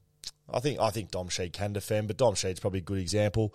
I 0.52 0.60
think 0.60 0.80
I 0.80 0.90
think 0.90 1.12
Dom 1.12 1.30
Sheed 1.30 1.54
can 1.54 1.74
defend, 1.74 2.08
but 2.08 2.18
Dom 2.18 2.36
Sheed's 2.36 2.60
probably 2.60 2.80
a 2.80 2.84
good 2.84 3.00
example. 3.00 3.54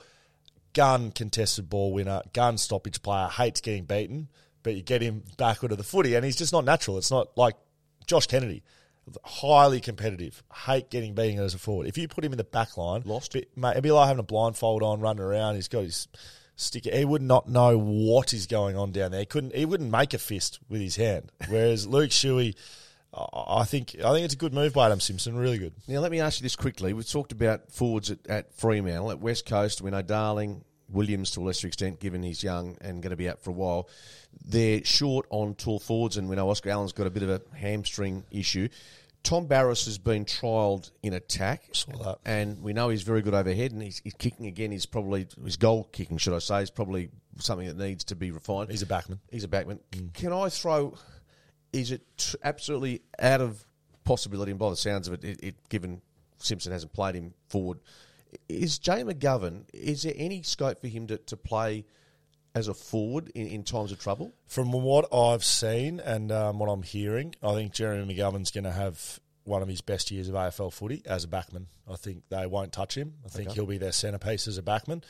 Gun 0.72 1.10
contested 1.10 1.68
ball 1.68 1.92
winner, 1.92 2.22
gun 2.32 2.56
stoppage 2.56 3.02
player, 3.02 3.28
hates 3.28 3.60
getting 3.60 3.84
beaten, 3.84 4.28
but 4.62 4.74
you 4.74 4.82
get 4.82 5.02
him 5.02 5.24
back 5.36 5.62
of 5.62 5.76
the 5.76 5.82
footy, 5.82 6.14
and 6.14 6.24
he's 6.24 6.36
just 6.36 6.52
not 6.52 6.64
natural. 6.64 6.98
It's 6.98 7.10
not 7.10 7.36
like 7.36 7.56
Josh 8.06 8.26
Kennedy, 8.26 8.62
highly 9.24 9.80
competitive, 9.80 10.42
hate 10.66 10.90
getting 10.90 11.14
beaten 11.14 11.40
as 11.40 11.54
a 11.54 11.58
forward. 11.58 11.88
If 11.88 11.98
you 11.98 12.06
put 12.06 12.24
him 12.24 12.32
in 12.32 12.38
the 12.38 12.44
back 12.44 12.76
line, 12.76 13.02
Lost. 13.04 13.32
But, 13.32 13.46
mate, 13.56 13.72
it'd 13.72 13.82
be 13.82 13.90
like 13.90 14.06
having 14.06 14.20
a 14.20 14.24
blindfold 14.24 14.82
on, 14.82 15.00
running 15.00 15.22
around. 15.22 15.56
He's 15.56 15.68
got 15.68 15.82
his 15.82 16.08
sticker. 16.56 16.94
He 16.94 17.04
would 17.04 17.22
not 17.22 17.48
know 17.48 17.78
what 17.78 18.32
is 18.32 18.46
going 18.46 18.76
on 18.76 18.92
down 18.92 19.10
there. 19.10 19.20
He 19.20 19.26
couldn't. 19.26 19.54
He 19.54 19.64
wouldn't 19.64 19.90
make 19.90 20.14
a 20.14 20.18
fist 20.18 20.60
with 20.68 20.80
his 20.80 20.96
hand. 20.96 21.32
Whereas 21.48 21.86
Luke 21.86 22.10
Shuey, 22.10 22.54
I 23.14 23.60
I 23.60 23.64
think, 23.64 23.96
I 24.02 24.12
think 24.12 24.24
it's 24.24 24.34
a 24.34 24.38
good 24.38 24.54
move 24.54 24.72
by 24.72 24.86
Adam 24.86 25.00
Simpson. 25.00 25.36
Really 25.36 25.58
good. 25.58 25.72
Now, 25.88 26.00
let 26.00 26.10
me 26.10 26.20
ask 26.20 26.40
you 26.40 26.44
this 26.44 26.56
quickly. 26.56 26.92
We've 26.92 27.08
talked 27.08 27.32
about 27.32 27.70
forwards 27.72 28.10
at, 28.10 28.26
at 28.28 28.54
Fremantle, 28.54 29.10
at 29.10 29.20
West 29.20 29.46
Coast. 29.46 29.82
We 29.82 29.90
know 29.90 30.02
Darling, 30.02 30.64
Williams 30.88 31.32
to 31.32 31.40
a 31.40 31.42
lesser 31.42 31.66
extent, 31.66 32.00
given 32.00 32.22
he's 32.22 32.42
young 32.42 32.76
and 32.80 33.02
going 33.02 33.10
to 33.10 33.16
be 33.16 33.28
out 33.28 33.42
for 33.42 33.50
a 33.50 33.54
while. 33.54 33.88
They're 34.44 34.84
short 34.84 35.26
on 35.30 35.54
tall 35.54 35.78
forwards, 35.78 36.16
and 36.16 36.28
we 36.28 36.36
know 36.36 36.48
Oscar 36.50 36.70
Allen's 36.70 36.92
got 36.92 37.06
a 37.06 37.10
bit 37.10 37.22
of 37.22 37.30
a 37.30 37.42
hamstring 37.56 38.24
issue. 38.30 38.68
Tom 39.22 39.46
Barrass 39.46 39.84
has 39.84 39.98
been 39.98 40.24
trialled 40.24 40.90
in 41.02 41.12
attack, 41.12 41.64
and 42.24 42.62
we 42.62 42.72
know 42.72 42.88
he's 42.88 43.02
very 43.02 43.20
good 43.20 43.34
overhead, 43.34 43.72
and 43.72 43.82
he's, 43.82 44.00
he's 44.02 44.14
kicking 44.14 44.46
again. 44.46 44.70
He's 44.70 44.86
probably 44.86 45.26
his 45.44 45.58
goal 45.58 45.84
kicking, 45.92 46.16
should 46.16 46.32
I 46.32 46.38
say, 46.38 46.62
is 46.62 46.70
probably 46.70 47.10
something 47.38 47.66
that 47.66 47.76
needs 47.76 48.04
to 48.04 48.16
be 48.16 48.30
refined. 48.30 48.70
He's 48.70 48.82
a 48.82 48.86
backman. 48.86 49.18
He's 49.30 49.44
a 49.44 49.48
backman. 49.48 49.80
Mm. 49.92 50.14
Can 50.14 50.32
I 50.32 50.48
throw? 50.48 50.96
Is 51.72 51.92
it 51.92 52.34
absolutely 52.42 53.02
out 53.18 53.40
of 53.40 53.64
possibility? 54.04 54.50
And 54.50 54.58
by 54.58 54.70
the 54.70 54.76
sounds 54.76 55.08
of 55.08 55.14
it, 55.14 55.24
it, 55.24 55.40
it 55.42 55.68
given 55.68 56.02
Simpson 56.38 56.72
hasn't 56.72 56.92
played 56.92 57.14
him 57.14 57.34
forward, 57.48 57.78
is 58.48 58.78
Jay 58.78 59.02
McGovern? 59.02 59.64
Is 59.72 60.02
there 60.02 60.14
any 60.16 60.42
scope 60.42 60.80
for 60.80 60.88
him 60.88 61.06
to, 61.08 61.18
to 61.18 61.36
play 61.36 61.84
as 62.54 62.68
a 62.68 62.74
forward 62.74 63.30
in, 63.34 63.46
in 63.46 63.62
times 63.62 63.92
of 63.92 64.00
trouble? 64.00 64.32
From 64.46 64.72
what 64.72 65.12
I've 65.12 65.44
seen 65.44 66.00
and 66.00 66.32
um, 66.32 66.58
what 66.58 66.68
I'm 66.68 66.82
hearing, 66.82 67.34
I 67.42 67.54
think 67.54 67.72
Jeremy 67.72 68.14
McGovern's 68.14 68.50
going 68.50 68.64
to 68.64 68.72
have 68.72 69.20
one 69.44 69.62
of 69.62 69.68
his 69.68 69.80
best 69.80 70.10
years 70.10 70.28
of 70.28 70.34
AFL 70.34 70.72
footy 70.72 71.02
as 71.06 71.24
a 71.24 71.28
backman. 71.28 71.66
I 71.90 71.96
think 71.96 72.22
they 72.28 72.46
won't 72.46 72.72
touch 72.72 72.96
him. 72.96 73.14
I 73.24 73.28
think 73.28 73.52
he'll 73.52 73.66
be 73.66 73.78
their 73.78 73.92
centrepiece 73.92 74.46
as 74.46 74.58
a 74.58 74.62
backman. 74.62 75.02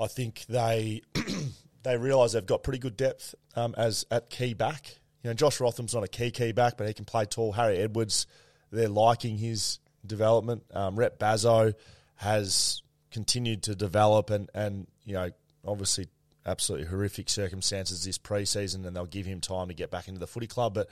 I 0.00 0.06
think 0.06 0.44
they 0.48 1.02
they 1.82 1.96
realise 1.96 2.32
they've 2.32 2.46
got 2.46 2.62
pretty 2.62 2.78
good 2.78 2.96
depth 2.96 3.34
um, 3.56 3.74
as 3.76 4.06
at 4.10 4.30
key 4.30 4.54
back. 4.54 4.98
You 5.22 5.30
know, 5.30 5.34
Josh 5.34 5.60
Rotham's 5.60 5.94
not 5.94 6.04
a 6.04 6.08
key 6.08 6.30
key 6.30 6.52
back, 6.52 6.76
but 6.76 6.86
he 6.86 6.94
can 6.94 7.04
play 7.04 7.24
tall. 7.24 7.52
Harry 7.52 7.78
Edwards, 7.78 8.26
they're 8.70 8.88
liking 8.88 9.36
his 9.38 9.78
development. 10.06 10.62
Um, 10.72 10.96
Rhett 10.96 11.18
Bazzo 11.18 11.74
has 12.16 12.82
continued 13.10 13.62
to 13.64 13.74
develop, 13.74 14.30
and 14.30 14.48
and 14.54 14.86
you 15.04 15.14
know, 15.14 15.30
obviously, 15.66 16.06
absolutely 16.46 16.86
horrific 16.86 17.28
circumstances 17.28 18.04
this 18.04 18.16
preseason, 18.18 18.86
and 18.86 18.94
they'll 18.94 19.06
give 19.06 19.26
him 19.26 19.40
time 19.40 19.68
to 19.68 19.74
get 19.74 19.90
back 19.90 20.06
into 20.08 20.20
the 20.20 20.26
footy 20.26 20.46
club. 20.46 20.74
But 20.74 20.88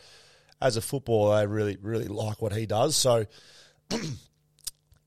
as 0.61 0.77
a 0.77 0.81
footballer, 0.81 1.39
they 1.41 1.47
really 1.47 1.77
really 1.81 2.09
like 2.09 2.43
what 2.43 2.53
he 2.53 2.66
does. 2.66 2.97
So, 2.97 3.27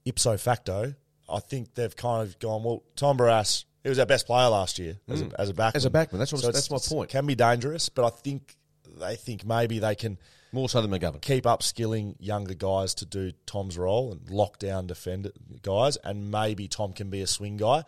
ipso 0.06 0.38
facto, 0.38 0.94
I 1.30 1.40
think 1.40 1.74
they've 1.76 1.96
kind 1.96 2.28
of 2.28 2.40
gone 2.40 2.64
well. 2.64 2.84
Tom 2.96 3.18
Barrass, 3.18 3.66
he 3.84 3.90
was 3.90 4.00
our 4.00 4.06
best 4.06 4.26
player 4.28 4.50
last 4.50 4.80
year 4.80 4.98
as, 5.08 5.22
a, 5.22 5.30
as 5.42 5.50
a 5.50 5.54
backman. 5.54 5.76
As 5.76 5.86
a 5.86 5.90
backman, 5.90 6.20
that's 6.20 6.32
what- 6.34 6.44
it's- 6.46 6.68
that's 6.68 6.90
my 6.92 6.96
point. 6.98 7.10
Can 7.10 7.26
be 7.26 7.36
dangerous, 7.36 7.90
but 7.90 8.06
I 8.06 8.10
think 8.10 8.56
they 8.98 9.16
think 9.16 9.46
maybe 9.46 9.80
they 9.80 9.96
can 9.96 10.18
More 10.52 10.70
so 10.70 10.82
than 10.82 10.92
McGovern. 10.92 11.22
keep 11.22 11.44
upskilling 11.46 12.16
younger 12.20 12.54
guys 12.54 12.94
to 12.96 13.06
do 13.06 13.32
Tom's 13.46 13.78
role 13.78 14.12
and 14.12 14.30
lock 14.30 14.60
down 14.60 14.88
defender 14.88 15.32
guys, 15.62 15.98
and 15.98 16.32
maybe 16.32 16.68
Tom 16.68 16.94
can 16.94 17.10
be 17.10 17.22
a 17.22 17.28
swing 17.28 17.58
guy. 17.58 17.84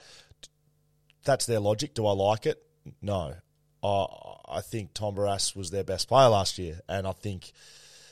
That's 1.24 1.46
their 1.46 1.60
logic. 1.60 1.94
Do 1.94 2.06
I 2.08 2.14
like 2.14 2.46
it? 2.46 2.62
No. 3.02 3.36
I 3.84 4.06
I 4.48 4.62
think 4.62 4.94
Tom 4.94 5.16
Barrass 5.16 5.56
was 5.56 5.72
their 5.72 5.84
best 5.84 6.08
player 6.08 6.30
last 6.30 6.58
year, 6.58 6.82
and 6.90 7.08
I 7.08 7.14
think 7.14 7.52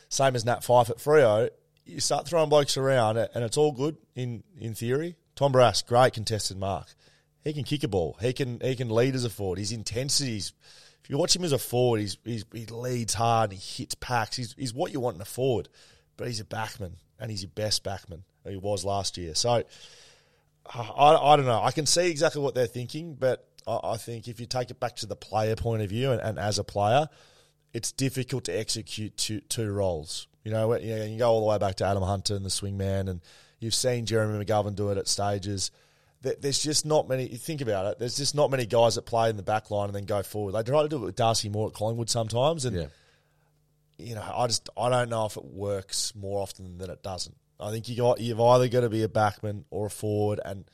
same 0.10 0.36
as 0.36 0.46
Nat 0.46 0.64
Fyfe 0.64 0.90
at 0.90 0.98
Freo, 0.98 1.50
you 1.86 2.00
start 2.00 2.28
throwing 2.28 2.50
blokes 2.50 2.78
around, 2.78 3.18
and 3.18 3.44
it's 3.44 3.58
all 3.58 3.72
good 3.72 3.98
in 4.16 4.44
in 4.60 4.74
theory. 4.74 5.16
Tom 5.36 5.54
Barrass, 5.54 5.86
great 5.86 6.14
contested 6.14 6.58
mark. 6.58 6.88
He 7.44 7.54
can 7.54 7.64
kick 7.64 7.84
a 7.84 7.88
ball. 7.88 8.18
He 8.22 8.34
can 8.34 8.60
he 8.62 8.76
can 8.76 8.90
lead 8.90 9.16
as 9.16 9.26
a 9.26 9.30
forward. 9.30 9.60
His 9.60 9.72
intensities. 9.72 10.54
You 11.10 11.18
watch 11.18 11.36
him 11.36 11.44
as 11.44 11.52
a 11.52 11.58
forward, 11.58 12.00
he's, 12.00 12.18
he's 12.24 12.46
he 12.54 12.66
leads 12.68 13.16
hard. 13.16 13.50
And 13.50 13.60
he 13.60 13.84
hits 13.84 13.96
packs. 13.96 14.38
He's, 14.38 14.54
he's 14.58 14.74
what 14.74 14.94
you 14.94 15.02
want 15.02 15.16
in 15.16 15.22
a 15.22 15.26
forward, 15.26 15.68
but 16.16 16.28
he's 16.28 16.40
a 16.40 16.46
backman, 16.46 16.94
and 17.20 17.30
he's 17.30 17.42
your 17.42 17.52
best 17.54 17.84
backman. 17.84 18.22
He 18.48 18.56
was 18.56 18.86
last 18.86 19.18
year. 19.18 19.36
So 19.36 19.64
I, 20.74 21.16
I 21.16 21.36
don't 21.36 21.46
know. 21.46 21.62
I 21.62 21.72
can 21.72 21.86
see 21.86 22.10
exactly 22.10 22.42
what 22.42 22.56
they're 22.56 22.68
thinking, 22.68 23.16
but 23.16 23.46
I, 23.68 23.80
I 23.84 23.98
think 23.98 24.28
if 24.28 24.40
you 24.40 24.46
take 24.46 24.70
it 24.70 24.80
back 24.80 24.96
to 24.98 25.08
the 25.08 25.16
player 25.16 25.56
point 25.56 25.82
of 25.82 25.90
view 25.90 26.12
and, 26.12 26.22
and 26.22 26.40
as 26.40 26.60
a 26.60 26.64
player, 26.64 27.10
it's 27.74 27.92
difficult 27.92 28.46
to 28.46 28.58
execute 28.58 29.18
two, 29.18 29.42
two 29.42 29.72
roles. 29.72 30.28
You 30.44 30.52
know, 30.52 30.76
you, 30.78 30.96
know, 30.96 31.04
you 31.06 31.18
go 31.18 31.30
all 31.30 31.42
the 31.42 31.48
way 31.48 31.58
back 31.58 31.76
to 31.76 31.86
Adam 31.86 32.04
Hunter 32.04 32.36
and 32.36 32.46
the 32.46 32.50
swingman, 32.50 33.10
and 33.10 33.22
you've 33.60 33.76
seen 33.76 34.06
Jeremy 34.06 34.44
McGovern 34.44 34.76
do 34.76 34.90
it 34.90 34.98
at 34.98 35.08
stages. 35.08 35.72
There- 36.22 36.36
There's 36.40 36.62
just 36.62 36.86
not 36.86 37.08
many. 37.08 37.28
You 37.28 37.38
think 37.38 37.62
about 37.62 37.86
it. 37.86 38.00
There's 38.00 38.18
just 38.18 38.36
not 38.36 38.52
many 38.52 38.66
guys 38.66 38.96
that 38.96 39.04
play 39.04 39.30
in 39.30 39.38
the 39.38 39.44
back 39.44 39.72
line 39.72 39.86
and 39.86 39.96
then 39.96 40.06
go 40.06 40.22
forward. 40.24 40.52
They 40.54 40.64
try 40.64 40.84
to 40.84 40.90
do 40.90 40.98
it 40.98 41.06
with 41.06 41.16
Darcy 41.16 41.48
Moore 41.50 41.68
at 41.70 41.74
Collingwood 41.74 42.10
sometimes, 42.10 42.66
and 42.66 42.76
Yeah. 42.76 42.86
you 43.98 44.16
know, 44.16 44.22
I 44.36 44.48
just 44.48 44.70
I 44.78 44.90
don't 44.90 45.10
know 45.10 45.26
if 45.26 45.38
it 45.38 45.46
works 45.46 46.14
more 46.16 46.42
often 46.42 46.78
than 46.78 46.90
it 46.90 47.04
doesn't. 47.04 47.36
I 47.60 47.72
think 47.72 47.90
you 47.90 47.96
got 47.98 48.20
you've 48.22 48.40
either 48.40 48.68
got 48.70 48.82
to 48.82 48.90
be 48.90 49.04
a 49.04 49.08
backman 49.10 49.64
or 49.70 49.88
a 49.88 49.90
forward, 49.90 50.40
and 50.44 50.66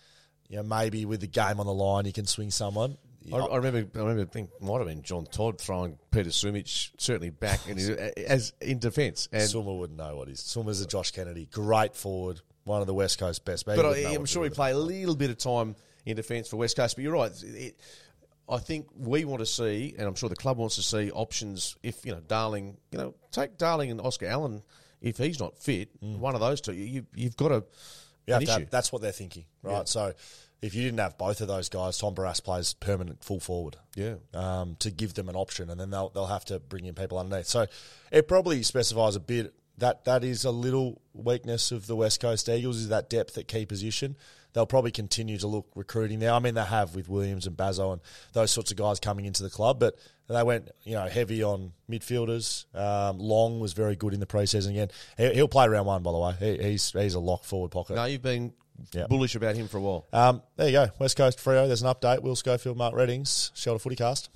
you 0.47 0.57
know 0.57 0.63
maybe 0.63 1.05
with 1.05 1.21
the 1.21 1.27
game 1.27 1.59
on 1.59 1.65
the 1.65 1.73
line 1.73 2.05
you 2.05 2.13
can 2.13 2.25
swing 2.27 2.51
someone. 2.51 2.97
I, 3.33 3.37
I 3.37 3.55
remember. 3.57 3.87
I 3.99 4.03
remember. 4.03 4.21
I 4.21 4.25
think 4.25 4.49
might 4.61 4.77
have 4.77 4.87
been 4.87 5.01
John 5.01 5.25
Todd 5.25 5.59
throwing 5.59 5.97
Peter 6.11 6.29
Sumich 6.29 6.91
certainly 6.99 7.31
back 7.31 7.67
in 7.67 7.77
his, 7.77 7.89
as 7.89 8.53
in 8.61 8.77
defence. 8.77 9.27
And 9.31 9.41
Summer 9.49 9.73
wouldn't 9.73 9.97
know 9.97 10.15
what 10.15 10.27
he's. 10.27 10.41
Summer's 10.41 10.79
a 10.81 10.85
Josh 10.85 11.09
Kennedy, 11.09 11.47
great 11.51 11.95
forward, 11.95 12.41
one 12.65 12.81
of 12.81 12.87
the 12.87 12.93
West 12.93 13.17
Coast 13.19 13.45
best. 13.45 13.65
but 13.65 13.85
I, 13.85 14.13
I'm 14.13 14.25
sure 14.25 14.43
he 14.43 14.49
played 14.49 14.73
a 14.73 14.77
little 14.77 15.15
bit 15.15 15.29
of 15.29 15.37
time 15.37 15.75
in 16.05 16.15
defence 16.17 16.49
for 16.49 16.57
West 16.57 16.75
Coast. 16.75 16.95
But 16.97 17.03
you're 17.03 17.13
right. 17.13 17.31
It, 17.43 17.79
I 18.47 18.57
think 18.57 18.87
we 18.95 19.25
want 19.25 19.39
to 19.39 19.45
see, 19.45 19.95
and 19.97 20.07
I'm 20.07 20.13
sure 20.15 20.29
the 20.29 20.35
club 20.35 20.57
wants 20.57 20.75
to 20.75 20.83
see 20.83 21.09
options. 21.11 21.77
If 21.81 22.05
you 22.05 22.11
know, 22.11 22.19
Darling, 22.27 22.77
you 22.91 22.97
know, 22.97 23.15
take 23.31 23.57
Darling 23.57 23.89
and 23.91 24.01
Oscar 24.01 24.27
Allen. 24.27 24.61
If 25.01 25.17
he's 25.17 25.39
not 25.39 25.57
fit, 25.59 25.89
one 25.99 26.33
of 26.33 26.41
those 26.41 26.61
two, 26.61 26.73
you, 26.73 27.05
you've 27.13 27.37
got 27.37 27.51
a, 27.51 27.63
You 28.25 28.33
have 28.33 28.47
have- 28.47 28.61
issue. 28.61 28.67
that's 28.71 28.91
what 28.91 29.03
they're 29.03 29.11
thinking, 29.11 29.45
right? 29.61 29.87
So 29.87 30.13
if 30.61 30.73
you 30.73 30.81
didn't 30.83 30.99
have 30.99 31.15
both 31.17 31.41
of 31.41 31.47
those 31.47 31.69
guys, 31.69 31.99
Tom 31.99 32.15
Barrass 32.15 32.43
plays 32.43 32.73
permanent 32.73 33.23
full 33.23 33.39
forward. 33.39 33.75
Yeah. 33.95 34.15
Um, 34.33 34.77
to 34.79 34.89
give 34.89 35.13
them 35.13 35.29
an 35.29 35.35
option, 35.35 35.69
and 35.69 35.79
then 35.79 35.91
they'll 35.91 36.09
they'll 36.09 36.25
have 36.25 36.45
to 36.45 36.59
bring 36.59 36.85
in 36.85 36.95
people 36.95 37.19
underneath. 37.19 37.45
So 37.47 37.67
it 38.11 38.27
probably 38.27 38.63
specifies 38.63 39.15
a 39.15 39.19
bit 39.19 39.53
that 39.77 40.05
that 40.05 40.23
is 40.23 40.45
a 40.45 40.51
little 40.51 41.01
weakness 41.13 41.71
of 41.71 41.87
the 41.87 41.95
West 41.95 42.19
Coast 42.21 42.47
Eagles 42.49 42.77
is 42.77 42.89
that 42.89 43.09
depth 43.09 43.37
at 43.37 43.47
key 43.47 43.65
position. 43.65 44.15
They'll 44.53 44.65
probably 44.65 44.91
continue 44.91 45.37
to 45.39 45.47
look 45.47 45.67
recruiting 45.75 46.19
there. 46.19 46.31
I 46.31 46.39
mean, 46.39 46.53
they 46.53 46.63
have 46.63 46.95
with 46.95 47.09
Williams 47.09 47.45
and 47.45 47.57
Bazzo 47.57 47.91
and 47.91 48.01
those 48.31 48.51
sorts 48.51 48.71
of 48.71 48.77
guys 48.77 49.01
coming 49.01 49.25
into 49.25 49.43
the 49.43 49.49
club, 49.49 49.81
but 49.81 49.95
they 50.29 50.43
went 50.43 50.69
you 50.83 50.93
know 50.93 51.05
heavy 51.07 51.43
on 51.43 51.73
midfielders. 51.91 52.65
Um, 52.73 53.19
Long 53.19 53.59
was 53.59 53.73
very 53.73 53.97
good 53.97 54.13
in 54.13 54.21
the 54.21 54.25
preseason 54.25 54.69
again. 54.69 54.87
He, 55.17 55.33
he'll 55.33 55.49
play 55.49 55.67
round 55.67 55.87
one, 55.87 56.03
by 56.03 56.11
the 56.13 56.17
way. 56.17 56.33
He, 56.39 56.69
he's 56.71 56.91
he's 56.91 57.15
a 57.15 57.19
lock 57.19 57.43
forward 57.43 57.71
pocket. 57.71 57.95
No, 57.95 58.05
you've 58.05 58.21
been 58.21 58.53
Yeah. 58.93 59.07
bullish 59.07 59.35
about 59.35 59.55
him 59.57 59.67
for 59.67 59.77
a 59.77 59.81
while. 59.81 60.07
Um, 60.13 60.41
there 60.55 60.67
you 60.67 60.71
go. 60.73 60.87
West 60.99 61.17
Coast 61.17 61.37
Freo. 61.39 61.67
There's 61.67 61.81
an 61.81 61.93
update. 61.93 62.21
Will 62.21 62.37
Schofield, 62.37 62.77
Mark 62.77 62.95
Readings, 62.95 63.51
Shelter 63.55 63.79
Footy 63.79 63.97
Cast. 63.97 64.29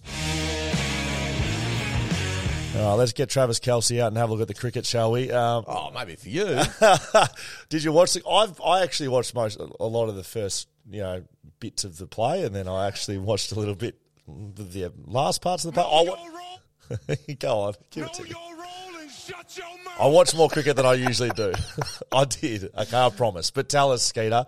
All 2.76 2.86
right, 2.92 2.94
let's 2.94 3.14
get 3.14 3.30
Travis 3.30 3.60
Kelsey 3.60 4.00
out 4.00 4.10
and 4.10 4.18
have 4.18 4.30
a 4.30 4.32
look 4.32 4.42
at 4.42 4.48
the 4.48 4.54
cricket, 4.54 4.86
shall 4.86 5.12
we? 5.12 5.32
Um, 5.32 5.66
Oh, 5.68 5.90
maybe 5.92 6.16
for 6.16 6.30
you. 6.30 6.46
did 7.70 7.84
you 7.84 7.92
watch 7.92 8.14
the? 8.14 8.22
I've 8.30 8.62
I 8.62 8.84
actually 8.84 9.10
watched 9.10 9.34
most 9.34 9.60
a 9.60 9.86
lot 9.86 10.08
of 10.08 10.16
the 10.16 10.24
first 10.24 10.68
you 10.90 11.02
know 11.02 11.24
bits 11.60 11.84
of 11.84 11.98
the 11.98 12.06
play, 12.06 12.44
and 12.44 12.56
then 12.56 12.68
I 12.68 12.88
actually 12.88 13.18
watched 13.30 13.52
a 13.52 13.56
little 13.56 13.76
bit 13.76 14.00
the, 14.28 14.64
the 14.64 14.94
last 15.08 15.42
parts 15.42 15.66
of 15.66 15.74
the 15.74 15.82
play. 15.82 15.90
I 15.92 16.04
wa- 16.04 17.16
go 17.40 17.60
on, 17.62 17.74
give 17.90 18.06
it 18.06 18.14
to 18.14 18.24
me. 18.24 18.32
I 20.00 20.08
watch 20.08 20.34
more 20.36 20.50
cricket 20.50 20.76
than 20.76 20.86
I 20.86 20.94
usually 20.94 21.30
do. 21.32 21.52
I 22.12 22.26
did. 22.26 22.66
Okay, 22.78 22.98
I 22.98 23.10
promise. 23.10 23.50
But 23.52 23.68
tell 23.68 23.92
us, 23.92 24.04
Skeeter, 24.04 24.46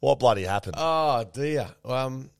what 0.00 0.18
bloody 0.18 0.42
happened? 0.42 0.74
Oh 0.76 1.24
dear. 1.32 1.68
Um, 1.84 2.30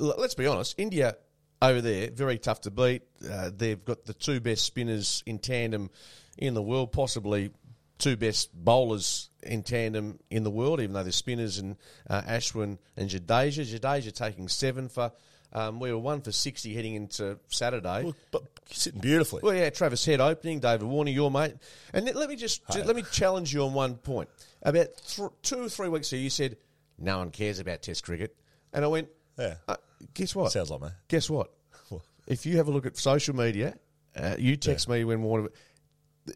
l- 0.00 0.14
let's 0.18 0.34
be 0.34 0.46
honest. 0.46 0.74
India 0.78 1.16
over 1.62 1.80
there 1.80 2.10
very 2.10 2.38
tough 2.38 2.62
to 2.62 2.70
beat. 2.70 3.02
Uh, 3.28 3.50
they've 3.54 3.84
got 3.84 4.04
the 4.06 4.14
two 4.14 4.40
best 4.40 4.64
spinners 4.64 5.22
in 5.26 5.38
tandem 5.38 5.90
in 6.38 6.54
the 6.54 6.62
world, 6.62 6.92
possibly 6.92 7.50
two 7.98 8.16
best 8.16 8.50
bowlers 8.54 9.28
in 9.42 9.62
tandem 9.62 10.18
in 10.30 10.42
the 10.42 10.50
world. 10.50 10.80
Even 10.80 10.94
though 10.94 11.02
they're 11.02 11.12
spinners 11.12 11.58
and 11.58 11.76
uh, 12.08 12.22
Ashwin 12.22 12.78
and 12.96 13.10
Jadeja. 13.10 13.64
Jadeja 13.78 14.12
taking 14.14 14.48
seven 14.48 14.88
for. 14.88 15.12
Um, 15.52 15.80
we 15.80 15.90
were 15.92 15.98
one 15.98 16.20
for 16.20 16.30
sixty 16.30 16.74
heading 16.74 16.94
into 16.94 17.36
Saturday. 17.48 18.14
but 18.30 18.42
sitting 18.70 19.00
beautifully. 19.00 19.40
Well, 19.42 19.52
yeah, 19.54 19.68
Travis 19.70 20.04
Head 20.04 20.20
opening, 20.20 20.60
David 20.60 20.84
Warner, 20.86 21.10
your 21.10 21.28
mate. 21.28 21.54
And 21.92 22.06
let- 22.14 22.30
me 22.30 22.36
just, 22.36 22.62
ju- 22.70 22.84
let 22.84 22.94
me 22.94 23.02
challenge 23.10 23.52
you 23.52 23.64
on 23.64 23.74
one 23.74 23.96
point. 23.96 24.28
About 24.62 24.86
th- 25.08 25.28
two 25.42 25.64
or 25.64 25.68
three 25.68 25.88
weeks 25.88 26.12
ago, 26.12 26.20
you 26.20 26.30
said 26.30 26.56
no 27.00 27.18
one 27.18 27.30
cares 27.32 27.58
about 27.58 27.82
Test 27.82 28.04
cricket, 28.04 28.36
and 28.72 28.84
I 28.84 28.88
went, 28.88 29.08
Yeah. 29.36 29.56
uh, 29.66 29.74
guess 30.14 30.34
what? 30.34 30.52
Sounds 30.52 30.70
like 30.70 30.80
me. 30.82 30.88
Guess 31.08 31.30
what? 31.30 31.50
if 32.26 32.46
you 32.46 32.58
have 32.58 32.68
a 32.68 32.70
look 32.70 32.86
at 32.86 32.96
social 32.96 33.34
media, 33.34 33.74
uh, 34.16 34.36
you 34.38 34.56
text 34.56 34.88
me 34.88 35.04
when 35.04 35.22
one 35.22 35.40
of 35.40 35.46
it. 35.46 35.54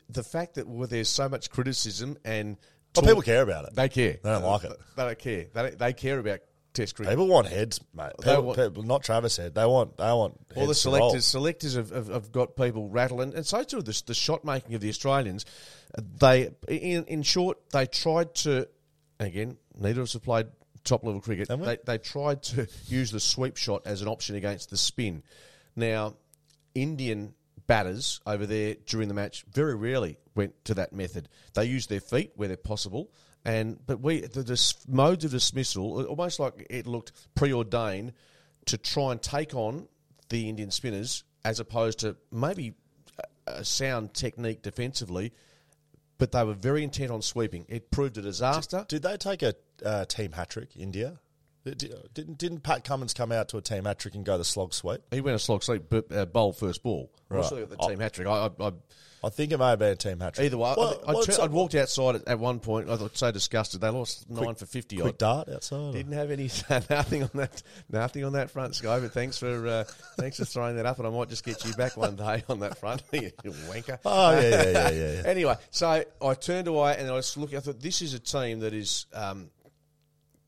The, 0.09 0.23
fact 0.23 0.55
that 0.55 0.67
well, 0.67 0.89
there's 0.89 1.09
so 1.09 1.29
much 1.29 1.51
criticism 1.51 2.17
and 2.25 2.57
Well, 2.57 2.57
talk- 2.95 3.05
people 3.05 3.23
care 3.23 3.43
about 3.43 3.67
it. 3.67 3.75
They 3.75 3.89
care. 3.89 4.19
They 4.23 4.31
don't 4.31 4.43
like 4.43 4.65
it. 4.65 4.73
They 4.97 5.03
don't 5.05 5.19
care. 5.19 5.45
They, 5.53 5.63
don't- 5.63 5.79
they 5.79 5.93
care 5.93 6.19
about 6.19 6.41
Test 6.73 6.97
cricket. 6.97 7.13
People 7.13 7.29
want 7.29 7.47
heads, 7.47 7.81
mate. 7.95 8.11
People, 8.21 8.43
want- 8.43 8.59
people- 8.59 8.83
not 8.83 9.05
Travis 9.05 9.37
head. 9.37 9.55
They 9.55 9.65
want. 9.65 9.97
They 9.97 10.03
want. 10.05 10.41
All 10.57 10.63
the 10.63 10.67
heads 10.67 10.83
to 10.83 10.89
roll. 10.89 10.99
selectors, 10.99 11.25
selectors 11.27 11.75
have, 11.77 11.91
have, 11.91 12.09
have 12.09 12.33
got 12.33 12.57
people 12.57 12.89
rattling, 12.89 13.33
and 13.37 13.47
so 13.47 13.63
too 13.63 13.81
the, 13.81 14.03
the 14.07 14.15
shot 14.15 14.45
making 14.45 14.75
of 14.75 14.81
the 14.81 14.89
Australians. 14.89 15.47
They, 16.19 16.51
in, 16.67 17.05
in 17.05 17.23
short, 17.23 17.59
they 17.71 17.87
tried 17.87 18.35
to. 18.37 18.69
Again, 19.21 19.57
neither 19.79 20.01
of 20.01 20.07
us 20.07 20.15
have 20.15 20.25
played 20.25 20.47
top 20.85 21.05
level 21.05 21.21
cricket. 21.21 21.49
They, 21.49 21.79
they 21.85 21.99
tried 21.99 22.43
to 22.45 22.69
use 22.87 23.11
the 23.11 23.21
sweep 23.21 23.57
shot 23.57 23.83
as 23.87 24.03
an 24.03 24.09
option 24.09 24.37
against 24.37 24.71
the 24.71 24.77
spin. 24.77 25.23
Now, 25.77 26.15
Indian 26.75 27.35
batters 27.67 28.21
over 28.27 28.47
there 28.47 28.77
during 28.87 29.09
the 29.09 29.15
match 29.15 29.45
very 29.51 29.75
rarely 29.75 30.19
went 30.35 30.65
to 30.67 30.75
that 30.75 30.93
method. 30.93 31.29
They 31.55 31.65
used 31.65 31.89
their 31.89 32.01
feet 32.01 32.33
where 32.37 32.49
they're 32.49 32.57
possible. 32.57 33.11
And 33.45 33.79
but 33.87 34.01
we 34.01 34.21
the, 34.23 34.43
dis 34.43 34.75
modes 34.89 35.25
of 35.25 35.31
dismissal 35.31 36.07
almost 36.07 36.41
like 36.41 36.67
it 36.71 36.87
looked 36.87 37.13
preordained 37.35 38.13
to 38.67 38.79
try 38.79 39.13
and 39.13 39.21
take 39.21 39.55
on 39.55 39.87
the 40.31 40.49
Indian 40.49 40.71
spinners 40.71 41.25
as 41.45 41.61
opposed 41.61 41.99
to 42.01 42.17
maybe 42.33 42.75
a, 43.47 43.53
a 43.53 43.65
sound 43.65 44.15
technique 44.15 44.63
defensively, 44.63 45.33
but 46.17 46.33
they 46.33 46.43
were 46.43 46.55
very 46.55 46.83
intent 46.83 47.11
on 47.11 47.21
sweeping. 47.21 47.67
It 47.69 47.91
proved 47.91 48.17
a 48.17 48.23
disaster. 48.23 48.87
Did 48.89 49.03
they 49.03 49.19
take 49.19 49.43
a 49.43 49.55
uh, 49.85 50.05
team 50.05 50.33
hat 50.33 50.51
trick? 50.51 50.71
India. 50.77 51.19
Didn't 51.65 52.37
didn't 52.37 52.61
Pat 52.61 52.85
Cummins 52.85 53.15
come 53.15 53.33
out 53.33 53.49
to 53.49 53.57
a 53.57 53.63
team 53.63 53.85
hat 53.87 53.99
trick 53.99 54.15
and 54.15 54.23
go 54.25 54.37
the 54.37 54.45
slog 54.45 54.75
sweep? 54.75 55.01
He 55.11 55.23
went 55.23 55.35
a 55.37 55.39
slog 55.39 55.63
sweep, 55.63 55.85
but 55.89 56.13
uh, 56.13 56.27
bowl 56.27 56.53
first 56.53 56.83
ball. 56.83 57.11
Right. 57.31 57.39
Also 57.39 57.65
got 57.65 57.71
the 57.71 57.89
team 57.89 58.01
hat 58.01 58.13
trick. 58.13 58.27
I, 58.29 58.51
I, 58.61 58.67
I, 58.67 58.73
I 59.25 59.31
think 59.31 59.51
it 59.51 59.57
may 59.59 59.71
have 59.71 59.79
been 59.79 59.93
a 59.93 59.97
team 59.97 60.21
hat 60.21 60.35
trick. 60.35 60.45
either 60.45 60.59
way, 60.59 60.69
I- 60.69 60.75
What- 60.75 61.03
I, 61.09 61.11
I, 61.11 61.15
what's 61.15 61.27
would 61.29 61.41
up- 61.41 61.51
walked 61.53 61.75
outside 61.75 62.17
at, 62.17 62.29
at 62.29 62.39
one 62.39 62.61
point. 62.61 62.91
I 62.91 62.97
was 62.97 63.11
so 63.15 63.31
disgusted. 63.33 63.81
They 63.81 63.89
lost 63.89 64.29
nine 64.29 64.57
for 64.57 64.67
fifty. 64.67 64.97
quick 64.99 65.15
odd. 65.15 65.19
dart 65.19 65.49
outside. 65.49 65.95
Didn't 65.95 66.13
have 66.13 66.31
any 66.31 66.51
nothing 66.91 67.23
on 67.23 67.31
that 67.33 67.63
nothing 67.91 68.25
on 68.25 68.35
that 68.35 68.51
front, 68.51 68.75
Sky. 68.75 69.01
But 69.01 69.13
thanks 69.13 69.39
for 69.39 69.67
uh, 69.67 69.85
thanks 70.19 70.37
for 70.37 70.45
throwing 70.45 70.77
that 70.77 70.85
up, 70.85 70.99
and 70.99 71.07
I 71.07 71.11
might 71.11 71.31
just 71.31 71.47
get 71.47 71.65
you 71.65 71.73
back 71.73 71.97
one 71.97 72.15
day 72.17 72.45
on 72.51 72.61
that 72.61 72.77
front, 72.77 73.03
you 73.15 73.31
wanker. 73.71 73.99
Oh 74.05 74.33
yeah, 74.33 74.41
yeah, 74.51 74.63
yeah, 74.65 74.91
yeah. 74.91 75.13
yeah. 75.15 75.23
Anyway, 75.25 75.55
so 75.71 76.05
I 76.21 76.35
turned 76.35 76.69
away 76.69 76.95
and 76.99 77.09
I 77.09 77.13
was 77.15 77.35
looking. 77.39 77.57
I 77.57 77.63
thought 77.63 77.81
this 77.81 78.03
is 78.03 78.13
a 78.13 78.21
team 78.21 78.61
that 78.61 78.75
is 78.75 79.07
um, 79.15 79.49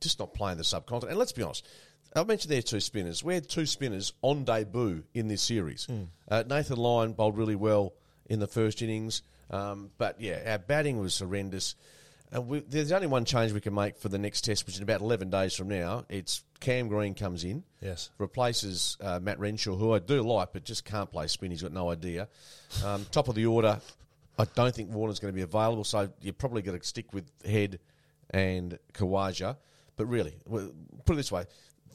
just 0.06 0.18
not 0.20 0.32
playing 0.34 0.58
the 0.58 0.64
subcontinent. 0.64 1.10
And 1.10 1.18
let's 1.18 1.32
be 1.32 1.42
honest, 1.42 1.66
I 2.14 2.24
mentioned 2.24 2.50
there 2.52 2.62
two 2.62 2.80
spinners. 2.80 3.22
We 3.22 3.34
had 3.34 3.48
two 3.48 3.66
spinners 3.66 4.12
on 4.22 4.44
debut 4.44 5.04
in 5.14 5.28
this 5.28 5.42
series. 5.42 5.86
Uh, 6.28 6.44
Nathan 6.48 6.76
Lyon 6.78 7.12
bowled 7.12 7.36
really 7.36 7.56
well 7.56 7.92
in 8.26 8.38
the 8.40 8.46
first 8.46 8.80
innings, 8.82 9.22
um, 9.50 9.90
but 9.98 10.20
yeah, 10.20 10.42
our 10.46 10.58
batting 10.58 10.98
was 10.98 11.18
horrendous. 11.18 11.74
And 12.32 12.48
we, 12.48 12.58
there's 12.60 12.90
only 12.90 13.06
one 13.06 13.24
change 13.24 13.52
we 13.52 13.60
can 13.60 13.72
make 13.74 13.98
for 13.98 14.08
the 14.08 14.18
next 14.18 14.40
test, 14.40 14.66
which 14.66 14.74
is 14.74 14.80
about 14.80 15.00
11 15.00 15.30
days 15.30 15.54
from 15.54 15.68
now. 15.68 16.04
It's 16.08 16.42
Cam 16.58 16.88
Green 16.88 17.14
comes 17.14 17.44
in, 17.44 17.62
Yes. 17.80 18.10
replaces 18.18 18.96
uh, 19.00 19.20
Matt 19.22 19.38
Renshaw, 19.38 19.76
who 19.76 19.92
I 19.94 20.00
do 20.00 20.22
like, 20.22 20.52
but 20.52 20.64
just 20.64 20.84
can't 20.84 21.08
play 21.10 21.28
spin. 21.28 21.52
He's 21.52 21.62
got 21.62 21.70
no 21.72 21.88
idea. 21.90 22.28
Um, 22.84 23.06
top 23.12 23.28
of 23.28 23.36
the 23.36 23.46
order, 23.46 23.80
I 24.38 24.44
don't 24.56 24.74
think 24.74 24.90
Warner's 24.90 25.20
going 25.20 25.32
to 25.32 25.36
be 25.36 25.42
available, 25.42 25.84
so 25.84 26.08
you're 26.20 26.32
probably 26.32 26.62
going 26.62 26.78
to 26.80 26.84
stick 26.84 27.12
with 27.14 27.30
Head 27.44 27.78
and 28.30 28.76
Khawaja. 28.92 29.56
But 29.96 30.06
really, 30.06 30.34
put 30.48 31.14
it 31.14 31.16
this 31.16 31.32
way: 31.32 31.44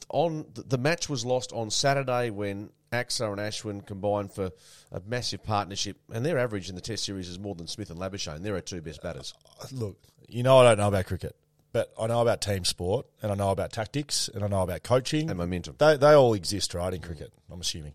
on 0.10 0.45
the 0.54 0.78
match 0.78 1.10
was 1.10 1.26
lost 1.26 1.54
on 1.54 1.70
Saturday 1.70 2.30
when 2.30 2.70
Axar 2.91 3.32
and 3.32 3.39
Ashwin 3.39 3.86
combined 3.86 4.32
for 4.34 4.52
a 4.91 5.02
massive 5.06 5.43
partnership, 5.43 5.97
and 6.14 6.26
their 6.26 6.38
average 6.38 6.70
in 6.70 6.76
the 6.76 6.82
Test 6.82 7.06
series 7.06 7.30
is 7.30 7.39
more 7.39 7.56
than 7.56 7.68
Smith 7.68 7.89
and 7.89 7.99
Labuschagne. 7.99 8.41
They're 8.41 8.56
our 8.56 8.62
two 8.62 8.82
best 8.82 9.02
batters. 9.02 9.34
Look, 9.72 9.97
you 10.28 10.43
know 10.43 10.58
I 10.60 10.64
don't 10.64 10.78
know 10.78 10.88
about 10.88 11.06
cricket, 11.06 11.36
but 11.72 11.93
I 11.99 12.08
know 12.08 12.22
about 12.22 12.41
team 12.41 12.66
sport, 12.66 13.06
and 13.22 13.32
I 13.32 13.36
know 13.36 13.52
about 13.52 13.72
tactics, 13.72 14.30
and 14.34 14.43
I 14.43 14.47
know 14.47 14.62
about 14.62 14.84
coaching 14.84 15.30
And 15.30 15.38
momentum. 15.38 15.76
They 15.78 15.97
they 15.97 16.14
all 16.14 16.34
exist, 16.34 16.74
right, 16.74 16.93
in 16.93 17.02
cricket. 17.02 17.32
I'm 17.52 17.62
assuming. 17.62 17.93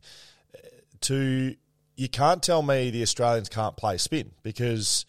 Uh, 0.55 0.69
To 1.03 1.57
you 1.97 2.09
can't 2.09 2.43
tell 2.43 2.63
me 2.63 2.91
the 2.91 3.03
Australians 3.03 3.49
can't 3.49 3.77
play 3.77 3.97
spin 3.97 4.33
because 4.43 5.07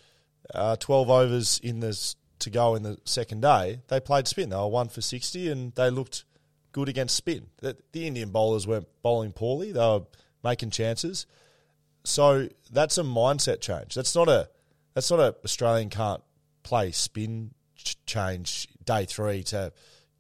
uh, 0.54 0.78
12 0.78 1.10
overs 1.10 1.60
in 1.62 1.82
the 1.82 2.16
to 2.40 2.50
go 2.50 2.76
in 2.76 2.84
the 2.84 2.98
second 3.06 3.42
day, 3.42 3.82
they 3.88 4.00
played 4.00 4.28
spin. 4.28 4.50
They 4.50 4.56
were 4.56 4.68
one 4.68 4.90
for 4.90 5.02
60, 5.02 5.50
and 5.50 5.74
they 5.76 5.90
looked 5.90 6.24
good 6.72 6.90
against 6.90 7.16
spin. 7.16 7.48
The, 7.58 7.78
the 7.92 8.06
Indian 8.08 8.30
bowlers 8.30 8.68
weren't 8.68 8.88
bowling 9.02 9.32
poorly; 9.34 9.72
they 9.72 9.80
were 9.80 10.04
making 10.44 10.70
chances. 10.72 11.26
So 12.04 12.48
that's 12.72 12.98
a 12.98 13.04
mindset 13.04 13.62
change. 13.62 13.96
That's 13.96 14.16
not 14.16 14.30
a 14.30 14.50
that's 14.94 15.12
not 15.12 15.20
a 15.20 15.36
Australian 15.44 15.90
can't 15.90 16.22
play 16.64 16.92
spin 16.92 17.52
ch- 17.76 17.98
change 18.06 18.68
day 18.84 19.06
three 19.06 19.44
to 19.44 19.72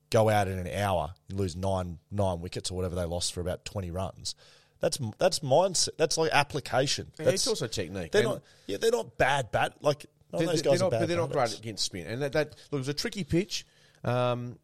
go 0.09 0.29
out 0.29 0.47
in 0.47 0.57
an 0.59 0.67
hour 0.67 1.13
and 1.29 1.39
lose 1.39 1.55
nine 1.55 1.99
nine 2.11 2.41
wickets 2.41 2.71
or 2.71 2.75
whatever 2.75 2.95
they 2.95 3.05
lost 3.05 3.33
for 3.33 3.41
about 3.41 3.63
twenty 3.63 3.91
runs. 3.91 4.35
That's 4.79 4.99
that's 5.17 5.39
mindset. 5.39 5.97
That's 5.97 6.17
like 6.17 6.31
application. 6.31 7.11
Yeah, 7.17 7.25
That's, 7.25 7.35
it's 7.35 7.47
also 7.47 7.67
technique. 7.67 8.11
they're 8.11 8.23
not 8.23 8.41
yeah 8.67 8.77
they're 8.77 8.91
not 8.91 9.17
bad 9.17 9.51
bat 9.51 9.73
like 9.81 10.05
They're, 10.31 10.47
those 10.47 10.61
guys 10.61 10.79
not, 10.79 10.87
are 10.87 10.91
bad 10.91 10.99
but 11.01 11.07
they're 11.07 11.17
not 11.17 11.31
great 11.31 11.57
against 11.57 11.85
spin. 11.85 12.07
And 12.07 12.21
that, 12.21 12.33
that 12.33 12.49
look, 12.71 12.73
it 12.73 12.77
was 12.77 12.87
a 12.87 12.93
tricky 12.93 13.23
pitch. 13.23 13.65
Um, 14.03 14.57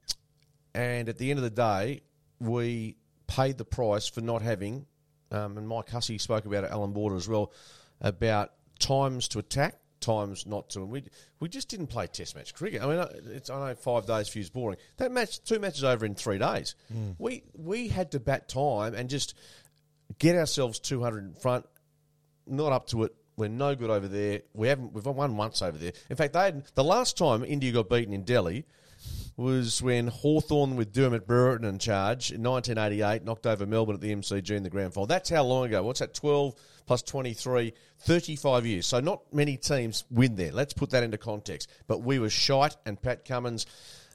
and 0.73 1.09
at 1.09 1.17
the 1.17 1.29
end 1.29 1.39
of 1.39 1.43
the 1.43 1.49
day, 1.49 2.01
we 2.39 2.97
paid 3.27 3.57
the 3.57 3.65
price 3.65 4.07
for 4.07 4.21
not 4.21 4.41
having. 4.41 4.85
Um, 5.31 5.57
and 5.57 5.67
Mike 5.67 5.89
Hussey 5.89 6.17
spoke 6.17 6.45
about 6.45 6.63
it, 6.63 6.71
Alan 6.71 6.91
Border 6.91 7.15
as 7.15 7.27
well, 7.27 7.51
about 8.01 8.51
times 8.79 9.27
to 9.29 9.39
attack, 9.39 9.79
times 9.99 10.45
not 10.45 10.69
to. 10.71 10.81
And 10.81 10.89
we 10.89 11.03
we 11.39 11.49
just 11.49 11.69
didn't 11.69 11.87
play 11.87 12.07
Test 12.07 12.35
match 12.35 12.53
cricket. 12.53 12.83
I 12.83 12.87
mean, 12.87 13.05
it's 13.31 13.49
I 13.49 13.69
know 13.69 13.75
five 13.75 14.05
days 14.05 14.27
for 14.27 14.37
you 14.37 14.43
is 14.43 14.49
boring. 14.49 14.77
That 14.97 15.11
match, 15.11 15.43
two 15.43 15.59
matches 15.59 15.83
over 15.83 16.05
in 16.05 16.15
three 16.15 16.37
days. 16.37 16.75
We 17.17 17.43
we 17.53 17.87
had 17.87 18.11
to 18.11 18.19
bat 18.19 18.49
time 18.49 18.93
and 18.93 19.09
just 19.09 19.33
get 20.19 20.35
ourselves 20.35 20.79
two 20.79 21.01
hundred 21.01 21.25
in 21.25 21.33
front 21.33 21.65
not 22.47 22.71
up 22.71 22.87
to 22.87 23.03
it. 23.03 23.15
We're 23.35 23.49
no 23.49 23.75
good 23.75 23.89
over 23.89 24.07
there. 24.07 24.41
We 24.53 24.67
haven't. 24.67 24.93
We've 24.93 25.05
won 25.05 25.37
once 25.37 25.61
over 25.61 25.77
there. 25.77 25.93
In 26.09 26.15
fact, 26.15 26.33
they 26.33 26.39
had, 26.41 26.63
the 26.75 26.83
last 26.83 27.17
time 27.17 27.43
India 27.43 27.71
got 27.71 27.89
beaten 27.89 28.13
in 28.13 28.23
Delhi 28.23 28.65
was 29.35 29.81
when 29.81 30.07
Hawthorn 30.07 30.75
with 30.75 30.93
Dermot 30.93 31.25
Brereton 31.25 31.65
in 31.67 31.79
charge 31.79 32.31
in 32.31 32.43
1988 32.43 33.23
knocked 33.25 33.47
over 33.47 33.65
Melbourne 33.65 33.95
at 33.95 34.01
the 34.01 34.13
MCG 34.15 34.51
in 34.51 34.61
the 34.63 34.69
grand 34.69 34.93
final. 34.93 35.07
That's 35.07 35.29
how 35.29 35.43
long 35.43 35.65
ago. 35.65 35.81
What's 35.81 35.99
that? 36.01 36.13
12 36.13 36.53
plus 36.85 37.01
23, 37.01 37.73
35 38.01 38.65
years. 38.65 38.85
So 38.85 38.99
not 38.99 39.21
many 39.33 39.57
teams 39.57 40.03
win 40.11 40.35
there. 40.35 40.51
Let's 40.51 40.73
put 40.73 40.91
that 40.91 41.01
into 41.03 41.17
context. 41.17 41.69
But 41.87 42.03
we 42.03 42.19
were 42.19 42.29
shite, 42.29 42.75
and 42.85 43.01
Pat 43.01 43.25
Cummins. 43.25 43.65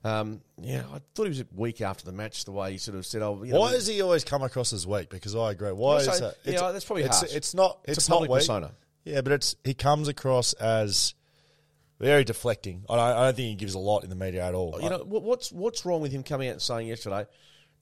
Um, 0.05 0.41
yeah, 0.61 0.85
I 0.95 1.01
thought 1.14 1.25
he 1.25 1.31
was 1.31 1.43
weak 1.57 1.81
after 1.81 2.05
the 2.05 2.12
match. 2.12 2.45
The 2.45 2.53
way 2.53 2.71
he 2.73 2.79
sort 2.79 2.97
of 2.97 3.05
said, 3.05 3.21
"Oh, 3.21 3.43
you 3.43 3.53
know, 3.53 3.59
Why 3.59 3.73
does 3.73 3.89
he 3.89 4.01
always 4.01 4.23
come 4.23 4.45
across 4.45 4.73
as 4.73 4.87
weak? 4.87 5.11
Because 5.11 5.35
I 5.35 5.51
agree. 5.51 5.73
Why 5.73 5.97
is 5.97 6.07
that? 6.07 6.37
yeah, 6.45 6.71
that's 6.71 6.85
probably 6.85 7.03
it's, 7.03 7.19
harsh. 7.19 7.35
it's 7.35 7.53
not. 7.53 7.81
It's 7.85 7.99
It's, 7.99 8.07
a 8.07 8.11
public 8.12 8.31
not 8.31 8.35
weak. 8.35 8.41
persona. 8.43 8.71
Yeah, 9.09 9.20
but 9.22 9.32
it's 9.32 9.56
he 9.64 9.74
comes 9.74 10.09
across 10.09 10.52
as 10.54 11.14
very 12.00 12.24
deflecting. 12.24 12.84
I 12.88 12.96
don't, 12.96 13.04
I 13.04 13.24
don't 13.26 13.36
think 13.36 13.48
he 13.48 13.54
gives 13.56 13.74
a 13.74 13.78
lot 13.78 14.04
in 14.04 14.11
the 14.11 14.16
media 14.16 14.44
at 14.46 14.54
all. 14.54 14.78
You 14.80 14.88
know 14.90 14.98
what- 15.04 15.22
what's 15.22 15.50
what's 15.52 15.84
wrong 15.84 16.00
with 16.00 16.12
him 16.12 16.22
coming 16.22 16.48
out 16.48 16.52
and 16.52 16.62
saying 16.62 16.88
yesterday 16.88 17.26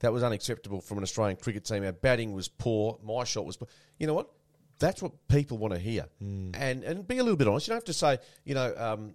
that 0.00 0.12
was 0.12 0.22
unacceptable 0.22 0.80
from 0.80 0.98
an 0.98 1.04
Australian 1.04 1.36
cricket 1.36 1.64
team. 1.64 1.84
Our 1.84 1.92
batting 1.92 2.32
was 2.32 2.48
poor. 2.48 2.98
My 3.02 3.24
shot 3.24 3.44
was 3.46 3.56
poor. 3.56 3.68
You 3.98 4.06
know 4.06 4.14
what? 4.14 4.30
That's 4.78 5.02
what 5.02 5.12
people 5.28 5.56
want 5.58 5.72
to 5.74 5.80
hear. 5.80 6.06
Hmm. 6.18 6.50
And 6.54 6.84
and 6.84 7.06
be 7.06 7.18
a 7.18 7.22
little 7.22 7.36
bit 7.36 7.48
honest. 7.48 7.66
You 7.66 7.72
don't 7.72 7.78
have 7.78 7.84
to 7.84 7.92
say 7.92 8.18
you 8.44 8.54
know 8.54 8.74
um, 8.76 9.14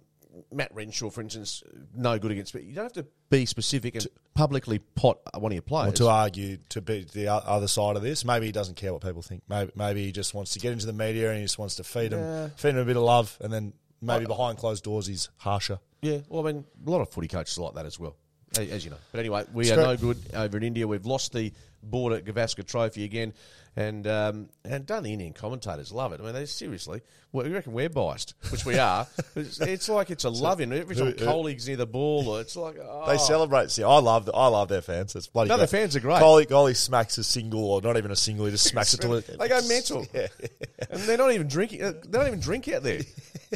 Matt 0.50 0.74
Renshaw, 0.74 1.10
for 1.10 1.20
instance, 1.20 1.62
no 1.94 2.18
good 2.18 2.30
against. 2.30 2.52
But 2.52 2.64
you 2.64 2.74
don't 2.74 2.84
have 2.84 2.92
to 2.94 3.06
be 3.30 3.46
specific 3.46 3.94
and 3.94 4.06
publicly 4.34 4.78
pot 4.78 5.18
one 5.38 5.52
of 5.52 5.54
your 5.54 5.62
players. 5.62 5.94
Or 5.94 5.96
to 5.96 6.08
argue 6.08 6.58
to 6.70 6.80
be 6.80 7.06
the 7.12 7.28
other 7.28 7.68
side 7.68 7.96
of 7.96 8.02
this. 8.02 8.24
Maybe 8.24 8.46
he 8.46 8.52
doesn't 8.52 8.76
care 8.76 8.92
what 8.92 9.02
people 9.02 9.22
think. 9.22 9.42
Maybe, 9.48 9.72
maybe 9.74 10.04
he 10.04 10.12
just 10.12 10.34
wants 10.34 10.52
to 10.52 10.58
get 10.58 10.72
into 10.72 10.86
the 10.86 10.92
media 10.92 11.30
and 11.30 11.38
he 11.38 11.44
just 11.44 11.58
wants 11.58 11.76
to 11.76 11.84
feed 11.84 12.12
them, 12.12 12.50
feed 12.56 12.70
them 12.70 12.78
a 12.78 12.84
bit 12.84 12.96
of 12.96 13.02
love, 13.02 13.36
and 13.40 13.52
then 13.52 13.72
maybe 14.00 14.26
behind 14.26 14.58
closed 14.58 14.84
doors 14.84 15.06
he's 15.06 15.28
harsher. 15.36 15.78
Yeah, 16.00 16.18
well, 16.28 16.46
I 16.46 16.52
mean, 16.52 16.64
a 16.86 16.90
lot 16.90 17.00
of 17.00 17.10
footy 17.10 17.28
coaches 17.28 17.56
are 17.58 17.62
like 17.62 17.74
that 17.74 17.86
as 17.86 17.98
well, 17.98 18.16
as 18.58 18.84
you 18.84 18.90
know. 18.90 18.96
But 19.12 19.20
anyway, 19.20 19.44
we 19.52 19.70
are 19.70 19.76
no 19.76 19.96
good 19.96 20.18
over 20.34 20.56
in 20.56 20.64
India. 20.64 20.88
We've 20.88 21.06
lost 21.06 21.32
the 21.32 21.52
border 21.82 22.20
Gavaskar 22.20 22.66
Trophy 22.66 23.04
again, 23.04 23.32
and 23.76 24.06
um, 24.06 24.48
and 24.64 24.86
don't 24.86 25.02
the 25.02 25.12
Indian 25.12 25.32
commentators 25.32 25.92
love 25.92 26.12
it? 26.12 26.20
I 26.20 26.24
mean, 26.24 26.34
they 26.34 26.44
seriously, 26.46 27.00
well, 27.32 27.46
you 27.46 27.54
reckon 27.54 27.72
we're 27.72 27.88
biased, 27.88 28.34
which 28.50 28.64
we 28.64 28.78
are. 28.78 29.06
it's, 29.36 29.60
it's 29.60 29.88
like 29.88 30.10
it's 30.10 30.24
a 30.24 30.30
love 30.30 30.60
in 30.60 30.72
every 30.72 30.94
time 30.94 31.12
Kohli's 31.12 31.66
near 31.66 31.76
the 31.76 31.86
ball, 31.86 32.28
or 32.28 32.40
it's 32.40 32.54
like 32.56 32.76
oh. 32.82 33.04
They 33.06 33.18
celebrate. 33.18 33.70
See, 33.70 33.82
I 33.82 33.98
love. 33.98 34.28
I 34.34 34.46
love 34.48 34.68
their 34.68 34.82
fans. 34.82 35.16
It's 35.16 35.26
bloody. 35.26 35.48
No, 35.48 35.56
great. 35.56 35.70
their 35.70 35.80
fans 35.80 35.96
are 35.96 36.00
great. 36.00 36.20
Kohli, 36.22 36.46
Kohli 36.46 36.76
smacks 36.76 37.18
a 37.18 37.24
single, 37.24 37.64
or 37.64 37.80
not 37.80 37.96
even 37.96 38.10
a 38.10 38.16
single. 38.16 38.44
He 38.46 38.52
just 38.52 38.64
smacks 38.70 38.94
it 38.94 39.00
to 39.02 39.14
it. 39.14 39.38
They 39.38 39.48
go 39.48 39.60
mental, 39.66 40.06
Yeah. 40.14 40.26
and 40.90 41.00
they're 41.02 41.16
not 41.18 41.32
even 41.32 41.48
drinking. 41.48 41.82
uh, 41.82 41.92
They 42.04 42.18
don't 42.18 42.26
even 42.26 42.40
drink 42.40 42.68
out 42.68 42.82
there. 42.82 43.00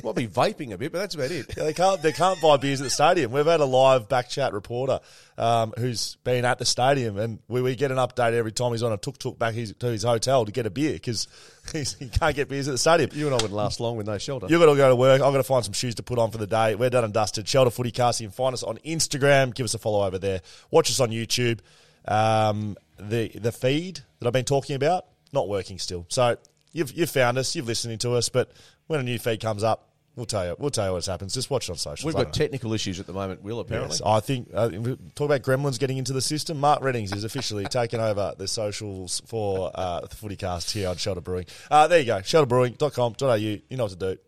Might 0.05 0.15
be 0.15 0.29
vaping 0.29 0.73
a 0.73 0.79
bit, 0.79 0.93
but 0.93 0.99
that's 0.99 1.15
about 1.15 1.31
it. 1.31 1.55
Yeah, 1.57 1.65
they 1.65 1.73
can't. 1.73 2.03
They 2.03 2.13
can't 2.13 2.39
buy 2.43 2.59
beers 2.59 2.83
at 2.83 2.85
the 2.85 2.91
stadium. 2.91 3.33
We've 3.33 3.47
had 3.47 3.61
a 3.61 3.65
live 3.65 4.11
back 4.11 4.29
chat 4.29 4.53
reporter 4.53 5.01
um, 5.39 5.73
who's 5.79 6.17
been 6.17 6.45
at 6.45 6.59
the 6.59 6.67
stadium, 6.67 7.17
and 7.19 7.39
we, 7.49 7.63
we 7.63 7.77
get 7.77 7.91
an 7.91 7.99
update 8.17 8.33
every 8.33 8.53
time 8.53 8.73
he's 8.73 8.83
on 8.83 8.93
a 8.93 8.97
tuk 8.97 9.19
tuk 9.19 9.39
back 9.39 9.55
his, 9.55 9.75
to 9.75 9.87
his 9.87 10.03
hotel 10.03 10.45
to 10.45 10.53
get 10.53 10.67
a 10.67 10.71
beer 10.71 10.95
because 10.95 11.29
he 11.73 12.09
can't 12.09 12.35
get 12.35 12.49
beers 12.49 12.69
at 12.69 12.73
the 12.73 12.79
stadium. 12.79 13.11
You 13.13 13.27
and 13.27 13.35
I 13.35 13.37
wouldn't 13.37 13.53
last 13.53 13.81
long 13.81 13.97
with 13.97 14.07
no 14.07 14.19
shelter. 14.19 14.47
You've 14.49 14.61
got 14.61 14.67
to 14.67 14.77
go 14.77 14.89
to 14.89 14.97
work. 14.97 15.21
I've 15.21 15.33
got 15.33 15.39
to 15.39 15.43
find 15.45 15.65
some 15.65 15.75
shoes 15.75 15.95
to 15.97 16.03
put 16.03 16.19
on 16.19 16.31
for 16.31 16.39
the 16.39 16.47
day. 16.47 16.75
We're 16.75 16.91
done 16.91 17.05
and 17.05 17.13
dusted. 17.13 17.47
Shelter 17.47 17.71
Footy 17.71 17.91
Cast. 17.91 18.21
You 18.21 18.29
can 18.29 18.35
find 18.35 18.55
us 18.55 18.63
on 18.63 18.79
Instagram. 18.79 19.55
Give 19.55 19.65
us 19.65 19.75
a 19.75 19.79
follow 19.79 20.07
over 20.07 20.19
there. 20.19 20.41
Watch 20.71 20.91
us 20.91 21.01
on 21.01 21.11
YouTube. 21.11 21.61
Um, 22.07 22.77
the 22.99 23.29
the 23.29 23.53
feed 23.53 24.01
that 24.19 24.27
I've 24.27 24.33
been 24.33 24.45
talking 24.45 24.77
about 24.77 25.07
not 25.33 25.49
working 25.49 25.79
still. 25.79 26.07
So 26.09 26.37
you've 26.73 26.93
you've 26.93 27.11
found 27.11 27.39
us. 27.39 27.55
You've 27.55 27.67
listening 27.67 27.99
to 27.99 28.13
us. 28.15 28.29
But 28.29 28.51
when 28.87 29.01
a 29.01 29.03
new 29.03 29.19
feed 29.19 29.41
comes 29.41 29.63
up, 29.63 29.91
we'll 30.17 30.27
tell 30.27 30.45
you. 30.47 30.57
We'll 30.59 30.71
tell 30.71 30.87
you 30.87 30.93
what 30.93 31.07
happens. 31.07 31.35
Just 31.35 31.51
watch 31.51 31.69
it 31.69 31.73
on 31.73 31.77
social. 31.77 32.07
We've 32.07 32.17
got 32.17 32.33
technical 32.33 32.73
issues 32.73 32.99
at 32.99 33.07
the 33.07 33.13
moment, 33.13 33.43
Will, 33.43 33.61
apparently. 33.61 33.95
Yes, 33.95 34.03
I 34.05 34.21
think 34.21 34.51
uh, 34.53 34.71
talk 35.15 35.27
about 35.27 35.43
Gremlins 35.43 35.79
getting 35.79 35.99
into 35.99 36.13
the 36.13 36.23
system. 36.23 36.59
Mark 36.59 36.83
Readings 36.83 37.13
is 37.13 37.23
officially 37.23 37.65
taken 37.71 38.01
over 38.01 38.35
the 38.37 38.49
socials 38.49 39.23
for 39.27 39.71
uh, 39.75 40.01
the 40.01 40.17
footy 40.17 40.37
cast 40.37 40.73
here 40.73 40.89
on 40.89 40.97
Shelter 40.97 41.21
Brewing. 41.21 41.47
Uh, 41.71 41.87
there 41.87 42.01
you 42.01 42.07
go, 42.07 42.19
shelterbrewing.com.au. 42.19 43.35
You 43.35 43.63
know 43.71 43.85
what 43.85 43.91
to 43.91 43.97
do. 43.97 44.19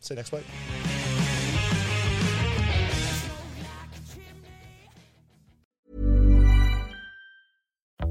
See 0.00 0.14
you 0.14 0.16
next 0.16 0.32
week. 0.32 0.97